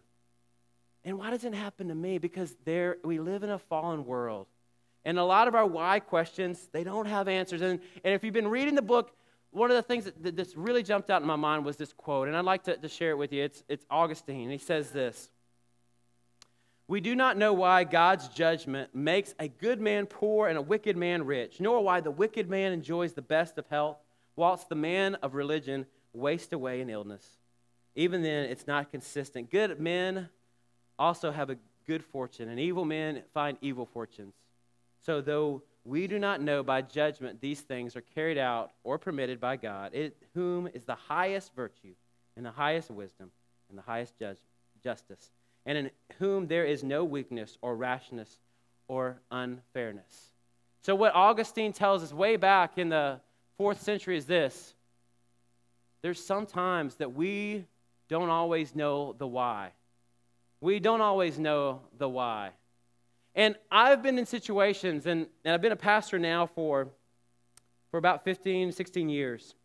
And 1.03 1.19
why 1.19 1.29
doesn't 1.29 1.53
it 1.53 1.57
happen 1.57 1.89
to 1.89 1.95
me? 1.95 2.17
Because 2.17 2.55
there 2.65 2.97
we 3.03 3.19
live 3.19 3.43
in 3.43 3.49
a 3.49 3.59
fallen 3.59 4.05
world. 4.05 4.47
And 5.03 5.19
a 5.19 5.23
lot 5.23 5.47
of 5.47 5.53
our 5.53 5.65
why 5.65 5.99
questions, 5.99 6.67
they 6.71 6.83
don't 6.83 7.05
have 7.05 7.27
answers. 7.27 7.61
And, 7.61 7.79
and 8.03 8.13
if 8.13 8.23
you've 8.23 8.33
been 8.33 8.47
reading 8.47 8.73
the 8.73 8.81
book, 8.81 9.11
one 9.51 9.69
of 9.69 9.77
the 9.77 9.83
things 9.83 10.05
that, 10.05 10.35
that 10.35 10.53
really 10.55 10.81
jumped 10.81 11.09
out 11.09 11.21
in 11.21 11.27
my 11.27 11.35
mind 11.35 11.63
was 11.63 11.77
this 11.77 11.93
quote, 11.93 12.27
and 12.27 12.35
I'd 12.35 12.43
like 12.43 12.63
to, 12.63 12.75
to 12.75 12.89
share 12.89 13.11
it 13.11 13.17
with 13.17 13.31
you. 13.31 13.43
It's, 13.43 13.63
it's 13.69 13.85
Augustine. 13.91 14.49
He 14.49 14.57
says 14.57 14.89
this 14.89 15.29
We 16.87 17.01
do 17.01 17.15
not 17.15 17.37
know 17.37 17.51
why 17.51 17.83
God's 17.83 18.27
judgment 18.27 18.93
makes 18.93 19.33
a 19.39 19.47
good 19.47 19.81
man 19.81 20.05
poor 20.05 20.47
and 20.47 20.57
a 20.57 20.61
wicked 20.61 20.95
man 20.95 21.25
rich, 21.25 21.59
nor 21.59 21.83
why 21.83 21.99
the 21.99 22.11
wicked 22.11 22.47
man 22.47 22.73
enjoys 22.73 23.13
the 23.13 23.23
best 23.23 23.57
of 23.57 23.65
health, 23.67 23.97
whilst 24.35 24.69
the 24.69 24.75
man 24.75 25.15
of 25.15 25.33
religion 25.33 25.87
wastes 26.13 26.53
away 26.53 26.81
in 26.81 26.89
illness. 26.89 27.25
Even 27.95 28.21
then, 28.21 28.45
it's 28.45 28.67
not 28.67 28.91
consistent. 28.91 29.49
Good 29.49 29.79
men 29.79 30.29
also 30.99 31.31
have 31.31 31.49
a 31.49 31.57
good 31.87 32.03
fortune, 32.03 32.49
and 32.49 32.59
evil 32.59 32.85
men 32.85 33.23
find 33.33 33.57
evil 33.61 33.85
fortunes. 33.85 34.35
So, 35.01 35.21
though 35.21 35.63
we 35.83 36.07
do 36.07 36.19
not 36.19 36.41
know 36.41 36.63
by 36.63 36.81
judgment 36.81 37.41
these 37.41 37.61
things 37.61 37.95
are 37.95 38.01
carried 38.01 38.37
out 38.37 38.71
or 38.83 38.97
permitted 38.97 39.39
by 39.39 39.55
God, 39.55 39.93
it, 39.93 40.17
whom 40.33 40.67
is 40.67 40.83
the 40.83 40.95
highest 40.95 41.55
virtue 41.55 41.93
and 42.35 42.45
the 42.45 42.51
highest 42.51 42.91
wisdom 42.91 43.31
and 43.69 43.77
the 43.77 43.83
highest 43.83 44.17
judge, 44.17 44.37
justice, 44.83 45.31
and 45.65 45.77
in 45.77 45.91
whom 46.19 46.47
there 46.47 46.65
is 46.65 46.83
no 46.83 47.03
weakness 47.03 47.57
or 47.61 47.75
rashness 47.75 48.37
or 48.87 49.19
unfairness. 49.31 50.31
So, 50.83 50.93
what 50.95 51.15
Augustine 51.15 51.73
tells 51.73 52.03
us 52.03 52.13
way 52.13 52.35
back 52.35 52.77
in 52.77 52.89
the 52.89 53.19
fourth 53.57 53.81
century 53.81 54.17
is 54.17 54.25
this 54.25 54.73
there's 56.01 56.23
sometimes 56.23 56.95
that 56.95 57.13
we 57.13 57.65
don't 58.09 58.29
always 58.29 58.75
know 58.75 59.15
the 59.17 59.25
why. 59.25 59.71
We 60.61 60.79
don't 60.79 61.01
always 61.01 61.39
know 61.39 61.81
the 61.97 62.07
why. 62.07 62.51
And 63.33 63.55
I've 63.71 64.01
been 64.01 64.17
in 64.17 64.25
situations, 64.25 65.07
and, 65.07 65.27
and 65.43 65.53
I've 65.53 65.61
been 65.61 65.71
a 65.71 65.75
pastor 65.75 66.19
now 66.19 66.45
for, 66.45 66.87
for 67.91 67.97
about 67.97 68.23
15, 68.23 68.71
16 68.71 69.09
years. 69.09 69.55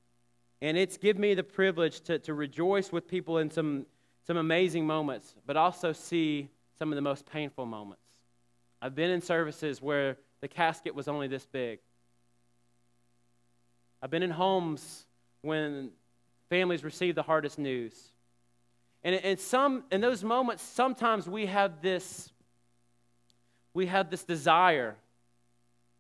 And 0.62 0.76
it's 0.76 0.96
given 0.96 1.22
me 1.22 1.34
the 1.34 1.44
privilege 1.44 2.00
to, 2.02 2.18
to 2.20 2.34
rejoice 2.34 2.90
with 2.90 3.06
people 3.06 3.38
in 3.38 3.50
some, 3.50 3.86
some 4.26 4.37
amazing 4.37 4.87
moments, 4.87 5.35
but 5.46 5.56
also 5.56 5.92
see 5.92 6.48
some 6.78 6.92
of 6.92 6.96
the 6.96 7.02
most 7.02 7.26
painful 7.26 7.66
moments. 7.66 8.02
I've 8.83 8.94
been 8.94 9.11
in 9.11 9.20
services 9.20 9.83
where 9.83 10.16
the 10.40 10.48
casket 10.48 10.94
was 10.94 11.09
only 11.09 11.28
this 11.28 11.46
big. 11.46 11.80
I've 14.02 14.11
been 14.11 14.22
in 14.22 14.30
homes 14.30 15.06
when 15.42 15.90
families 16.48 16.83
receive 16.83 17.14
the 17.14 17.22
hardest 17.22 17.59
news. 17.59 17.94
And 19.02 19.14
in, 19.14 19.37
some, 19.37 19.85
in 19.90 20.00
those 20.00 20.24
moments, 20.24 20.62
sometimes 20.62 21.28
we 21.28 21.46
have 21.46 21.83
this 21.83 22.30
we 23.72 23.87
have 23.87 24.11
this 24.11 24.24
desire 24.24 24.96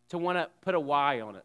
to 0.08 0.18
want 0.18 0.36
to 0.36 0.48
put 0.62 0.74
a 0.74 0.80
why 0.80 1.20
on 1.20 1.36
it 1.36 1.44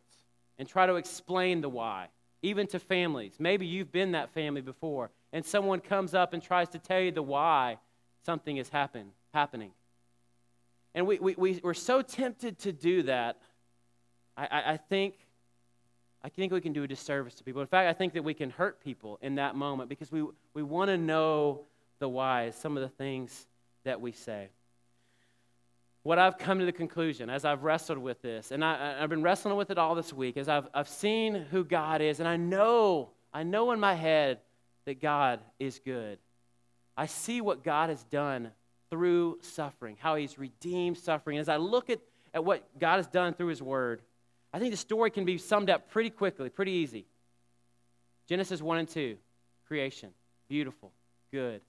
and 0.58 0.68
try 0.68 0.86
to 0.86 0.96
explain 0.96 1.62
the 1.62 1.70
why, 1.70 2.08
even 2.46 2.68
to 2.68 2.80
families. 2.80 3.34
Maybe 3.40 3.66
you've 3.66 3.92
been 3.92 4.12
that 4.12 4.30
family 4.30 4.62
before, 4.62 5.10
and 5.34 5.44
someone 5.44 5.80
comes 5.80 6.14
up 6.14 6.34
and 6.34 6.42
tries 6.42 6.70
to 6.70 6.80
tell 6.80 7.00
you 7.00 7.12
the 7.12 7.24
why 7.24 7.80
something 8.24 8.58
is 8.58 8.70
happen, 8.70 9.08
happening. 9.34 9.72
And 10.94 11.08
we, 11.08 11.20
we, 11.20 11.36
we, 11.38 11.60
we're 11.64 11.74
so 11.74 12.02
tempted 12.02 12.60
to 12.60 12.72
do 12.72 13.04
that. 13.04 13.38
I, 14.38 14.46
I, 14.46 14.72
I 14.74 14.78
think 14.78 15.16
I 16.24 16.30
think 16.30 16.52
we 16.52 16.62
can 16.62 16.74
do 16.74 16.82
a 16.82 16.88
disservice 16.88 17.36
to 17.36 17.44
people. 17.44 17.62
In 17.62 17.68
fact, 17.68 17.88
I 17.88 17.94
think 17.94 18.14
that 18.14 18.24
we 18.24 18.34
can 18.34 18.50
hurt 18.50 18.84
people 18.84 19.20
in 19.22 19.36
that 19.36 19.56
moment 19.56 19.90
because 19.90 20.12
we, 20.12 20.26
we 20.56 20.64
want 20.64 20.90
to 20.90 20.98
know 20.98 21.66
the 22.00 22.10
why, 22.10 22.50
some 22.50 22.76
of 22.76 22.82
the 22.82 22.90
things 22.90 23.46
that 23.84 24.02
we 24.02 24.12
say 24.12 24.50
what 26.06 26.20
I've 26.20 26.38
come 26.38 26.60
to 26.60 26.65
the 26.65 26.72
conclusion 26.72 27.32
as 27.32 27.46
I've 27.46 27.63
wrestled 27.63 27.98
with 27.98 28.22
this, 28.22 28.52
and 28.52 28.63
I, 28.63 29.00
have 29.00 29.10
been 29.10 29.24
wrestling 29.24 29.56
with 29.58 29.72
it 29.72 29.80
all 29.80 29.96
this 29.96 30.13
week, 30.13 30.38
is 30.38 30.48
I've, 30.48 30.68
I've 30.72 30.88
seen 30.88 31.34
who 31.34 31.63
God 31.63 32.00
is, 32.00 32.20
and 32.20 32.30
I 32.30 32.38
know, 32.38 33.10
I 33.34 33.41
know 33.41 33.72
in 33.72 33.80
my 33.80 33.96
head 33.96 34.38
that 34.86 35.02
God 35.02 35.39
is 35.58 35.80
good. 35.84 36.20
I 36.96 37.08
see 37.08 37.41
what 37.41 37.63
God 37.63 37.89
has 37.89 38.04
done 38.04 38.52
through 38.91 39.39
suffering, 39.41 39.98
how 40.00 40.15
He's 40.15 40.38
redeemed 40.38 41.00
suffering. 41.00 41.39
As 41.39 41.50
I 41.50 41.58
look 41.58 41.89
at, 41.89 42.02
at 42.36 42.46
what 42.46 42.78
God 42.78 42.98
has 42.98 43.08
done 43.08 43.34
through 43.34 43.48
His 43.48 43.63
Word, 43.63 44.04
I 44.54 44.60
think 44.60 44.70
the 44.70 44.78
story 44.78 45.10
can 45.10 45.26
be 45.26 45.39
summed 45.39 45.72
up 45.72 45.89
pretty 45.89 46.12
quickly, 46.12 46.52
pretty 46.52 46.74
easy. 46.74 47.08
Genesis 48.30 48.62
1 48.62 48.78
and 48.78 48.88
2, 48.88 49.18
creation, 49.68 50.12
beautiful, 50.50 50.91
good. 51.32 51.62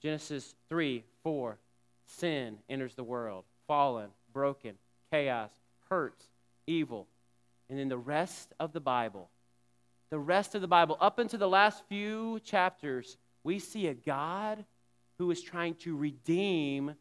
Genesis 0.00 0.54
3, 0.70 1.04
4, 1.22 1.58
sin 2.18 2.58
enters 2.68 2.94
the 2.94 3.04
world 3.04 3.44
fallen, 3.66 4.10
broken, 4.32 4.74
chaos, 5.10 5.50
hurt, 5.88 6.22
evil. 6.66 7.06
And 7.68 7.78
then 7.78 7.88
the 7.88 7.98
rest 7.98 8.52
of 8.60 8.72
the 8.72 8.80
Bible, 8.80 9.30
the 10.10 10.18
rest 10.18 10.54
of 10.54 10.60
the 10.60 10.68
Bible, 10.68 10.96
up 11.00 11.18
into 11.18 11.38
the 11.38 11.48
last 11.48 11.82
few 11.88 12.40
chapters, 12.40 13.16
we 13.42 13.58
see 13.58 13.86
a 13.86 13.94
God 13.94 14.64
who 15.18 15.30
is 15.30 15.40
trying 15.40 15.74
to 15.76 15.96
redeem 15.96 16.94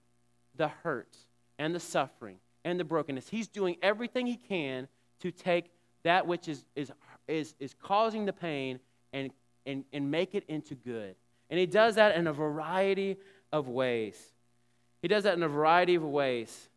the 0.56 0.68
hurt 0.68 1.18
and 1.60 1.74
the 1.74 1.80
suffering 1.80 2.38
and 2.64 2.80
the 2.80 2.84
brokenness. 2.84 3.30
He's 3.30 3.48
doing 3.48 3.76
everything 3.82 4.26
he 4.26 4.38
can 4.38 4.88
to 5.22 5.32
take 5.32 5.72
that 6.04 6.28
which 6.28 6.48
is, 6.48 6.66
is, 6.76 6.92
is, 7.28 7.56
is 7.60 7.74
causing 7.82 8.26
the 8.26 8.34
pain 8.34 8.80
and, 9.12 9.32
and, 9.66 9.84
and 9.94 10.12
make 10.12 10.36
it 10.36 10.44
into 10.48 10.76
good. 10.76 11.16
And 11.50 11.60
he 11.60 11.66
does 11.66 11.96
that 11.96 12.16
in 12.16 12.28
a 12.28 12.34
variety 12.34 13.18
of 13.52 13.68
ways. 13.68 14.33
He 15.04 15.10
does 15.10 15.24
that 15.26 15.36
in 15.36 15.44
a 15.44 15.50
variety 15.50 15.96
of 15.96 16.04
ways. 16.04 16.70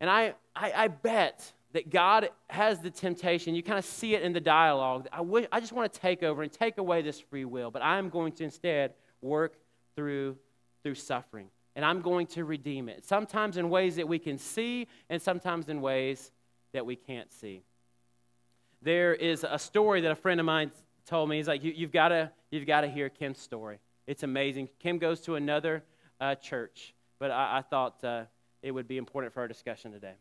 And 0.00 0.08
I, 0.08 0.34
I, 0.54 0.72
I 0.74 0.88
bet 0.88 1.52
that 1.72 1.90
God 1.90 2.30
has 2.48 2.78
the 2.78 2.88
temptation. 2.88 3.56
You 3.56 3.64
kind 3.64 3.80
of 3.80 3.84
see 3.84 4.14
it 4.14 4.22
in 4.22 4.32
the 4.32 4.40
dialogue. 4.40 5.08
I, 5.12 5.22
wish, 5.22 5.46
I 5.50 5.58
just 5.58 5.72
want 5.72 5.92
to 5.92 6.00
take 6.00 6.22
over 6.22 6.42
and 6.44 6.52
take 6.52 6.78
away 6.78 7.02
this 7.02 7.18
free 7.18 7.44
will, 7.44 7.72
but 7.72 7.82
I'm 7.82 8.10
going 8.10 8.30
to 8.34 8.44
instead 8.44 8.94
work 9.20 9.56
through, 9.96 10.36
through 10.84 10.94
suffering. 10.94 11.48
And 11.74 11.84
I'm 11.84 12.00
going 12.00 12.28
to 12.28 12.44
redeem 12.44 12.88
it. 12.88 13.04
Sometimes 13.04 13.56
in 13.56 13.70
ways 13.70 13.96
that 13.96 14.06
we 14.06 14.20
can 14.20 14.38
see, 14.38 14.86
and 15.10 15.20
sometimes 15.20 15.68
in 15.68 15.80
ways 15.80 16.30
that 16.72 16.86
we 16.86 16.94
can't 16.94 17.32
see. 17.32 17.64
There 18.82 19.14
is 19.14 19.44
a 19.48 19.58
story 19.58 20.00
that 20.02 20.12
a 20.12 20.16
friend 20.16 20.38
of 20.38 20.46
mine 20.46 20.70
told 21.06 21.28
me. 21.28 21.38
He's 21.38 21.48
like, 21.48 21.64
you, 21.64 21.74
have 21.80 21.92
got 21.92 22.08
to, 22.10 22.30
you've 22.52 22.66
got 22.68 22.82
to 22.82 22.88
hear 22.88 23.08
Kim's 23.08 23.40
story. 23.40 23.80
It's 24.06 24.22
amazing. 24.22 24.68
Kim 24.78 24.98
goes 24.98 25.20
to 25.22 25.34
another 25.34 25.82
uh, 26.20 26.36
church 26.36 26.94
but 27.18 27.30
I, 27.30 27.58
I 27.58 27.62
thought 27.62 28.02
uh, 28.04 28.24
it 28.62 28.70
would 28.70 28.88
be 28.88 28.96
important 28.96 29.32
for 29.32 29.40
our 29.40 29.48
discussion 29.48 29.92
today. 29.92 30.14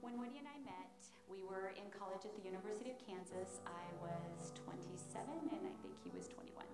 When 0.00 0.18
Woody 0.18 0.36
and 0.38 0.48
I 0.48 0.60
met, 0.60 0.92
we 1.28 1.42
were 1.42 1.72
in 1.76 1.88
college 1.88 2.24
at 2.24 2.36
the 2.36 2.44
University 2.44 2.90
of 2.90 3.00
Kansas. 3.00 3.60
I 3.64 3.84
was 4.00 4.52
27 4.68 5.24
and 5.50 5.64
I 5.64 5.74
think 5.80 5.96
he 6.04 6.12
was 6.12 6.28
21. 6.28 6.64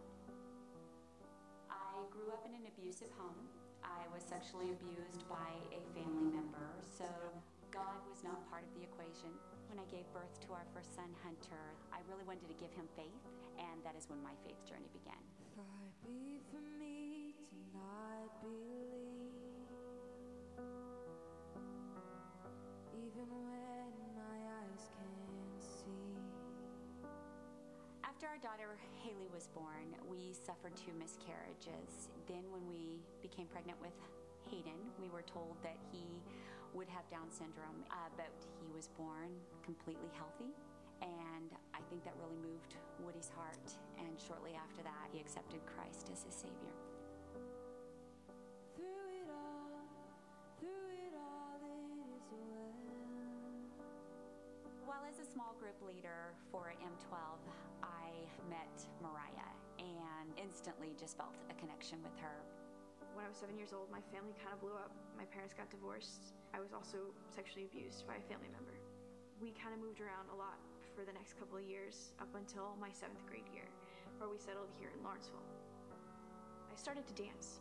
I 1.70 2.02
grew 2.10 2.34
up 2.34 2.42
in 2.46 2.54
an 2.58 2.66
abusive 2.66 3.10
home. 3.16 3.46
I 3.86 4.02
was 4.12 4.22
sexually 4.26 4.74
abused 4.74 5.22
by 5.30 5.54
a 5.70 5.80
family 5.94 6.34
member, 6.34 6.66
so 6.82 7.06
God 7.80 8.04
was 8.12 8.20
not 8.20 8.36
part 8.52 8.60
of 8.60 8.68
the 8.76 8.84
equation. 8.84 9.32
When 9.72 9.80
I 9.80 9.88
gave 9.88 10.04
birth 10.12 10.36
to 10.44 10.52
our 10.52 10.68
first 10.76 10.92
son, 10.92 11.08
Hunter, 11.24 11.64
I 11.88 12.04
really 12.12 12.28
wanted 12.28 12.44
to 12.52 12.56
give 12.60 12.68
him 12.76 12.84
faith, 12.92 13.24
and 13.56 13.80
that 13.80 13.96
is 13.96 14.04
when 14.04 14.20
my 14.20 14.36
faith 14.44 14.60
journey 14.68 14.92
began. 14.92 15.16
Far 15.56 15.64
be 16.04 16.44
from 16.52 16.68
me 16.76 17.32
to 17.40 17.56
not 17.72 18.28
believe, 18.44 19.64
even 22.92 23.24
when 23.48 23.88
my 24.12 24.38
eyes 24.60 24.84
can 24.92 25.16
see. 25.56 26.20
After 28.04 28.28
our 28.28 28.36
daughter 28.44 28.76
Haley 29.00 29.32
was 29.32 29.48
born, 29.56 29.96
we 30.04 30.36
suffered 30.36 30.76
two 30.76 30.92
miscarriages. 31.00 32.12
Then, 32.28 32.44
when 32.52 32.68
we 32.68 33.00
became 33.24 33.48
pregnant 33.48 33.80
with 33.80 33.96
Hayden, 34.52 34.76
we 35.00 35.08
were 35.08 35.24
told 35.24 35.56
that 35.64 35.80
he 35.88 36.20
would 36.74 36.88
have 36.88 37.08
Down 37.10 37.30
syndrome, 37.30 37.82
uh, 37.90 38.08
but 38.16 38.30
he 38.62 38.70
was 38.72 38.88
born 38.94 39.34
completely 39.64 40.10
healthy. 40.14 40.54
And 41.02 41.50
I 41.74 41.80
think 41.88 42.04
that 42.04 42.14
really 42.20 42.36
moved 42.38 42.76
Woody's 43.00 43.30
heart. 43.34 43.66
And 43.98 44.20
shortly 44.20 44.52
after 44.54 44.82
that, 44.82 45.08
he 45.12 45.18
accepted 45.20 45.60
Christ 45.64 46.10
as 46.12 46.22
his 46.22 46.34
Savior. 46.34 46.74
Through 48.76 49.08
it 49.16 49.28
all, 49.32 49.80
through 50.60 50.88
it 50.92 51.14
all, 51.16 51.56
it 51.64 52.12
is 52.14 52.24
well. 52.28 52.76
Well, 54.86 55.02
as 55.08 55.18
a 55.18 55.26
small 55.26 55.56
group 55.58 55.80
leader 55.80 56.36
for 56.52 56.74
M12, 56.84 57.16
I 57.82 58.12
met 58.52 58.76
Mariah 59.00 59.54
and 59.80 60.28
instantly 60.36 60.92
just 61.00 61.16
felt 61.16 61.34
a 61.48 61.54
connection 61.54 61.98
with 62.04 62.16
her. 62.20 62.44
When 63.14 63.26
I 63.26 63.28
was 63.28 63.36
seven 63.36 63.58
years 63.58 63.74
old, 63.74 63.90
my 63.90 64.00
family 64.14 64.34
kind 64.38 64.54
of 64.54 64.60
blew 64.62 64.74
up. 64.74 64.94
My 65.18 65.26
parents 65.28 65.52
got 65.52 65.68
divorced. 65.68 66.34
I 66.54 66.58
was 66.62 66.72
also 66.72 67.12
sexually 67.28 67.66
abused 67.66 68.06
by 68.06 68.16
a 68.16 68.24
family 68.30 68.48
member. 68.50 68.74
We 69.42 69.52
kind 69.56 69.74
of 69.74 69.80
moved 69.80 70.00
around 70.00 70.30
a 70.32 70.36
lot 70.36 70.60
for 70.94 71.02
the 71.04 71.12
next 71.12 71.38
couple 71.38 71.58
of 71.58 71.64
years 71.64 72.12
up 72.20 72.30
until 72.36 72.76
my 72.78 72.90
seventh 72.92 73.22
grade 73.26 73.48
year, 73.52 73.68
where 74.18 74.28
we 74.28 74.38
settled 74.38 74.70
here 74.78 74.92
in 74.94 75.00
Lawrenceville. 75.02 75.44
I 76.70 76.74
started 76.78 77.04
to 77.08 77.14
dance. 77.16 77.60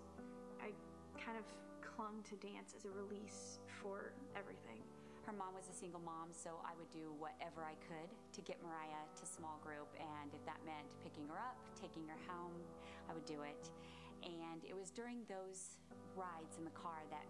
I 0.61 0.71
kind 1.17 1.37
of 1.37 1.45
clung 1.81 2.23
to 2.31 2.35
dance 2.39 2.71
as 2.77 2.85
a 2.85 2.91
release 2.93 3.59
for 3.81 4.13
everything. 4.37 4.79
Her 5.27 5.35
mom 5.35 5.53
was 5.53 5.69
a 5.69 5.75
single 5.75 6.01
mom, 6.01 6.31
so 6.31 6.57
I 6.65 6.73
would 6.79 6.89
do 6.89 7.13
whatever 7.19 7.61
I 7.61 7.77
could 7.85 8.09
to 8.09 8.41
get 8.41 8.57
Mariah 8.63 9.05
to 9.19 9.23
small 9.27 9.59
group. 9.61 9.91
And 9.99 10.31
if 10.33 10.41
that 10.47 10.57
meant 10.65 10.89
picking 11.03 11.27
her 11.29 11.37
up, 11.37 11.59
taking 11.77 12.07
her 12.07 12.17
home, 12.25 12.55
I 13.09 13.13
would 13.13 13.27
do 13.27 13.43
it. 13.43 13.69
And 14.23 14.63
it 14.67 14.75
was 14.75 14.89
during 14.91 15.23
those 15.27 15.79
rides 16.15 16.57
in 16.57 16.65
the 16.65 16.75
car 16.75 16.99
that 17.09 17.25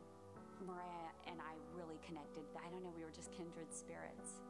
Mariah 0.65 1.13
and 1.27 1.39
I 1.39 1.55
really 1.77 1.99
connected. 2.05 2.43
I 2.57 2.69
don't 2.69 2.83
know, 2.83 2.93
we 2.95 3.03
were 3.03 3.15
just 3.15 3.31
kindred 3.31 3.71
spirits. 3.71 4.41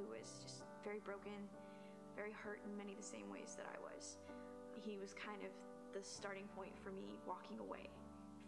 Who 0.00 0.08
was 0.08 0.40
just 0.40 0.64
very 0.80 1.00
broken, 1.04 1.36
very 2.16 2.32
hurt 2.32 2.64
in 2.64 2.72
many 2.76 2.96
of 2.96 2.98
the 2.98 3.04
same 3.04 3.28
ways 3.28 3.52
that 3.56 3.68
I 3.68 3.76
was. 3.84 4.16
He 4.72 4.96
was 4.96 5.12
kind 5.12 5.44
of 5.44 5.52
the 5.92 6.00
starting 6.00 6.48
point 6.56 6.72
for 6.80 6.88
me 6.88 7.20
walking 7.28 7.60
away 7.60 7.92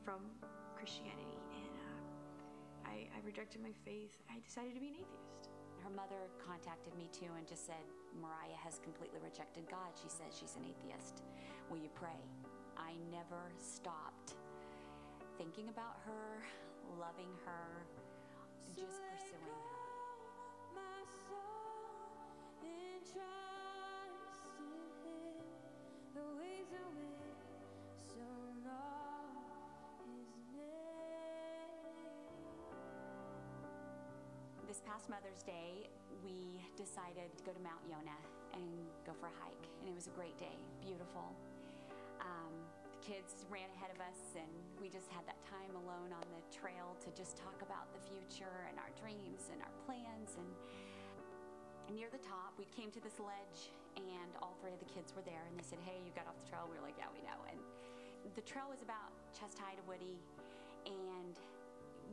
from 0.00 0.24
Christianity, 0.72 1.36
and 1.52 1.74
uh, 1.76 2.88
I, 2.88 2.96
I 3.12 3.18
rejected 3.20 3.60
my 3.60 3.76
faith. 3.84 4.16
I 4.32 4.40
decided 4.40 4.72
to 4.74 4.80
be 4.80 4.96
an 4.96 5.04
atheist. 5.04 5.52
Her 5.84 5.92
mother 5.92 6.30
contacted 6.40 6.94
me 6.96 7.10
too 7.12 7.28
and 7.36 7.44
just 7.44 7.66
said, 7.66 7.82
Mariah 8.16 8.56
has 8.56 8.78
completely 8.80 9.18
rejected 9.20 9.66
God. 9.68 9.92
She 9.98 10.08
says 10.08 10.32
she's 10.32 10.54
an 10.56 10.64
atheist. 10.64 11.26
Will 11.68 11.82
you 11.82 11.90
pray? 11.92 12.22
I 12.78 12.94
never 13.10 13.50
stopped 13.58 14.38
thinking 15.36 15.68
about 15.68 15.98
her, 16.06 16.38
loving 17.02 17.34
her, 17.44 17.66
just 18.78 19.02
let 19.02 19.18
pursuing 19.18 19.71
This 34.72 34.80
past 34.88 35.12
Mother's 35.12 35.44
Day, 35.44 35.92
we 36.24 36.56
decided 36.80 37.28
to 37.36 37.44
go 37.44 37.52
to 37.52 37.60
Mount 37.60 37.84
Yonah 37.84 38.24
and 38.56 38.88
go 39.04 39.12
for 39.12 39.28
a 39.28 39.36
hike. 39.44 39.68
And 39.84 39.84
it 39.84 39.92
was 39.92 40.08
a 40.08 40.14
great 40.16 40.40
day, 40.40 40.56
beautiful. 40.80 41.36
Um, 42.24 42.56
the 42.88 42.96
kids 43.04 43.44
ran 43.52 43.68
ahead 43.76 43.92
of 43.92 44.00
us, 44.00 44.32
and 44.32 44.48
we 44.80 44.88
just 44.88 45.12
had 45.12 45.28
that 45.28 45.36
time 45.44 45.76
alone 45.76 46.16
on 46.16 46.24
the 46.32 46.40
trail 46.48 46.96
to 47.04 47.12
just 47.12 47.36
talk 47.36 47.60
about 47.60 47.92
the 47.92 48.00
future 48.00 48.64
and 48.64 48.80
our 48.80 48.88
dreams 48.96 49.52
and 49.52 49.60
our 49.60 49.76
plans. 49.84 50.40
And 50.40 50.48
near 51.92 52.08
the 52.08 52.20
top, 52.24 52.56
we 52.56 52.64
came 52.72 52.88
to 52.96 53.00
this 53.00 53.20
ledge, 53.20 53.70
and 53.96 54.32
all 54.40 54.56
three 54.64 54.72
of 54.72 54.80
the 54.80 54.88
kids 54.88 55.12
were 55.12 55.24
there. 55.24 55.44
And 55.48 55.54
they 55.54 55.64
said, 55.64 55.78
Hey, 55.84 56.00
you 56.00 56.10
got 56.16 56.24
off 56.24 56.36
the 56.40 56.48
trail? 56.48 56.64
We 56.66 56.80
were 56.80 56.84
like, 56.84 56.96
Yeah, 56.96 57.12
we 57.12 57.20
know. 57.22 57.38
And 57.48 57.60
the 58.34 58.44
trail 58.44 58.66
was 58.72 58.80
about 58.80 59.12
chest 59.36 59.60
high 59.60 59.76
to 59.76 59.84
Woody. 59.84 60.16
And 60.88 61.36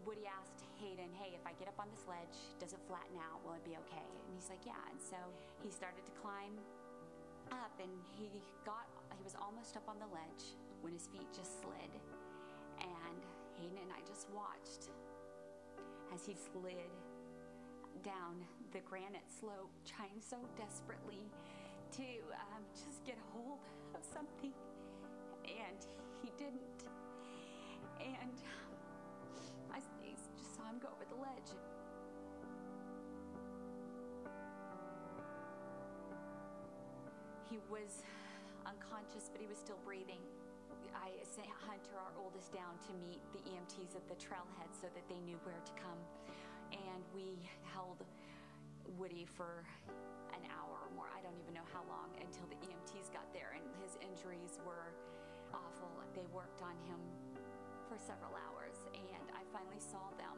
Woody 0.03 0.27
asked 0.27 0.67
Hayden, 0.84 1.09
Hey, 1.15 1.32
if 1.32 1.43
I 1.47 1.55
get 1.55 1.71
up 1.71 1.80
on 1.80 1.88
this 1.95 2.03
ledge, 2.05 2.36
does 2.59 2.75
it 2.75 2.82
flatten 2.86 3.15
out? 3.19 3.39
Will 3.47 3.55
it 3.55 3.63
be 3.63 3.80
okay? 3.88 4.03
And 4.03 4.32
he's 4.36 4.51
like, 4.51 4.63
Yeah. 4.67 4.80
And 4.91 4.99
so 4.99 5.19
he 5.63 5.71
started 5.71 6.03
to 6.03 6.13
climb 6.19 6.59
up, 7.55 7.73
and 7.80 7.91
he 8.19 8.30
got, 8.67 8.86
he 9.15 9.23
was 9.23 9.34
almost 9.39 9.80
up 9.80 9.88
on 9.88 9.97
the 9.97 10.09
ledge 10.11 10.53
when 10.84 10.91
his 10.91 11.07
feet 11.07 11.27
just 11.32 11.63
slid. 11.63 11.91
And 12.84 13.19
Hayden 13.57 13.80
and 13.80 13.91
I 13.95 14.03
just 14.03 14.27
watched 14.36 14.91
as 16.13 16.25
he 16.25 16.36
slid 16.36 16.91
down 18.03 18.43
the 18.72 18.80
granite 18.82 19.26
slope, 19.39 19.72
trying 19.86 20.22
so 20.22 20.38
desperately 20.57 21.26
to 21.97 22.05
um, 22.38 22.61
just 22.74 23.03
get 23.05 23.17
a 23.17 23.28
hold 23.34 23.59
of 23.95 24.01
something. 24.05 24.53
And 25.45 25.82
he 26.22 26.30
didn't. 26.38 26.86
And 27.97 28.38
I 29.74 29.80
just 30.05 30.30
saw 30.55 30.70
him 30.70 30.78
go 30.78 30.89
over 30.93 31.05
the 31.09 31.17
ledge. 31.17 31.51
He 37.49 37.57
was 37.72 38.05
unconscious, 38.70 39.30
but 39.34 39.41
he 39.41 39.47
was 39.47 39.57
still 39.57 39.80
breathing. 39.84 40.22
I 40.93 41.09
sent 41.26 41.49
Hunter, 41.65 41.97
our 41.97 42.13
oldest, 42.22 42.53
down 42.53 42.78
to 42.86 42.91
meet 43.01 43.22
the 43.34 43.41
EMTs 43.49 43.97
at 43.97 44.05
the 44.05 44.17
trailhead 44.22 44.70
so 44.70 44.86
that 44.93 45.05
they 45.09 45.17
knew 45.26 45.38
where 45.41 45.57
to 45.57 45.74
come. 45.74 45.97
And 46.70 47.01
we 47.13 47.41
held 47.74 48.05
Woody 48.98 49.26
for 49.26 49.66
an 50.34 50.44
hour 50.50 50.74
or 50.82 50.90
more. 50.96 51.10
I 51.14 51.22
don't 51.22 51.38
even 51.38 51.54
know 51.54 51.68
how 51.74 51.86
long 51.86 52.10
until 52.18 52.48
the 52.50 52.58
EMTs 52.66 53.14
got 53.14 53.30
there, 53.34 53.54
and 53.54 53.64
his 53.84 53.98
injuries 54.02 54.58
were 54.66 54.96
awful. 55.54 55.92
They 56.16 56.26
worked 56.34 56.62
on 56.62 56.74
him 56.90 57.00
for 57.88 57.98
several 57.98 58.34
hours, 58.34 58.78
and 58.94 59.26
I 59.34 59.46
finally 59.54 59.82
saw 59.82 60.10
them 60.18 60.38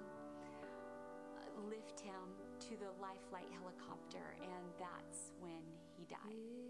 uh, 1.39 1.47
lift 1.69 1.99
him 1.99 2.35
to 2.67 2.73
the 2.75 2.91
life 3.01 3.23
flight 3.29 3.47
helicopter, 3.55 4.35
and 4.41 4.65
that's 4.79 5.31
when 5.39 5.63
he 5.97 6.05
died. 6.09 6.61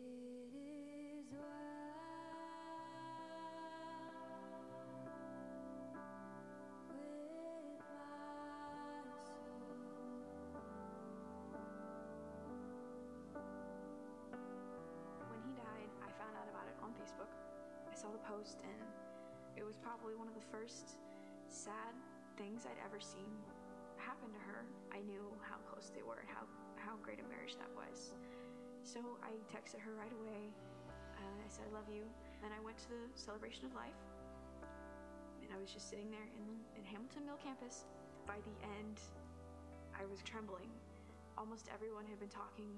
Post, 18.41 18.65
and 18.65 18.81
it 19.53 19.61
was 19.61 19.77
probably 19.77 20.17
one 20.17 20.25
of 20.25 20.33
the 20.33 20.47
first 20.49 20.97
sad 21.45 21.93
things 22.37 22.65
I'd 22.65 22.81
ever 22.81 22.97
seen 22.97 23.29
happen 24.01 24.33
to 24.33 24.41
her. 24.49 24.65
I 24.89 25.05
knew 25.05 25.21
how 25.45 25.61
close 25.69 25.93
they 25.93 26.01
were 26.01 26.25
and 26.25 26.29
how, 26.29 26.49
how 26.81 26.97
great 27.05 27.21
a 27.21 27.27
marriage 27.29 27.53
that 27.61 27.69
was. 27.77 28.17
So 28.81 28.97
I 29.21 29.37
texted 29.45 29.77
her 29.85 29.93
right 29.93 30.13
away. 30.25 30.49
Uh, 30.89 31.37
I 31.37 31.47
said, 31.53 31.69
I 31.69 31.71
love 31.77 31.85
you. 31.85 32.01
And 32.41 32.49
I 32.49 32.57
went 32.65 32.81
to 32.81 32.89
the 32.89 33.05
celebration 33.13 33.69
of 33.69 33.77
life. 33.77 34.01
And 35.45 35.53
I 35.53 35.61
was 35.61 35.69
just 35.69 35.85
sitting 35.85 36.09
there 36.09 36.25
in, 36.33 36.49
in 36.73 36.81
Hamilton 36.81 37.29
Mill 37.29 37.37
campus. 37.37 37.85
By 38.25 38.41
the 38.41 38.55
end, 38.81 38.97
I 39.93 40.01
was 40.09 40.25
trembling. 40.25 40.73
Almost 41.37 41.69
everyone 41.69 42.09
had 42.09 42.17
been 42.17 42.33
talking 42.33 42.73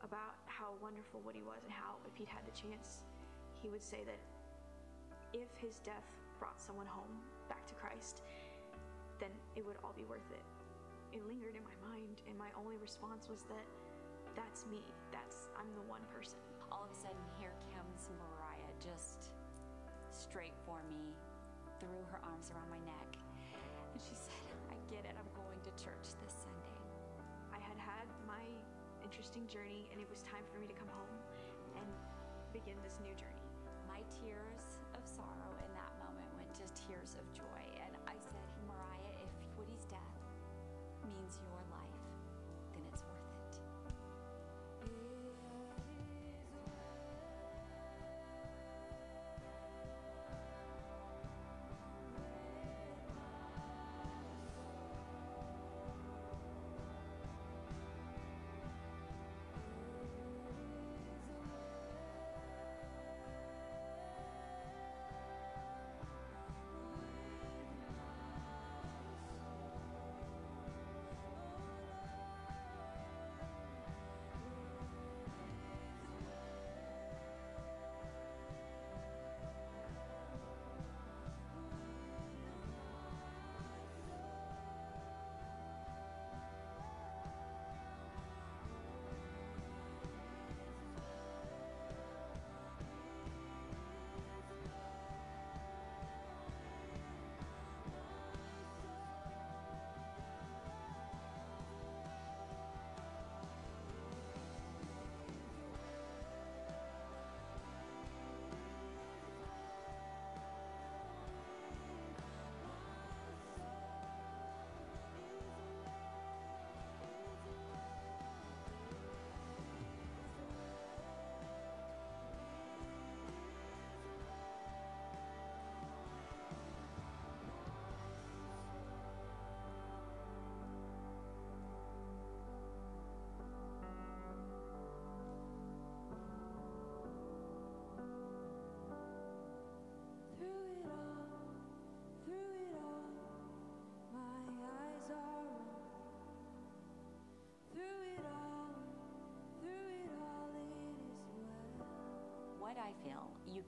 about 0.00 0.40
how 0.48 0.80
wonderful 0.80 1.20
Woody 1.20 1.44
was 1.44 1.60
and 1.60 1.72
how 1.72 2.00
if 2.08 2.16
he'd 2.16 2.28
had 2.28 2.48
the 2.48 2.56
chance, 2.56 3.04
he 3.60 3.68
would 3.68 3.84
say 3.84 4.00
that 4.08 4.16
if 5.34 5.50
his 5.58 5.82
death 5.82 6.06
brought 6.38 6.62
someone 6.62 6.86
home 6.86 7.10
back 7.50 7.66
to 7.66 7.74
Christ, 7.74 8.22
then 9.18 9.30
it 9.58 9.66
would 9.66 9.76
all 9.82 9.92
be 9.92 10.06
worth 10.06 10.30
it. 10.30 10.46
It 11.10 11.26
lingered 11.26 11.58
in 11.58 11.62
my 11.66 11.74
mind, 11.90 12.22
and 12.30 12.38
my 12.38 12.50
only 12.54 12.78
response 12.78 13.26
was 13.28 13.42
that 13.50 13.66
that's 14.34 14.66
me. 14.66 14.82
That's 15.12 15.50
I'm 15.58 15.70
the 15.74 15.86
one 15.86 16.02
person. 16.10 16.38
all 16.72 16.82
of 16.86 16.90
a 16.90 16.98
sudden 16.98 17.22
here 17.38 17.54
comes 17.70 18.10
mariah 18.18 18.72
just 18.82 19.30
straight 20.10 20.56
for 20.66 20.82
me 20.90 21.14
threw 21.78 22.02
her 22.10 22.18
arms 22.26 22.50
around 22.50 22.66
my 22.70 22.82
neck 22.82 23.10
and 23.92 23.98
she 24.02 24.14
said 24.14 24.34
i 24.70 24.76
get 24.90 25.04
it 25.06 25.14
i'm 25.14 25.30
going 25.38 25.58
to 25.62 25.70
church 25.78 26.14
this 26.22 26.34
sunday 26.42 26.78
I 27.54 27.58
had 27.62 27.78
had 27.78 28.06
my 28.26 28.42
interesting 29.06 29.46
journey, 29.46 29.86
and 29.92 30.00
it 30.00 30.08
was 30.10 30.22
time 30.26 30.42
for 30.50 30.58
me 30.58 30.66
to 30.66 30.74
come 30.74 30.88
home 30.90 31.14
and 31.78 31.86
begin 32.52 32.74
this 32.82 32.98
new 33.02 33.14
journey. 33.14 33.46
my 33.86 34.02
tears 34.10 34.82
of 35.04 35.10
sorrow 35.12 35.52
in 35.60 35.70
that 35.76 35.92
moment 36.00 36.24
went 36.32 36.48
to 36.56 36.64
tears 36.88 37.12
of 37.20 37.24
joy. 37.36 37.62
And 37.84 37.92
i 38.08 38.16
said 38.16 38.48
mariah 38.64 39.12
if 39.20 39.32
woody's 39.58 39.84
death 39.84 40.16
means 41.04 41.36
your 41.44 41.60
life 41.68 41.73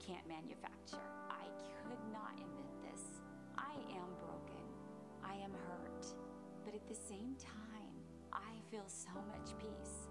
can't 0.07 0.27
manufacture. 0.27 1.03
I 1.27 1.43
could 1.83 1.99
not 2.15 2.31
invent 2.39 2.71
this. 2.79 3.19
I 3.59 3.75
am 3.91 4.07
broken. 4.23 4.63
I 5.19 5.35
am 5.43 5.51
hurt. 5.67 6.07
But 6.63 6.73
at 6.73 6.87
the 6.87 6.95
same 6.95 7.35
time, 7.35 7.91
I 8.31 8.55
feel 8.71 8.87
so 8.87 9.11
much 9.27 9.51
peace. 9.59 10.07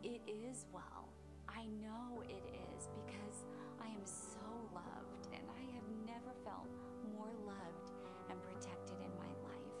It 0.00 0.24
is 0.24 0.64
well. 0.72 1.12
I 1.44 1.68
know 1.84 2.24
it 2.24 2.40
is 2.56 2.88
because 2.88 3.44
I 3.76 3.92
am 3.92 4.04
so 4.08 4.48
loved 4.72 5.28
and 5.36 5.44
I 5.44 5.64
have 5.76 5.88
never 6.08 6.32
felt 6.40 6.72
more 7.12 7.28
loved 7.44 7.92
and 8.32 8.40
protected 8.40 8.96
in 9.04 9.12
my 9.20 9.32
life. 9.44 9.76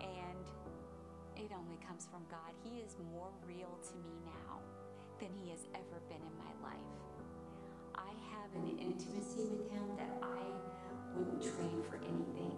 And 0.00 0.48
it 1.36 1.52
only 1.52 1.76
comes 1.84 2.08
from 2.08 2.24
God. 2.32 2.56
He 2.64 2.80
is 2.80 2.96
more 3.12 3.28
real 3.44 3.76
to 3.92 3.94
me 4.00 4.16
now 4.24 4.64
than 5.20 5.36
he 5.36 5.52
has 5.52 5.68
ever 5.76 6.00
been 6.08 6.24
in 6.24 6.36
my 6.40 6.52
life. 6.64 7.13
Have 8.32 8.62
an 8.62 8.78
intimacy 8.78 9.48
with 9.50 9.70
him 9.70 9.96
that 9.96 10.10
I 10.22 10.42
wouldn't 11.16 11.42
trade 11.42 11.84
for 11.88 11.96
anything. 11.96 12.52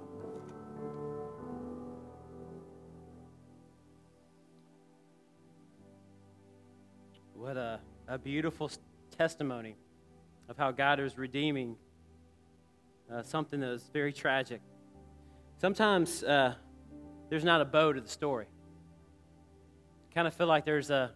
What 7.34 7.57
a, 7.57 7.80
a 8.09 8.18
beautiful 8.18 8.70
testimony 9.16 9.76
of 10.48 10.57
how 10.57 10.70
God 10.70 11.00
is 11.00 11.16
redeeming 11.18 11.76
uh, 13.12 13.22
something 13.22 13.61
that 13.61 13.70
is 13.70 13.88
very 13.92 14.12
tragic. 14.12 14.61
Sometimes 15.59 16.22
uh, 16.24 16.54
there's 17.30 17.44
not 17.44 17.61
a 17.61 17.64
bow 17.64 17.92
to 17.92 18.00
the 18.00 18.09
story. 18.09 18.46
kind 20.14 20.26
of 20.26 20.34
feel 20.34 20.46
like 20.46 20.64
there's 20.64 20.90
a, 20.90 21.12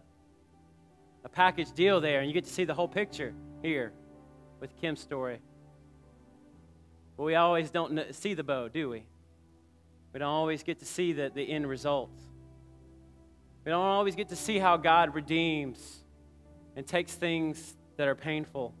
a 1.23 1.29
package 1.29 1.71
deal 1.73 2.01
there, 2.01 2.19
and 2.19 2.27
you 2.27 2.33
get 2.33 2.45
to 2.45 2.51
see 2.51 2.63
the 2.65 2.73
whole 2.73 2.87
picture 2.87 3.33
here 3.61 3.93
with 4.61 4.77
Kim's 4.79 5.01
story. 5.01 5.39
But 7.17 7.23
we 7.23 7.35
always 7.35 7.69
don't 7.71 8.15
see 8.15 8.33
the 8.33 8.43
bow, 8.43 8.69
do 8.69 8.89
we? 8.89 9.03
We 10.13 10.19
don't 10.19 10.29
always 10.29 10.63
get 10.63 10.79
to 10.79 10.85
see 10.85 11.11
the, 11.11 11.31
the 11.33 11.43
end 11.43 11.67
result. 11.67 12.11
We 13.65 13.71
don't 13.71 13.81
always 13.81 14.15
get 14.15 14.29
to 14.29 14.35
see 14.35 14.59
how 14.59 14.77
God 14.77 15.13
redeems 15.13 16.03
and 16.75 16.87
takes 16.87 17.13
things 17.13 17.75
that 17.97 18.07
are 18.07 18.15
painful 18.15 18.73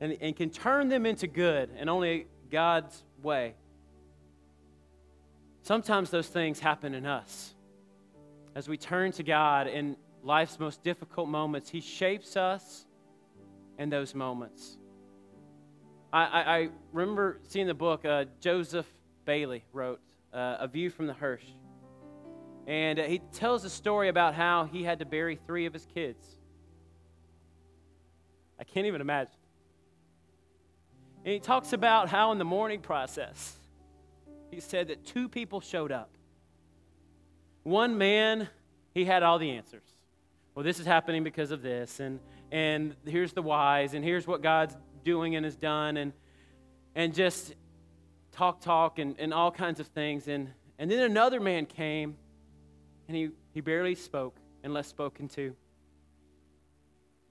and, 0.00 0.16
and 0.20 0.34
can 0.34 0.50
turn 0.50 0.88
them 0.88 1.04
into 1.06 1.26
good 1.26 1.70
and 1.76 1.90
only 1.90 2.26
God's 2.50 3.04
way. 3.22 3.54
Sometimes 5.62 6.10
those 6.10 6.28
things 6.28 6.58
happen 6.58 6.94
in 6.94 7.04
us. 7.04 7.54
As 8.54 8.68
we 8.68 8.76
turn 8.76 9.12
to 9.12 9.22
God 9.22 9.66
in 9.66 9.96
life's 10.22 10.58
most 10.58 10.82
difficult 10.82 11.28
moments, 11.28 11.70
He 11.70 11.80
shapes 11.80 12.36
us 12.36 12.86
in 13.78 13.90
those 13.90 14.14
moments. 14.14 14.78
I, 16.12 16.24
I, 16.24 16.56
I 16.58 16.68
remember 16.92 17.38
seeing 17.48 17.66
the 17.66 17.74
book 17.74 18.04
uh, 18.04 18.24
Joseph 18.40 18.86
Bayly 19.24 19.64
wrote, 19.72 20.00
uh, 20.32 20.56
A 20.60 20.68
View 20.68 20.90
from 20.90 21.06
the 21.06 21.12
Hearse. 21.14 21.44
And 22.66 22.98
uh, 22.98 23.04
he 23.04 23.20
tells 23.32 23.64
a 23.64 23.70
story 23.70 24.08
about 24.08 24.34
how 24.34 24.64
he 24.64 24.82
had 24.82 24.98
to 24.98 25.04
bury 25.04 25.38
three 25.46 25.66
of 25.66 25.72
his 25.72 25.86
kids. 25.94 26.24
I 28.58 28.64
can't 28.64 28.86
even 28.86 29.00
imagine. 29.00 29.34
And 31.24 31.34
he 31.34 31.40
talks 31.40 31.72
about 31.72 32.08
how 32.08 32.32
in 32.32 32.38
the 32.38 32.44
mourning 32.44 32.80
process, 32.80 33.56
he 34.50 34.60
said 34.60 34.88
that 34.88 35.04
two 35.04 35.28
people 35.28 35.60
showed 35.60 35.92
up. 35.92 36.10
One 37.62 37.98
man, 37.98 38.48
he 38.94 39.04
had 39.04 39.22
all 39.22 39.38
the 39.38 39.50
answers. 39.50 39.84
Well, 40.54 40.64
this 40.64 40.80
is 40.80 40.86
happening 40.86 41.22
because 41.22 41.52
of 41.52 41.62
this, 41.62 42.00
and, 42.00 42.18
and 42.50 42.96
here's 43.06 43.32
the 43.32 43.42
whys, 43.42 43.94
and 43.94 44.04
here's 44.04 44.26
what 44.26 44.42
God's 44.42 44.76
doing 45.04 45.36
and 45.36 45.44
has 45.44 45.56
done, 45.56 45.96
and, 45.96 46.12
and 46.94 47.14
just 47.14 47.54
talk, 48.32 48.60
talk, 48.60 48.98
and, 48.98 49.18
and 49.18 49.34
all 49.34 49.50
kinds 49.50 49.80
of 49.80 49.86
things. 49.88 50.28
And, 50.28 50.50
and 50.78 50.90
then 50.90 51.00
another 51.00 51.40
man 51.40 51.66
came, 51.66 52.16
and 53.08 53.16
he, 53.16 53.30
he 53.52 53.60
barely 53.60 53.94
spoke 53.94 54.36
unless 54.62 54.86
spoken 54.86 55.28
to. 55.28 55.54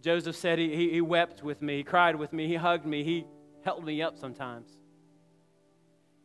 Joseph 0.02 0.36
said 0.36 0.60
he, 0.60 0.76
he, 0.76 0.90
he 0.92 1.02
wept 1.02 1.44
with 1.44 1.62
me, 1.62 1.78
he 1.78 1.84
cried 1.84 2.16
with 2.16 2.32
me, 2.32 2.48
he 2.48 2.56
hugged 2.56 2.86
me, 2.86 3.04
he 3.04 3.26
held 3.64 3.84
me 3.84 4.02
up 4.02 4.18
sometimes. 4.18 4.78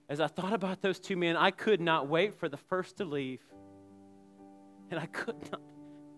As 0.08 0.20
I 0.20 0.26
thought 0.26 0.52
about 0.52 0.82
those 0.82 1.00
two 1.00 1.16
men, 1.16 1.36
I 1.36 1.50
could 1.50 1.80
not 1.80 2.08
wait 2.08 2.34
for 2.34 2.48
the 2.48 2.56
first 2.56 2.98
to 2.98 3.04
leave. 3.04 3.40
And 4.90 5.00
I 5.00 5.06
could 5.06 5.50
not 5.50 5.60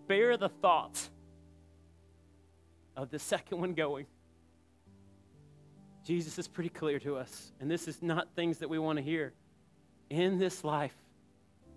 bear 0.08 0.36
the 0.36 0.48
thought 0.48 1.08
of 2.96 3.10
the 3.10 3.18
second 3.18 3.60
one 3.60 3.74
going. 3.74 4.06
Jesus 6.06 6.38
is 6.38 6.46
pretty 6.46 6.68
clear 6.68 7.00
to 7.00 7.16
us, 7.16 7.50
and 7.60 7.68
this 7.68 7.88
is 7.88 8.00
not 8.00 8.28
things 8.36 8.58
that 8.58 8.70
we 8.70 8.78
want 8.78 8.96
to 8.96 9.02
hear. 9.02 9.32
In 10.08 10.38
this 10.38 10.62
life, 10.62 10.94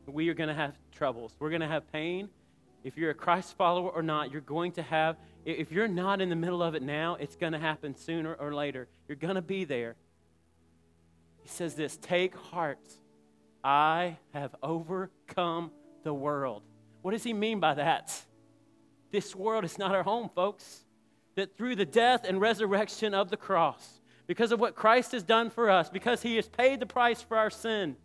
we 0.05 0.29
are 0.29 0.35
going 0.35 0.49
to 0.49 0.53
have 0.53 0.75
troubles. 0.91 1.35
We're 1.39 1.49
going 1.49 1.61
to 1.61 1.67
have 1.67 1.91
pain. 1.91 2.29
If 2.83 2.95
you're 2.95 3.09
a 3.09 3.15
Christ 3.15 3.57
follower 3.57 3.89
or 3.89 4.03
not, 4.03 4.31
you're 4.31 4.41
going 4.41 4.73
to 4.73 4.83
have, 4.83 5.17
if 5.45 5.71
you're 5.71 5.87
not 5.87 6.21
in 6.21 6.29
the 6.29 6.35
middle 6.35 6.61
of 6.61 6.75
it 6.75 6.83
now, 6.83 7.15
it's 7.19 7.35
going 7.35 7.53
to 7.53 7.59
happen 7.59 7.95
sooner 7.95 8.35
or 8.35 8.53
later. 8.53 8.87
You're 9.07 9.15
going 9.15 9.33
to 9.33 9.41
be 9.41 9.65
there. 9.65 9.95
He 11.41 11.49
says 11.49 11.73
this 11.73 11.97
Take 11.97 12.35
heart. 12.35 12.87
I 13.63 14.17
have 14.35 14.55
overcome 14.61 15.71
the 16.03 16.13
world. 16.13 16.61
What 17.01 17.11
does 17.11 17.23
he 17.23 17.33
mean 17.33 17.59
by 17.59 17.73
that? 17.73 18.21
This 19.11 19.35
world 19.35 19.65
is 19.65 19.79
not 19.79 19.95
our 19.95 20.03
home, 20.03 20.29
folks. 20.35 20.85
That 21.33 21.57
through 21.57 21.77
the 21.77 21.85
death 21.85 22.25
and 22.27 22.39
resurrection 22.39 23.15
of 23.15 23.31
the 23.31 23.37
cross, 23.37 23.98
because 24.29 24.51
of 24.51 24.59
what 24.59 24.75
Christ 24.75 25.13
has 25.13 25.23
done 25.23 25.49
for 25.49 25.71
us, 25.71 25.89
because 25.89 26.21
he 26.21 26.35
has 26.35 26.47
paid 26.47 26.79
the 26.79 26.85
price 26.85 27.19
for 27.19 27.35
our 27.35 27.49
sin, 27.49 27.95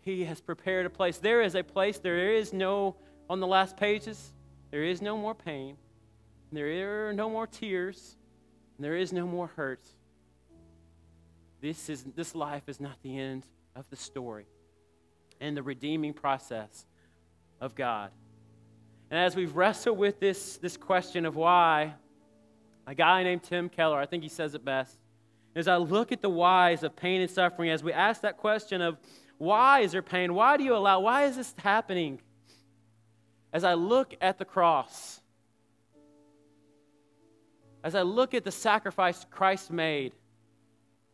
he 0.00 0.22
has 0.26 0.40
prepared 0.40 0.86
a 0.86 0.90
place. 0.90 1.18
There 1.18 1.42
is 1.42 1.56
a 1.56 1.64
place, 1.64 1.98
there 1.98 2.32
is 2.32 2.52
no, 2.52 2.94
on 3.28 3.40
the 3.40 3.48
last 3.48 3.76
pages, 3.76 4.32
there 4.70 4.84
is 4.84 5.02
no 5.02 5.16
more 5.16 5.34
pain, 5.34 5.76
there 6.52 7.08
are 7.08 7.12
no 7.12 7.28
more 7.28 7.48
tears, 7.48 8.14
there 8.78 8.94
is 8.94 9.12
no 9.12 9.26
more 9.26 9.48
hurt. 9.48 9.84
This, 11.60 11.88
is, 11.88 12.04
this 12.14 12.32
life 12.32 12.68
is 12.68 12.78
not 12.78 13.02
the 13.02 13.18
end 13.18 13.44
of 13.74 13.90
the 13.90 13.96
story 13.96 14.46
and 15.40 15.56
the 15.56 15.64
redeeming 15.64 16.12
process 16.12 16.86
of 17.60 17.74
God. 17.74 18.12
And 19.10 19.18
as 19.18 19.34
we've 19.34 19.56
wrestled 19.56 19.98
with 19.98 20.20
this, 20.20 20.58
this 20.58 20.76
question 20.76 21.26
of 21.26 21.34
why, 21.34 21.94
a 22.86 22.94
guy 22.94 23.22
named 23.22 23.42
Tim 23.42 23.68
Keller, 23.68 23.98
I 23.98 24.06
think 24.06 24.22
he 24.22 24.28
says 24.28 24.54
it 24.54 24.64
best, 24.64 24.98
as 25.56 25.68
I 25.68 25.76
look 25.76 26.12
at 26.12 26.20
the 26.20 26.28
whys 26.28 26.82
of 26.82 26.96
pain 26.96 27.20
and 27.20 27.30
suffering, 27.30 27.70
as 27.70 27.82
we 27.82 27.92
ask 27.92 28.22
that 28.22 28.36
question 28.36 28.80
of 28.80 28.98
why 29.38 29.80
is 29.80 29.92
there 29.92 30.02
pain? 30.02 30.34
Why 30.34 30.56
do 30.56 30.64
you 30.64 30.74
allow? 30.74 31.00
Why 31.00 31.24
is 31.24 31.36
this 31.36 31.54
happening? 31.58 32.20
As 33.52 33.64
I 33.64 33.74
look 33.74 34.14
at 34.20 34.38
the 34.38 34.44
cross, 34.44 35.20
as 37.82 37.94
I 37.94 38.02
look 38.02 38.34
at 38.34 38.44
the 38.44 38.50
sacrifice 38.50 39.26
Christ 39.30 39.70
made, 39.70 40.12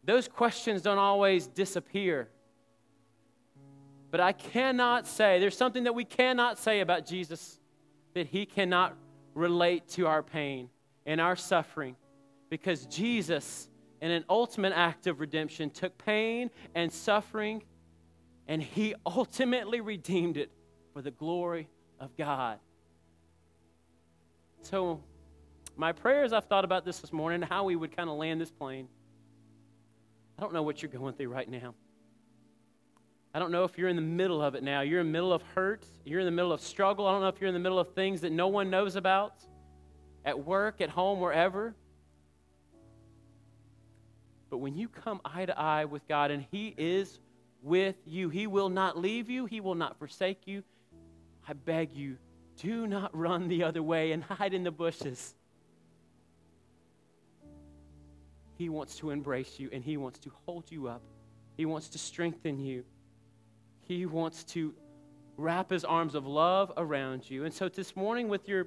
those 0.04 0.28
questions 0.28 0.82
don't 0.82 0.98
always 0.98 1.46
disappear. 1.46 2.28
But 4.10 4.20
I 4.20 4.32
cannot 4.32 5.06
say, 5.06 5.38
there's 5.38 5.56
something 5.56 5.84
that 5.84 5.94
we 5.94 6.04
cannot 6.04 6.58
say 6.58 6.80
about 6.80 7.06
Jesus 7.06 7.58
that 8.14 8.26
he 8.26 8.46
cannot 8.46 8.96
relate 9.34 9.88
to 9.90 10.06
our 10.06 10.22
pain 10.22 10.68
and 11.06 11.20
our 11.20 11.36
suffering 11.36 11.96
because 12.50 12.86
Jesus, 12.86 13.68
in 14.00 14.10
an 14.10 14.24
ultimate 14.28 14.72
act 14.74 15.06
of 15.06 15.20
redemption, 15.20 15.70
took 15.70 15.96
pain 15.98 16.50
and 16.74 16.92
suffering 16.92 17.62
and 18.48 18.62
he 18.62 18.94
ultimately 19.06 19.80
redeemed 19.80 20.36
it 20.36 20.50
for 20.92 21.02
the 21.02 21.12
glory 21.12 21.68
of 22.00 22.16
God. 22.16 22.58
So, 24.62 25.02
my 25.76 25.92
prayer 25.92 26.24
as 26.24 26.32
I've 26.32 26.46
thought 26.46 26.64
about 26.64 26.84
this 26.84 26.98
this 26.98 27.12
morning, 27.12 27.42
how 27.42 27.64
we 27.64 27.76
would 27.76 27.96
kind 27.96 28.10
of 28.10 28.16
land 28.16 28.40
this 28.40 28.50
plane. 28.50 28.88
I 30.36 30.42
don't 30.42 30.52
know 30.52 30.62
what 30.62 30.82
you're 30.82 30.90
going 30.90 31.14
through 31.14 31.28
right 31.28 31.48
now. 31.48 31.74
I 33.32 33.38
don't 33.38 33.52
know 33.52 33.62
if 33.62 33.78
you're 33.78 33.88
in 33.88 33.96
the 33.96 34.02
middle 34.02 34.42
of 34.42 34.56
it 34.56 34.64
now. 34.64 34.80
You're 34.80 35.00
in 35.00 35.06
the 35.06 35.12
middle 35.12 35.32
of 35.32 35.42
hurt. 35.54 35.86
You're 36.04 36.20
in 36.20 36.26
the 36.26 36.32
middle 36.32 36.52
of 36.52 36.60
struggle. 36.60 37.06
I 37.06 37.12
don't 37.12 37.20
know 37.20 37.28
if 37.28 37.40
you're 37.40 37.48
in 37.48 37.54
the 37.54 37.60
middle 37.60 37.78
of 37.78 37.94
things 37.94 38.20
that 38.22 38.32
no 38.32 38.48
one 38.48 38.68
knows 38.68 38.96
about 38.96 39.44
at 40.24 40.44
work, 40.44 40.80
at 40.80 40.90
home, 40.90 41.20
wherever. 41.20 41.74
But 44.50 44.58
when 44.58 44.76
you 44.76 44.88
come 44.88 45.20
eye 45.24 45.46
to 45.46 45.58
eye 45.58 45.84
with 45.84 46.06
God 46.08 46.30
and 46.30 46.44
He 46.50 46.74
is 46.76 47.20
with 47.62 47.96
you, 48.04 48.28
He 48.28 48.46
will 48.46 48.68
not 48.68 48.98
leave 48.98 49.30
you, 49.30 49.46
He 49.46 49.60
will 49.60 49.76
not 49.76 49.98
forsake 49.98 50.46
you. 50.46 50.64
I 51.48 51.52
beg 51.52 51.92
you, 51.92 52.16
do 52.60 52.86
not 52.86 53.16
run 53.16 53.48
the 53.48 53.62
other 53.62 53.82
way 53.82 54.12
and 54.12 54.22
hide 54.22 54.54
in 54.54 54.64
the 54.64 54.70
bushes. 54.70 55.34
He 58.58 58.68
wants 58.68 58.96
to 58.96 59.10
embrace 59.10 59.58
you 59.58 59.70
and 59.72 59.82
He 59.82 59.96
wants 59.96 60.18
to 60.20 60.32
hold 60.44 60.70
you 60.70 60.88
up. 60.88 61.02
He 61.56 61.64
wants 61.64 61.88
to 61.90 61.98
strengthen 61.98 62.58
you. 62.58 62.84
He 63.82 64.04
wants 64.04 64.44
to 64.44 64.74
wrap 65.36 65.70
His 65.70 65.84
arms 65.84 66.14
of 66.14 66.26
love 66.26 66.72
around 66.76 67.30
you. 67.30 67.44
And 67.44 67.54
so 67.54 67.68
this 67.68 67.96
morning, 67.96 68.28
with 68.28 68.48
your, 68.48 68.66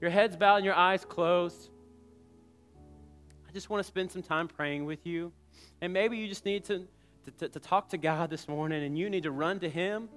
your 0.00 0.10
heads 0.10 0.36
bowed 0.36 0.56
and 0.56 0.64
your 0.64 0.74
eyes 0.74 1.04
closed, 1.04 1.70
I 3.48 3.52
just 3.52 3.70
want 3.70 3.82
to 3.82 3.86
spend 3.86 4.10
some 4.10 4.22
time 4.22 4.48
praying 4.48 4.84
with 4.84 5.06
you. 5.06 5.32
And 5.80 5.92
maybe 5.92 6.18
you 6.18 6.28
just 6.28 6.44
need 6.44 6.64
to, 6.64 6.86
to, 7.38 7.48
to, 7.48 7.60
talk 7.60 7.88
to 7.90 7.98
God 7.98 8.30
this 8.30 8.48
morning 8.48 8.84
and 8.84 8.98
you 8.98 9.08
need 9.08 9.22
to 9.22 9.30
run 9.30 9.60
to 9.60 9.68
Him. 9.68 10.08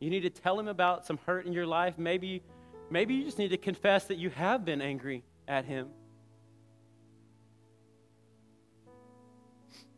You 0.00 0.10
need 0.10 0.22
to 0.22 0.30
tell 0.30 0.58
Him 0.58 0.68
about 0.68 1.06
some 1.06 1.18
hurt 1.26 1.46
in 1.46 1.52
your 1.52 1.66
life. 1.66 1.94
Maybe, 1.96 2.42
maybe 2.90 3.14
you 3.14 3.24
just 3.24 3.38
need 3.38 3.48
to 3.48 3.56
confess 3.56 4.04
that 4.06 4.16
you 4.16 4.30
have 4.30 4.64
been 4.64 4.82
angry 4.82 5.22
at 5.48 5.64
Him. 5.64 5.88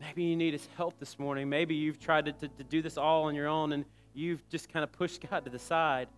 Maybe 0.00 0.24
you 0.24 0.36
need 0.36 0.52
His 0.52 0.68
help 0.76 0.98
this 1.00 1.18
morning. 1.18 1.48
Maybe 1.48 1.74
you've 1.74 1.98
tried 1.98 2.26
to, 2.26 2.32
to, 2.32 2.48
to 2.48 2.64
do 2.64 2.82
this 2.82 2.96
all 2.96 3.24
on 3.24 3.34
your 3.34 3.48
own 3.48 3.72
and 3.72 3.84
you've 4.14 4.48
just 4.48 4.72
kind 4.72 4.84
of 4.84 4.92
pushed 4.92 5.20
God 5.30 5.44
to 5.44 5.50
the 5.50 5.58
side. 5.58 6.08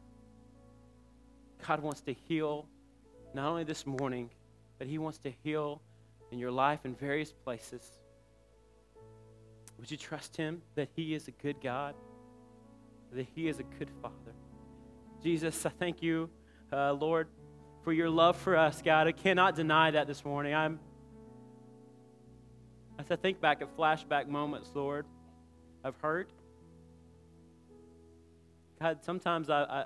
God 1.66 1.80
wants 1.80 2.00
to 2.02 2.12
heal 2.12 2.66
not 3.34 3.48
only 3.48 3.64
this 3.64 3.86
morning, 3.86 4.30
but 4.78 4.86
He 4.86 4.98
wants 4.98 5.18
to 5.18 5.32
heal 5.42 5.82
in 6.30 6.38
your 6.38 6.50
life 6.50 6.80
in 6.84 6.94
various 6.94 7.32
places. 7.32 7.98
Would 9.78 9.90
you 9.90 9.96
trust 9.96 10.36
Him 10.36 10.62
that 10.74 10.88
He 10.94 11.14
is 11.14 11.28
a 11.28 11.32
good 11.32 11.60
God, 11.62 11.94
that 13.12 13.26
He 13.34 13.48
is 13.48 13.58
a 13.58 13.64
good 13.78 13.90
Father? 14.02 14.34
Jesus, 15.22 15.64
I 15.66 15.70
thank 15.70 16.02
you, 16.02 16.30
uh, 16.72 16.92
Lord, 16.92 17.28
for 17.82 17.92
your 17.92 18.10
love 18.10 18.36
for 18.36 18.56
us, 18.56 18.82
God. 18.82 19.06
I 19.06 19.12
cannot 19.12 19.56
deny 19.56 19.90
that 19.90 20.06
this 20.06 20.24
morning. 20.24 20.54
I'm 20.54 20.78
as 22.98 23.10
I 23.10 23.16
think 23.16 23.40
back 23.40 23.62
at 23.62 23.76
flashback 23.76 24.26
moments, 24.26 24.70
Lord, 24.74 25.06
of 25.84 25.94
hurt. 26.02 26.30
God, 28.80 28.98
sometimes 29.02 29.50
I 29.50 29.84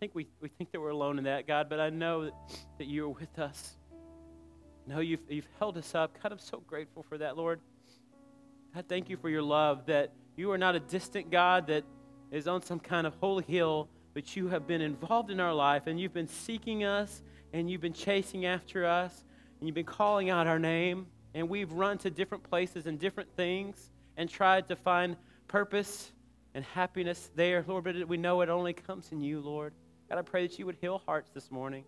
think 0.00 0.14
we, 0.14 0.26
we 0.40 0.48
think 0.48 0.72
that 0.72 0.80
we're 0.80 0.90
alone 0.90 1.18
in 1.18 1.24
that, 1.24 1.46
God, 1.46 1.68
but 1.68 1.80
I 1.80 1.90
know 1.90 2.24
that, 2.24 2.32
that 2.78 2.86
you 2.86 3.06
are 3.06 3.08
with 3.08 3.38
us. 3.38 3.74
No, 4.86 5.00
you've, 5.00 5.20
you've 5.28 5.48
held 5.58 5.76
us 5.76 5.94
up. 5.94 6.16
God, 6.22 6.32
I'm 6.32 6.38
so 6.38 6.62
grateful 6.66 7.04
for 7.08 7.18
that, 7.18 7.36
Lord. 7.36 7.60
God, 8.74 8.84
thank 8.88 9.08
you 9.08 9.16
for 9.16 9.28
your 9.28 9.42
love, 9.42 9.86
that 9.86 10.12
you 10.36 10.50
are 10.52 10.58
not 10.58 10.74
a 10.74 10.80
distant 10.80 11.30
God 11.30 11.66
that 11.66 11.84
is 12.30 12.48
on 12.48 12.62
some 12.62 12.80
kind 12.80 13.06
of 13.06 13.14
holy 13.20 13.44
hill, 13.44 13.88
but 14.14 14.36
you 14.36 14.48
have 14.48 14.66
been 14.66 14.80
involved 14.80 15.30
in 15.30 15.40
our 15.40 15.54
life, 15.54 15.86
and 15.86 16.00
you've 16.00 16.14
been 16.14 16.28
seeking 16.28 16.84
us, 16.84 17.22
and 17.52 17.70
you've 17.70 17.80
been 17.80 17.92
chasing 17.92 18.46
after 18.46 18.84
us, 18.84 19.24
and 19.58 19.68
you've 19.68 19.74
been 19.74 19.84
calling 19.84 20.30
out 20.30 20.46
our 20.46 20.58
name 20.58 21.06
and 21.34 21.48
we've 21.48 21.72
run 21.72 21.98
to 21.98 22.10
different 22.10 22.42
places 22.44 22.86
and 22.86 22.98
different 22.98 23.30
things 23.36 23.90
and 24.16 24.28
tried 24.28 24.68
to 24.68 24.76
find 24.76 25.16
purpose 25.46 26.12
and 26.54 26.64
happiness 26.64 27.30
there, 27.36 27.64
Lord, 27.66 27.84
but 27.84 28.08
we 28.08 28.16
know 28.16 28.40
it 28.40 28.48
only 28.48 28.72
comes 28.72 29.12
in 29.12 29.20
you, 29.20 29.40
Lord. 29.40 29.72
God, 30.08 30.18
I 30.18 30.22
pray 30.22 30.46
that 30.46 30.58
you 30.58 30.66
would 30.66 30.76
heal 30.80 31.02
hearts 31.06 31.30
this 31.34 31.50
morning. 31.50 31.84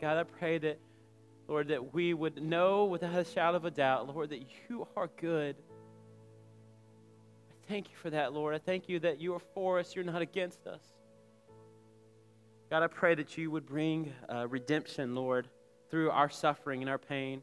God, 0.00 0.18
I 0.18 0.24
pray 0.24 0.58
that, 0.58 0.78
Lord, 1.48 1.68
that 1.68 1.92
we 1.92 2.14
would 2.14 2.42
know 2.42 2.84
without 2.84 3.14
a 3.14 3.24
shadow 3.24 3.56
of 3.56 3.64
a 3.64 3.70
doubt, 3.70 4.08
Lord, 4.08 4.30
that 4.30 4.42
you 4.68 4.86
are 4.96 5.08
good. 5.20 5.56
I 7.50 7.68
thank 7.68 7.90
you 7.90 7.96
for 7.96 8.10
that, 8.10 8.32
Lord. 8.32 8.54
I 8.54 8.58
thank 8.58 8.88
you 8.88 8.98
that 9.00 9.20
you 9.20 9.34
are 9.34 9.42
for 9.54 9.78
us, 9.78 9.94
you're 9.94 10.04
not 10.04 10.22
against 10.22 10.66
us. 10.66 10.82
God, 12.70 12.82
I 12.82 12.86
pray 12.86 13.14
that 13.14 13.36
you 13.36 13.50
would 13.50 13.66
bring 13.66 14.12
uh, 14.28 14.46
redemption, 14.48 15.14
Lord 15.14 15.48
through 15.92 16.10
our 16.10 16.30
suffering 16.30 16.80
and 16.80 16.88
our 16.88 16.96
pain. 16.96 17.42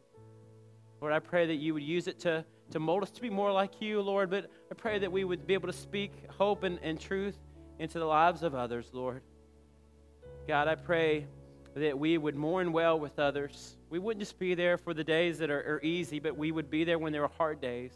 Lord, 1.02 1.14
I 1.14 1.20
pray 1.20 1.46
that 1.46 1.58
you 1.58 1.76
would 1.76 1.84
use 1.84 2.08
it 2.08 2.20
to, 2.22 2.44
to 2.72 2.80
mold 2.80 3.04
us 3.04 3.12
to 3.12 3.22
be 3.22 3.30
more 3.30 3.52
like 3.52 3.80
you, 3.80 4.02
Lord, 4.02 4.32
but 4.32 4.50
I 4.72 4.74
pray 4.74 4.98
that 4.98 5.12
we 5.12 5.24
would 5.24 5.46
be 5.46 5.54
able 5.54 5.68
to 5.68 5.78
speak 5.78 6.12
hope 6.36 6.64
and, 6.64 6.80
and 6.82 7.00
truth 7.00 7.38
into 7.80 7.98
the 7.98 8.06
lives 8.06 8.44
of 8.44 8.54
others, 8.54 8.90
Lord. 8.94 9.22
God, 10.48 10.68
I 10.68 10.76
pray 10.76 11.26
that 11.76 11.98
we 11.98 12.18
would 12.18 12.36
mourn 12.36 12.72
well 12.72 13.00
with 13.00 13.18
others. 13.18 13.78
We 13.90 14.00
wouldn't 14.00 14.22
just 14.22 14.38
be 14.38 14.54
there 14.54 14.78
for 14.78 14.94
the 14.94 15.04
days 15.04 15.40
that 15.40 15.50
are, 15.50 15.76
are 15.76 15.82
easy, 15.82 16.20
but 16.20 16.38
we 16.38 16.52
would 16.52 16.70
be 16.70 16.84
there 16.84 17.00
when 17.00 17.14
there 17.14 17.24
are 17.24 17.32
hard 17.38 17.62
days. 17.62 17.94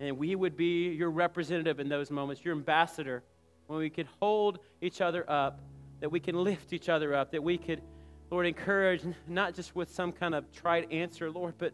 And 0.00 0.16
we 0.16 0.34
would 0.34 0.56
be 0.56 0.88
your 0.88 1.10
representative 1.10 1.78
in 1.78 1.88
those 1.88 2.10
moments, 2.10 2.44
your 2.44 2.54
ambassador, 2.54 3.22
when 3.66 3.78
we 3.78 3.90
could 3.90 4.08
hold 4.20 4.58
each 4.80 5.00
other 5.00 5.28
up, 5.30 5.60
that 6.00 6.10
we 6.10 6.18
can 6.18 6.34
lift 6.42 6.72
each 6.72 6.88
other 6.88 7.14
up, 7.14 7.30
that 7.32 7.42
we 7.42 7.58
could 7.58 7.82
Lord, 8.30 8.46
encourage 8.46 9.02
not 9.26 9.54
just 9.54 9.74
with 9.74 9.92
some 9.92 10.12
kind 10.12 10.36
of 10.36 10.50
trite 10.52 10.92
answer, 10.92 11.30
Lord, 11.30 11.54
but 11.58 11.72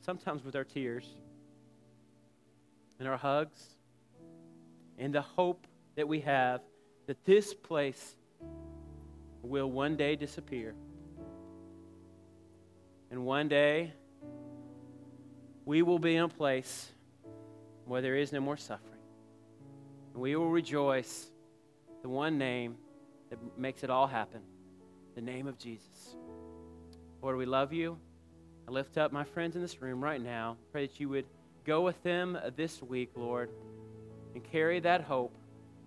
sometimes 0.00 0.42
with 0.42 0.56
our 0.56 0.64
tears 0.64 1.06
and 2.98 3.06
our 3.06 3.18
hugs 3.18 3.76
and 5.00 5.14
the 5.14 5.22
hope 5.22 5.66
that 5.96 6.06
we 6.06 6.20
have 6.20 6.60
that 7.06 7.24
this 7.24 7.54
place 7.54 8.14
will 9.42 9.68
one 9.68 9.96
day 9.96 10.14
disappear. 10.14 10.74
And 13.10 13.24
one 13.24 13.48
day, 13.48 13.92
we 15.64 15.82
will 15.82 15.98
be 15.98 16.14
in 16.14 16.24
a 16.24 16.28
place 16.28 16.92
where 17.86 18.02
there 18.02 18.14
is 18.14 18.30
no 18.30 18.40
more 18.40 18.56
suffering. 18.56 19.00
And 20.12 20.22
we 20.22 20.36
will 20.36 20.50
rejoice 20.50 21.26
the 22.02 22.08
one 22.08 22.38
name 22.38 22.76
that 23.30 23.38
makes 23.58 23.82
it 23.82 23.90
all 23.90 24.06
happen 24.06 24.42
the 25.16 25.20
name 25.20 25.48
of 25.48 25.58
Jesus. 25.58 26.14
Lord, 27.20 27.36
we 27.36 27.46
love 27.46 27.72
you. 27.72 27.98
I 28.68 28.70
lift 28.70 28.96
up 28.96 29.12
my 29.12 29.24
friends 29.24 29.56
in 29.56 29.62
this 29.62 29.82
room 29.82 30.02
right 30.02 30.22
now. 30.22 30.56
Pray 30.70 30.86
that 30.86 31.00
you 31.00 31.08
would 31.08 31.26
go 31.64 31.80
with 31.80 32.00
them 32.02 32.38
this 32.56 32.80
week, 32.80 33.10
Lord, 33.16 33.50
and 34.34 34.44
carry 34.44 34.80
that 34.80 35.02
hope 35.02 35.34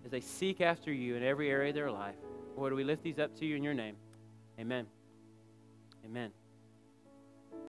as 0.04 0.10
they 0.10 0.20
seek 0.20 0.60
after 0.60 0.92
you 0.92 1.16
in 1.16 1.22
every 1.22 1.50
area 1.50 1.70
of 1.70 1.74
their 1.74 1.90
life. 1.90 2.16
Lord, 2.56 2.72
we 2.72 2.84
lift 2.84 3.02
these 3.02 3.18
up 3.18 3.36
to 3.38 3.46
you 3.46 3.56
in 3.56 3.62
your 3.62 3.74
name. 3.74 3.96
Amen. 4.58 4.86
Amen. 6.04 6.30